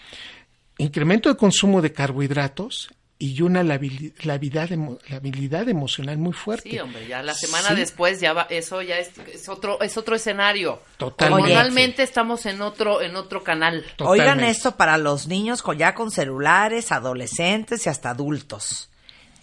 incremento 0.79 1.29
de 1.29 1.37
consumo 1.37 1.83
de 1.83 1.93
carbohidratos 1.93 2.89
y 3.19 3.41
una 3.41 3.63
labil- 3.63 4.13
labilidad, 4.25 4.69
labilidad 5.09 5.69
emocional 5.69 6.19
muy 6.19 6.35
fuerte. 6.35 6.69
Sí, 6.71 6.79
hombre, 6.79 7.07
ya 7.09 7.23
la 7.23 7.33
semana 7.33 7.71
Sí. 7.71 7.75
después 7.77 8.21
ya 8.21 8.35
va, 8.35 8.43
eso 8.51 8.83
ya 8.83 8.99
es, 8.99 9.11
es 9.33 9.49
otro, 9.49 9.81
es 9.81 9.97
otro 9.97 10.17
escenario. 10.17 10.83
Totalmente. 10.99 11.43
Hormonalmente 11.53 12.03
estamos 12.03 12.45
en 12.45 12.61
otro, 12.61 13.01
en 13.01 13.17
otro 13.17 13.43
canal. 13.43 13.85
Oigan 14.01 14.27
Totalmente. 14.27 14.51
esto 14.51 14.77
para 14.77 14.99
los 14.99 15.29
niños 15.29 15.63
con, 15.63 15.79
ya 15.79 15.95
con 15.95 16.11
celulares, 16.11 16.93
adolescentes 16.93 17.87
y 17.87 17.89
hasta 17.89 18.11
adultos. 18.11 18.91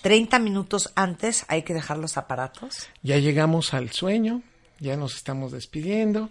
30 0.03 0.37
minutos 0.37 0.91
antes 0.95 1.45
hay 1.47 1.63
que 1.63 1.73
dejar 1.73 1.97
los 1.97 2.17
aparatos. 2.17 2.89
Ya 3.01 3.17
llegamos 3.17 3.73
al 3.73 3.91
sueño, 3.91 4.41
ya 4.79 4.97
nos 4.97 5.15
estamos 5.15 5.51
despidiendo. 5.51 6.29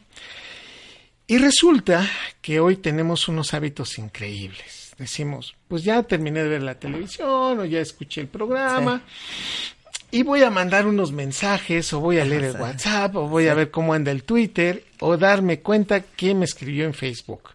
Y 1.26 1.38
resulta 1.38 2.06
que 2.42 2.60
hoy 2.60 2.76
tenemos 2.76 3.26
unos 3.28 3.54
hábitos 3.54 3.98
increíbles. 3.98 4.81
Decimos, 5.02 5.56
pues 5.66 5.82
ya 5.82 6.00
terminé 6.04 6.44
de 6.44 6.48
ver 6.48 6.62
la 6.62 6.76
televisión 6.76 7.58
o 7.58 7.64
ya 7.64 7.80
escuché 7.80 8.20
el 8.20 8.28
programa 8.28 9.02
y 10.12 10.22
voy 10.22 10.44
a 10.44 10.50
mandar 10.50 10.86
unos 10.86 11.10
mensajes 11.10 11.92
o 11.92 11.98
voy 11.98 12.20
a 12.20 12.24
leer 12.24 12.44
el 12.44 12.56
WhatsApp 12.56 13.16
o 13.16 13.26
voy 13.26 13.48
a 13.48 13.54
ver 13.54 13.72
cómo 13.72 13.94
anda 13.94 14.12
el 14.12 14.22
Twitter 14.22 14.84
o 15.00 15.16
darme 15.16 15.58
cuenta 15.58 16.02
quién 16.02 16.38
me 16.38 16.44
escribió 16.44 16.84
en 16.84 16.94
Facebook. 16.94 17.48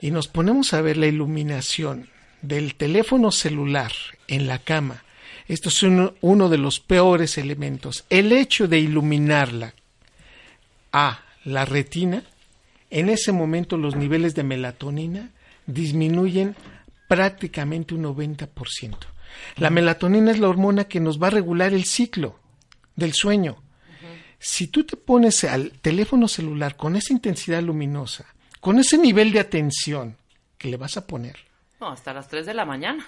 Y 0.00 0.10
nos 0.10 0.26
ponemos 0.26 0.72
a 0.72 0.80
ver 0.80 0.96
la 0.96 1.06
iluminación 1.06 2.08
del 2.40 2.76
teléfono 2.76 3.30
celular 3.30 3.92
en 4.26 4.46
la 4.46 4.58
cama. 4.58 5.04
Esto 5.48 5.68
es 5.68 5.82
uno, 5.82 6.14
uno 6.22 6.48
de 6.48 6.56
los 6.56 6.80
peores 6.80 7.36
elementos. 7.36 8.06
El 8.08 8.32
hecho 8.32 8.68
de 8.68 8.78
iluminarla 8.78 9.74
a 10.92 11.20
la 11.44 11.66
retina, 11.66 12.22
en 12.88 13.10
ese 13.10 13.32
momento 13.32 13.76
los 13.76 13.96
niveles 13.96 14.34
de 14.34 14.44
melatonina 14.44 15.28
disminuyen 15.68 16.56
prácticamente 17.06 17.94
un 17.94 18.02
90%. 18.04 18.96
La 19.56 19.70
melatonina 19.70 20.30
es 20.32 20.38
la 20.40 20.48
hormona 20.48 20.84
que 20.84 21.00
nos 21.00 21.22
va 21.22 21.28
a 21.28 21.30
regular 21.30 21.72
el 21.72 21.84
ciclo 21.84 22.40
del 22.96 23.12
sueño. 23.12 23.62
Si 24.40 24.68
tú 24.68 24.84
te 24.84 24.96
pones 24.96 25.44
al 25.44 25.72
teléfono 25.80 26.28
celular 26.28 26.76
con 26.76 26.96
esa 26.96 27.12
intensidad 27.12 27.62
luminosa, 27.62 28.24
con 28.60 28.78
ese 28.78 28.96
nivel 28.98 29.32
de 29.32 29.40
atención 29.40 30.16
que 30.56 30.68
le 30.68 30.76
vas 30.76 30.96
a 30.96 31.06
poner, 31.06 31.36
No, 31.80 31.88
hasta 31.90 32.12
las 32.12 32.28
3 32.28 32.46
de 32.46 32.54
la 32.54 32.64
mañana. 32.64 33.06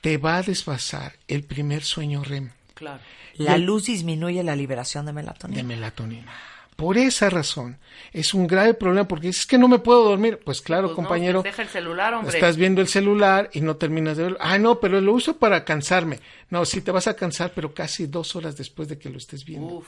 te 0.00 0.18
va 0.18 0.36
a 0.36 0.42
desfasar 0.42 1.14
el 1.28 1.44
primer 1.44 1.82
sueño 1.82 2.22
REM 2.22 2.50
Claro. 2.74 3.00
La 3.34 3.54
el- 3.54 3.62
luz 3.64 3.86
disminuye 3.86 4.42
la 4.42 4.56
liberación 4.56 5.06
de 5.06 5.12
de 5.12 5.62
melatonina. 5.62 6.32
Por 6.76 6.96
esa 6.98 7.28
razón, 7.30 7.78
es 8.12 8.34
un 8.34 8.46
grave 8.46 8.74
problema 8.74 9.06
porque 9.06 9.28
dices 9.28 9.42
"Es 9.42 9.46
que 9.46 9.58
no 9.58 9.68
me 9.68 9.78
puedo 9.78 10.04
dormir. 10.04 10.40
Pues 10.44 10.60
claro, 10.60 10.88
Pues 10.88 10.96
compañero, 10.96 11.42
deja 11.42 11.62
el 11.62 11.68
celular, 11.68 12.14
hombre. 12.14 12.34
estás 12.34 12.56
viendo 12.56 12.80
el 12.80 12.88
celular 12.88 13.50
y 13.52 13.60
no 13.60 13.76
terminas 13.76 14.16
de 14.16 14.24
verlo. 14.24 14.38
Ah, 14.40 14.58
no, 14.58 14.80
pero 14.80 15.00
lo 15.00 15.12
uso 15.12 15.36
para 15.36 15.64
cansarme. 15.64 16.18
No, 16.50 16.64
sí 16.64 16.80
te 16.80 16.90
vas 16.90 17.06
a 17.06 17.14
cansar, 17.14 17.52
pero 17.54 17.72
casi 17.74 18.06
dos 18.06 18.34
horas 18.36 18.56
después 18.56 18.88
de 18.88 18.98
que 18.98 19.10
lo 19.10 19.18
estés 19.18 19.44
viendo. 19.44 19.66
Uf. 19.76 19.86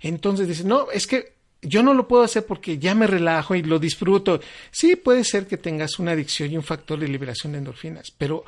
Entonces 0.00 0.46
dices, 0.48 0.64
no, 0.64 0.90
es 0.92 1.06
que 1.06 1.32
yo 1.62 1.82
no 1.82 1.92
lo 1.94 2.06
puedo 2.06 2.22
hacer 2.22 2.46
porque 2.46 2.78
ya 2.78 2.94
me 2.94 3.06
relajo 3.08 3.54
y 3.56 3.62
lo 3.62 3.78
disfruto. 3.80 4.40
Sí, 4.70 4.94
puede 4.96 5.24
ser 5.24 5.46
que 5.48 5.56
tengas 5.56 5.98
una 5.98 6.12
adicción 6.12 6.52
y 6.52 6.56
un 6.56 6.62
factor 6.62 7.00
de 7.00 7.08
liberación 7.08 7.52
de 7.52 7.58
endorfinas, 7.58 8.12
pero 8.16 8.44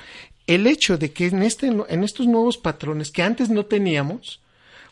el 0.47 0.67
hecho 0.67 0.97
de 0.97 1.13
que 1.13 1.27
en, 1.27 1.43
este, 1.43 1.67
en 1.67 2.05
estos 2.05 2.27
nuevos 2.29 2.57
patrones 2.57 3.11
que 3.11 3.23
antes 3.23 3.49
no 3.51 3.67
teníamos, 3.67 4.41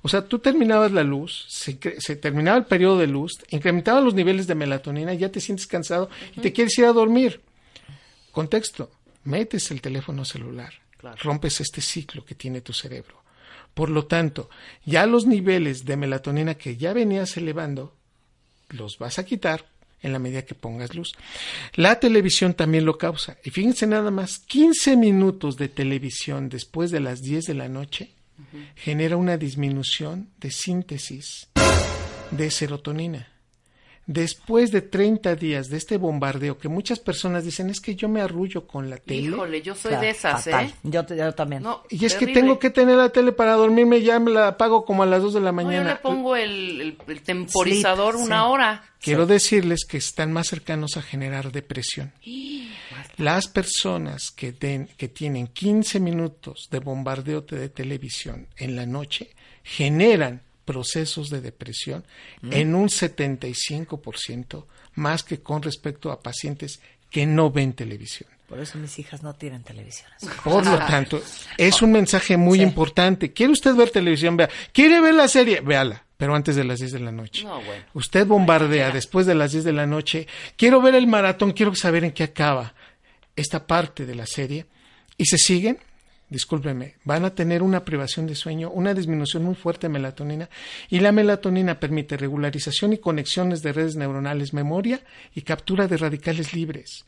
o 0.03 0.09
sea, 0.09 0.27
tú 0.27 0.39
terminabas 0.39 0.93
la 0.93 1.03
luz, 1.03 1.45
se, 1.49 1.75
terminaba 2.17 2.57
el 2.57 2.67
periodo 2.67 2.99
de 2.99 3.07
luz, 3.07 3.39
incrementaban 3.51 4.05
los 4.05 4.15
niveles 4.15 4.47
de 4.47 4.55
melatonina, 4.55 5.15
ya 5.15 5.31
te 5.31 5.41
sientes 5.41 5.67
cansado 5.67 6.09
y 6.37 6.41
te 6.41 6.53
quieres 6.53 6.79
ir 6.79 6.85
a 6.85 6.93
dormir. 6.93 7.41
Contexto, 8.31 8.91
metes 9.25 9.71
el 9.71 9.81
teléfono 9.81 10.25
celular, 10.25 10.73
rompes 11.23 11.61
este 11.61 11.81
ciclo 11.81 12.25
que 12.25 12.35
tiene 12.35 12.61
tu 12.61 12.73
cerebro. 12.73 13.23
Por 13.75 13.91
lo 13.91 14.07
tanto, 14.07 14.51
ya 14.85 15.07
los 15.07 15.27
niveles 15.27 15.85
de 15.85 15.97
melatonina 15.97 16.55
que 16.55 16.77
ya 16.77 16.93
venías 16.93 17.37
elevando, 17.37 17.95
los 18.71 18.99
vas 18.99 19.19
a 19.19 19.25
quitar 19.25 19.67
en 20.01 20.13
la 20.13 20.19
medida 20.19 20.45
que 20.45 20.55
pongas 20.55 20.95
luz. 20.95 21.15
La 21.75 21.99
televisión 21.99 22.55
también 22.55 22.85
lo 22.85 22.99
causa. 22.99 23.37
Y 23.45 23.51
fíjense 23.51 23.87
nada 23.87 24.11
más, 24.11 24.39
15 24.39 24.97
minutos 24.97 25.57
de 25.57 25.69
televisión 25.69 26.49
después 26.49 26.91
de 26.91 27.01
las 27.01 27.21
10 27.23 27.47
de 27.47 27.55
la 27.55 27.69
noche 27.69 28.18
genera 28.77 29.17
una 29.17 29.37
disminución 29.37 30.31
de 30.39 30.51
síntesis 30.51 31.49
de 32.31 32.51
serotonina. 32.51 33.29
Después 34.11 34.71
de 34.73 34.81
30 34.81 35.35
días 35.37 35.69
de 35.69 35.77
este 35.77 35.99
bombardeo 35.99 36.57
que 36.57 36.69
muchas 36.71 36.99
personas 36.99 37.45
dicen 37.45 37.69
es 37.69 37.79
que 37.79 37.95
yo 37.95 38.09
me 38.09 38.23
arrullo 38.23 38.67
con 38.67 38.89
la 38.89 38.97
tele. 38.97 39.21
Híjole, 39.29 39.61
yo 39.61 39.75
soy 39.75 39.91
O 39.91 39.93
sea, 39.93 40.01
de 40.01 40.09
esas, 40.09 40.45
fatal. 40.45 40.65
¿eh? 40.67 40.75
Yo, 40.83 41.05
también. 41.35 41.63
No, 41.63 41.83
Y 41.91 42.03
es 42.07 42.15
que 42.15 42.27
tengo 42.29 42.59
que 42.59 42.71
tener 42.71 42.97
la 42.97 43.11
tele 43.11 43.33
para 43.33 43.53
dormirme, 43.53 44.01
ya 44.01 44.19
me 44.19 44.31
la 44.31 44.49
apago 44.49 44.87
como 44.87 45.03
a 45.03 45.07
las 45.07 45.21
2 45.21 45.35
de 45.35 45.41
la 45.43 45.53
No, 45.53 45.61
yo 45.61 45.67
mañana. 45.67 45.91
le 45.93 45.97
pongo 45.97 46.37
el, 46.37 46.81
el- 46.81 46.99
el 47.07 47.21
temporizador 47.23 48.15
Sleep, 48.15 48.27
una 48.27 48.45
sí. 48.45 48.49
hora. 48.49 48.85
Quiero 48.99 49.27
decirles 49.27 49.85
que 49.87 49.99
están 49.99 50.33
más 50.33 50.49
cercanos 50.49 50.97
a 50.97 51.03
generar 51.03 51.53
depresión. 51.53 52.11
Las 53.19 53.49
personas 53.49 54.31
que, 54.31 54.53
den- 54.53 54.89
que 54.97 55.09
tienen 55.09 55.49
15 55.49 56.01
minutos 56.01 56.69
de 56.71 56.79
bombardeo 56.79 57.43
de 57.43 57.69
televisión 57.69 58.47
en 58.57 58.77
la 58.77 58.87
noche 58.87 59.31
generan 59.65 60.43
procesos 60.65 61.29
de 61.31 61.41
depresión 61.41 62.05
en 62.51 62.75
un 62.75 62.89
75% 62.89 64.65
más 64.95 65.23
que 65.23 65.41
con 65.41 65.63
respecto 65.63 66.11
a 66.11 66.21
pacientes 66.21 66.81
que 67.11 67.27
no 67.27 67.51
ven 67.51 67.73
televisión. 67.73 68.29
Por 68.49 68.61
eso 68.61 68.79
mis 68.79 68.99
hijas 68.99 69.23
no 69.23 69.35
tienen 69.35 69.63
televisión. 69.63 70.09
Por 70.43 70.65
lo 70.65 70.79
tanto, 70.87 71.23
es 71.57 71.83
un 71.83 71.93
mensaje 71.93 72.37
muy 72.37 72.59
Sí. 72.59 72.65
importante. 72.65 73.33
¿Quiere 73.33 73.53
usted 73.53 73.75
ver 73.75 73.91
televisión? 73.91 74.37
Vea. 74.37 74.49
¿Quiere 74.73 75.01
ver 75.01 75.15
la 75.15 75.29
serie? 75.29 75.61
Véala, 75.61 76.05
pero 76.17 76.35
antes 76.35 76.57
de 76.57 76.65
las 76.65 76.79
10 76.81 76.93
de 76.93 77.01
la 77.01 77.13
noche. 77.13 77.45
No, 77.45 77.61
bueno. 77.63 77.85
Usted 77.95 78.27
bombardea 78.27 78.91
después 78.91 79.27
de 79.27 79.35
las 79.35 79.53
10 79.53 79.65
de 79.65 79.73
la 79.73 79.87
noche. 79.87 80.27
Quiero 80.57 80.81
ver 80.81 80.95
el 80.95 81.07
maratón, 81.07 81.53
quiero 81.53 81.75
saber 81.75 82.05
en 82.05 82.13
qué 82.13 82.25
acaba 82.25 82.75
esta 83.41 83.67
parte 83.67 84.05
de 84.05 84.15
la 84.15 84.27
serie. 84.27 84.67
Y 85.17 85.25
se 85.27 85.39
siguen, 85.39 85.79
discúlpenme, 86.29 86.97
van 87.05 87.25
a 87.25 87.35
tener 87.35 87.63
una 87.63 87.85
privación 87.85 88.27
de 88.27 88.35
sueño, 88.35 88.71
una 88.71 88.95
disminución 88.95 89.45
muy 89.45 89.55
fuerte 89.55 89.87
de 89.87 89.93
melatonina. 89.93 90.51
Y 90.91 91.01
la 91.01 91.13
melatonina 91.13 91.81
permite 91.81 92.17
regularización 92.17 92.93
y 92.93 92.99
conexiones 92.99 93.63
de 93.63 93.73
redes 93.73 93.97
neuronales, 93.97 94.53
memoria 94.53 95.01
y 95.35 95.43
captura 95.43 95.87
de 95.87 95.97
radicales 95.97 96.53
libres. 96.53 97.05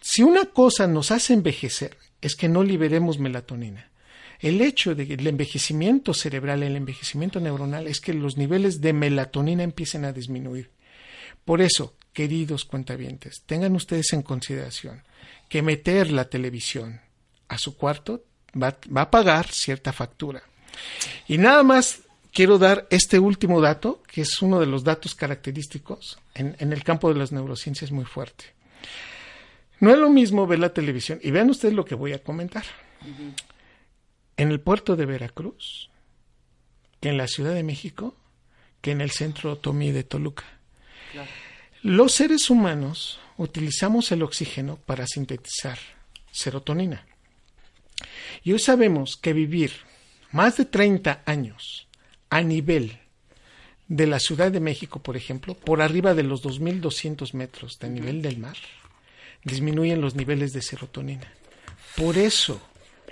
Si 0.00 0.22
una 0.22 0.46
cosa 0.46 0.86
nos 0.86 1.10
hace 1.10 1.32
envejecer 1.32 1.96
es 2.20 2.34
que 2.34 2.48
no 2.48 2.62
liberemos 2.62 3.18
melatonina. 3.18 3.90
El 4.40 4.60
hecho 4.60 4.96
de 4.96 5.06
que 5.06 5.14
el 5.14 5.26
envejecimiento 5.26 6.14
cerebral, 6.14 6.64
el 6.64 6.74
envejecimiento 6.74 7.38
neuronal, 7.38 7.86
es 7.86 8.00
que 8.00 8.12
los 8.12 8.36
niveles 8.36 8.80
de 8.80 8.92
melatonina 8.92 9.62
empiecen 9.62 10.04
a 10.04 10.12
disminuir. 10.12 10.70
Por 11.44 11.60
eso, 11.60 11.94
queridos 12.12 12.64
cuentavientes, 12.64 13.42
tengan 13.46 13.76
ustedes 13.76 14.12
en 14.12 14.22
consideración 14.22 15.02
que 15.52 15.60
meter 15.60 16.10
la 16.10 16.30
televisión 16.30 17.02
a 17.48 17.58
su 17.58 17.76
cuarto 17.76 18.24
va, 18.56 18.78
va 18.88 19.02
a 19.02 19.10
pagar 19.10 19.48
cierta 19.48 19.92
factura. 19.92 20.42
Y 21.28 21.36
nada 21.36 21.62
más 21.62 22.04
quiero 22.32 22.56
dar 22.56 22.86
este 22.88 23.18
último 23.18 23.60
dato, 23.60 24.02
que 24.10 24.22
es 24.22 24.40
uno 24.40 24.58
de 24.60 24.64
los 24.64 24.82
datos 24.82 25.14
característicos 25.14 26.18
en, 26.32 26.56
en 26.58 26.72
el 26.72 26.82
campo 26.82 27.12
de 27.12 27.18
las 27.18 27.32
neurociencias 27.32 27.92
muy 27.92 28.06
fuerte. 28.06 28.46
No 29.78 29.90
es 29.90 29.98
lo 29.98 30.08
mismo 30.08 30.46
ver 30.46 30.58
la 30.58 30.72
televisión, 30.72 31.20
y 31.22 31.30
vean 31.32 31.50
ustedes 31.50 31.74
lo 31.74 31.84
que 31.84 31.96
voy 31.96 32.14
a 32.14 32.22
comentar. 32.22 32.64
En 34.38 34.50
el 34.52 34.58
puerto 34.58 34.96
de 34.96 35.04
Veracruz, 35.04 35.90
que 36.98 37.10
en 37.10 37.18
la 37.18 37.28
Ciudad 37.28 37.52
de 37.52 37.62
México, 37.62 38.16
que 38.80 38.92
en 38.92 39.02
el 39.02 39.10
centro 39.10 39.52
Otomí 39.52 39.92
de 39.92 40.04
Toluca. 40.04 40.44
Los 41.82 42.12
seres 42.12 42.48
humanos 42.48 43.20
utilizamos 43.42 44.12
el 44.12 44.22
oxígeno 44.22 44.76
para 44.76 45.06
sintetizar 45.06 45.78
serotonina. 46.30 47.06
Y 48.42 48.52
hoy 48.52 48.58
sabemos 48.58 49.16
que 49.16 49.32
vivir 49.32 49.72
más 50.30 50.56
de 50.56 50.64
30 50.64 51.22
años 51.26 51.88
a 52.30 52.40
nivel 52.42 52.98
de 53.88 54.06
la 54.06 54.20
Ciudad 54.20 54.50
de 54.50 54.60
México, 54.60 55.02
por 55.02 55.16
ejemplo, 55.16 55.54
por 55.54 55.82
arriba 55.82 56.14
de 56.14 56.22
los 56.22 56.42
2.200 56.42 57.34
metros 57.34 57.78
de 57.78 57.90
nivel 57.90 58.22
del 58.22 58.38
mar, 58.38 58.56
disminuyen 59.44 60.00
los 60.00 60.14
niveles 60.14 60.52
de 60.52 60.62
serotonina. 60.62 61.30
Por 61.96 62.16
eso 62.16 62.60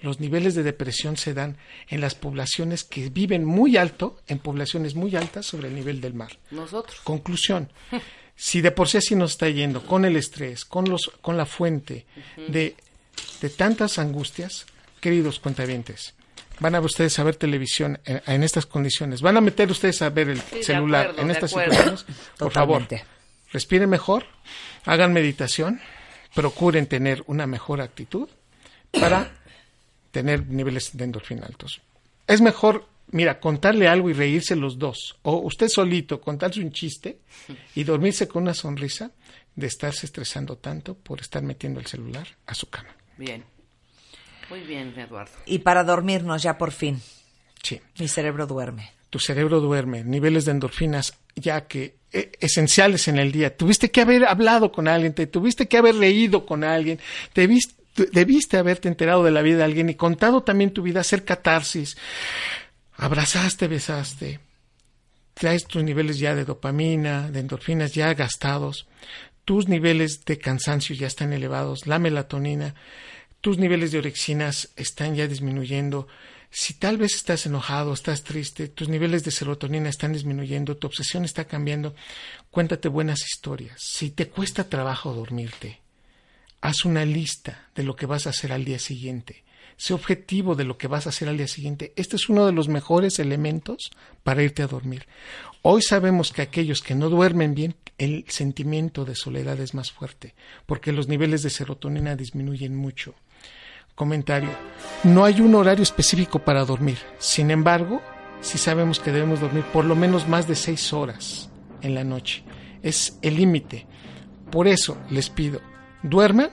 los 0.00 0.20
niveles 0.20 0.54
de 0.54 0.62
depresión 0.62 1.16
se 1.18 1.34
dan 1.34 1.58
en 1.88 2.00
las 2.00 2.14
poblaciones 2.14 2.84
que 2.84 3.10
viven 3.10 3.44
muy 3.44 3.76
alto, 3.76 4.18
en 4.26 4.38
poblaciones 4.38 4.94
muy 4.94 5.14
altas 5.16 5.44
sobre 5.44 5.68
el 5.68 5.74
nivel 5.74 6.00
del 6.00 6.14
mar. 6.14 6.38
Nosotros. 6.50 7.00
Conclusión. 7.00 7.70
Si 8.42 8.62
de 8.62 8.70
por 8.70 8.88
sí 8.88 8.96
así 8.96 9.14
nos 9.14 9.32
está 9.32 9.50
yendo 9.50 9.84
con 9.84 10.06
el 10.06 10.16
estrés, 10.16 10.64
con, 10.64 10.88
los, 10.88 11.12
con 11.20 11.36
la 11.36 11.44
fuente 11.44 12.06
de, 12.48 12.74
de 13.42 13.50
tantas 13.50 13.98
angustias, 13.98 14.64
queridos 14.98 15.38
cuentavientes, 15.40 16.14
van 16.58 16.74
a 16.74 16.80
ustedes 16.80 17.18
a 17.18 17.22
ver 17.22 17.36
televisión 17.36 18.00
en, 18.06 18.22
en 18.26 18.42
estas 18.42 18.64
condiciones, 18.64 19.20
van 19.20 19.36
a 19.36 19.42
meter 19.42 19.70
ustedes 19.70 20.00
a 20.00 20.08
ver 20.08 20.30
el 20.30 20.40
celular 20.40 21.08
acuerdo, 21.08 21.22
en 21.22 21.30
estas 21.32 21.50
situaciones, 21.50 22.06
por 22.38 22.50
favor, 22.50 22.88
respiren 23.52 23.90
mejor, 23.90 24.24
hagan 24.86 25.12
meditación, 25.12 25.78
procuren 26.34 26.86
tener 26.86 27.22
una 27.26 27.46
mejor 27.46 27.82
actitud 27.82 28.30
para 28.90 29.32
tener 30.12 30.46
niveles 30.46 30.96
de 30.96 31.04
endorfina 31.04 31.44
altos. 31.44 31.82
Es 32.26 32.40
mejor, 32.40 32.86
mira, 33.12 33.38
contarle 33.40 33.88
algo 33.88 34.10
y 34.10 34.12
reírse 34.12 34.56
los 34.56 34.78
dos, 34.78 35.16
o 35.22 35.36
usted 35.38 35.68
solito 35.68 36.20
contarse 36.20 36.60
un 36.60 36.72
chiste 36.72 37.18
y 37.74 37.84
dormirse 37.84 38.26
con 38.28 38.42
una 38.44 38.54
sonrisa 38.54 39.10
de 39.54 39.66
estarse 39.66 40.06
estresando 40.06 40.56
tanto 40.56 40.94
por 40.94 41.20
estar 41.20 41.42
metiendo 41.42 41.80
el 41.80 41.86
celular 41.86 42.26
a 42.46 42.54
su 42.54 42.68
cama. 42.70 42.90
Bien. 43.16 43.44
Muy 44.48 44.60
bien, 44.60 44.92
Eduardo. 44.98 45.32
Y 45.46 45.58
para 45.60 45.84
dormirnos 45.84 46.42
ya 46.42 46.58
por 46.58 46.72
fin, 46.72 47.00
Sí. 47.62 47.80
mi 47.98 48.08
cerebro 48.08 48.46
duerme. 48.46 48.92
tu 49.10 49.18
cerebro 49.18 49.60
duerme, 49.60 50.04
niveles 50.04 50.44
de 50.44 50.52
endorfinas 50.52 51.18
ya 51.34 51.66
que 51.66 51.96
eh, 52.12 52.30
esenciales 52.40 53.08
en 53.08 53.18
el 53.18 53.32
día. 53.32 53.56
Tuviste 53.56 53.90
que 53.90 54.00
haber 54.02 54.24
hablado 54.24 54.70
con 54.70 54.86
alguien, 54.86 55.14
te 55.14 55.26
tuviste 55.26 55.66
que 55.66 55.78
haber 55.78 55.96
reído 55.96 56.46
con 56.46 56.62
alguien, 56.62 57.00
te 57.32 57.48
vis- 57.48 57.74
tu- 57.92 58.06
debiste 58.12 58.56
haberte 58.56 58.86
enterado 58.88 59.24
de 59.24 59.32
la 59.32 59.42
vida 59.42 59.58
de 59.58 59.64
alguien 59.64 59.88
y 59.88 59.96
contado 59.96 60.42
también 60.44 60.72
tu 60.72 60.82
vida, 60.82 61.00
hacer 61.00 61.24
catarsis. 61.24 61.96
Abrazaste, 63.00 63.66
besaste. 63.66 64.40
Traes 65.32 65.64
tus 65.64 65.82
niveles 65.82 66.18
ya 66.18 66.34
de 66.34 66.44
dopamina, 66.44 67.30
de 67.30 67.40
endorfinas 67.40 67.94
ya 67.94 68.12
gastados. 68.12 68.86
Tus 69.46 69.68
niveles 69.68 70.26
de 70.26 70.36
cansancio 70.36 70.94
ya 70.94 71.06
están 71.06 71.32
elevados, 71.32 71.86
la 71.86 71.98
melatonina, 71.98 72.74
tus 73.40 73.56
niveles 73.56 73.90
de 73.90 74.00
orexinas 74.00 74.68
están 74.76 75.14
ya 75.16 75.26
disminuyendo. 75.26 76.08
Si 76.50 76.74
tal 76.74 76.98
vez 76.98 77.14
estás 77.14 77.46
enojado, 77.46 77.94
estás 77.94 78.22
triste, 78.22 78.68
tus 78.68 78.90
niveles 78.90 79.24
de 79.24 79.30
serotonina 79.30 79.88
están 79.88 80.12
disminuyendo, 80.12 80.76
tu 80.76 80.86
obsesión 80.86 81.24
está 81.24 81.46
cambiando, 81.46 81.94
cuéntate 82.50 82.88
buenas 82.88 83.22
historias. 83.22 83.78
Si 83.78 84.10
te 84.10 84.28
cuesta 84.28 84.68
trabajo 84.68 85.14
dormirte, 85.14 85.80
haz 86.60 86.84
una 86.84 87.06
lista 87.06 87.70
de 87.74 87.82
lo 87.82 87.96
que 87.96 88.04
vas 88.04 88.26
a 88.26 88.30
hacer 88.30 88.52
al 88.52 88.66
día 88.66 88.78
siguiente. 88.78 89.42
Sé 89.80 89.94
objetivo 89.94 90.56
de 90.56 90.64
lo 90.64 90.76
que 90.76 90.88
vas 90.88 91.06
a 91.06 91.08
hacer 91.08 91.30
al 91.30 91.38
día 91.38 91.48
siguiente. 91.48 91.94
Este 91.96 92.16
es 92.16 92.28
uno 92.28 92.44
de 92.44 92.52
los 92.52 92.68
mejores 92.68 93.18
elementos 93.18 93.90
para 94.22 94.42
irte 94.42 94.62
a 94.62 94.66
dormir. 94.66 95.06
Hoy 95.62 95.80
sabemos 95.80 96.32
que 96.32 96.42
aquellos 96.42 96.82
que 96.82 96.94
no 96.94 97.08
duermen 97.08 97.54
bien, 97.54 97.74
el 97.96 98.26
sentimiento 98.28 99.06
de 99.06 99.14
soledad 99.14 99.58
es 99.58 99.72
más 99.72 99.90
fuerte, 99.90 100.34
porque 100.66 100.92
los 100.92 101.08
niveles 101.08 101.42
de 101.42 101.48
serotonina 101.48 102.14
disminuyen 102.14 102.76
mucho. 102.76 103.14
Comentario. 103.94 104.50
No 105.02 105.24
hay 105.24 105.40
un 105.40 105.54
horario 105.54 105.82
específico 105.82 106.40
para 106.40 106.66
dormir. 106.66 106.98
Sin 107.18 107.50
embargo, 107.50 108.02
sí 108.42 108.58
sabemos 108.58 109.00
que 109.00 109.12
debemos 109.12 109.40
dormir 109.40 109.64
por 109.72 109.86
lo 109.86 109.96
menos 109.96 110.28
más 110.28 110.46
de 110.46 110.56
seis 110.56 110.92
horas 110.92 111.48
en 111.80 111.94
la 111.94 112.04
noche. 112.04 112.44
Es 112.82 113.18
el 113.22 113.36
límite. 113.36 113.86
Por 114.50 114.68
eso 114.68 114.98
les 115.08 115.30
pido, 115.30 115.62
duerman, 116.02 116.50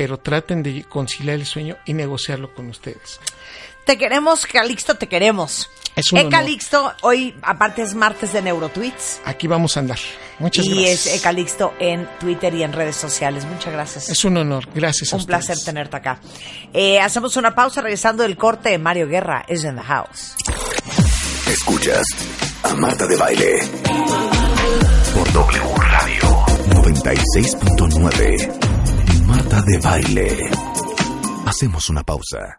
pero 0.00 0.16
traten 0.16 0.62
de 0.62 0.84
conciliar 0.84 1.36
el 1.36 1.44
sueño 1.44 1.76
y 1.84 1.92
negociarlo 1.92 2.54
con 2.54 2.70
ustedes. 2.70 3.20
Te 3.84 3.98
queremos, 3.98 4.46
Calixto, 4.46 4.94
te 4.94 5.08
queremos. 5.08 5.68
Es 5.94 6.10
un 6.10 6.20
honor. 6.20 6.32
Calixto, 6.32 6.94
hoy 7.02 7.34
aparte 7.42 7.82
es 7.82 7.94
martes 7.94 8.32
de 8.32 8.40
Neurotweets. 8.40 9.20
Aquí 9.26 9.46
vamos 9.46 9.76
a 9.76 9.80
andar. 9.80 9.98
Muchas 10.38 10.64
y 10.64 10.70
gracias. 10.70 11.16
es 11.16 11.20
Calixto 11.20 11.74
en 11.78 12.08
Twitter 12.18 12.54
y 12.54 12.62
en 12.62 12.72
redes 12.72 12.96
sociales. 12.96 13.44
Muchas 13.44 13.74
gracias. 13.74 14.08
Es 14.08 14.24
un 14.24 14.38
honor. 14.38 14.66
Gracias 14.74 15.12
a 15.12 15.16
un 15.16 15.20
ustedes. 15.20 15.44
placer 15.44 15.62
tenerte 15.62 15.98
acá. 15.98 16.18
Eh, 16.72 16.98
hacemos 16.98 17.36
una 17.36 17.54
pausa 17.54 17.82
regresando 17.82 18.22
del 18.22 18.38
corte. 18.38 18.78
Mario 18.78 19.06
Guerra 19.06 19.44
es 19.48 19.64
in 19.64 19.76
the 19.76 19.82
house. 19.82 20.34
Escuchas 21.46 22.06
a 22.62 22.74
Marta 22.74 23.06
de 23.06 23.16
Baile. 23.16 23.58
Por 25.12 25.30
W 25.30 25.74
Radio 25.76 26.22
96.9. 26.70 28.69
De 29.50 29.78
Baile. 29.78 30.50
Hacemos 31.44 31.90
una 31.90 32.04
pausa. 32.04 32.56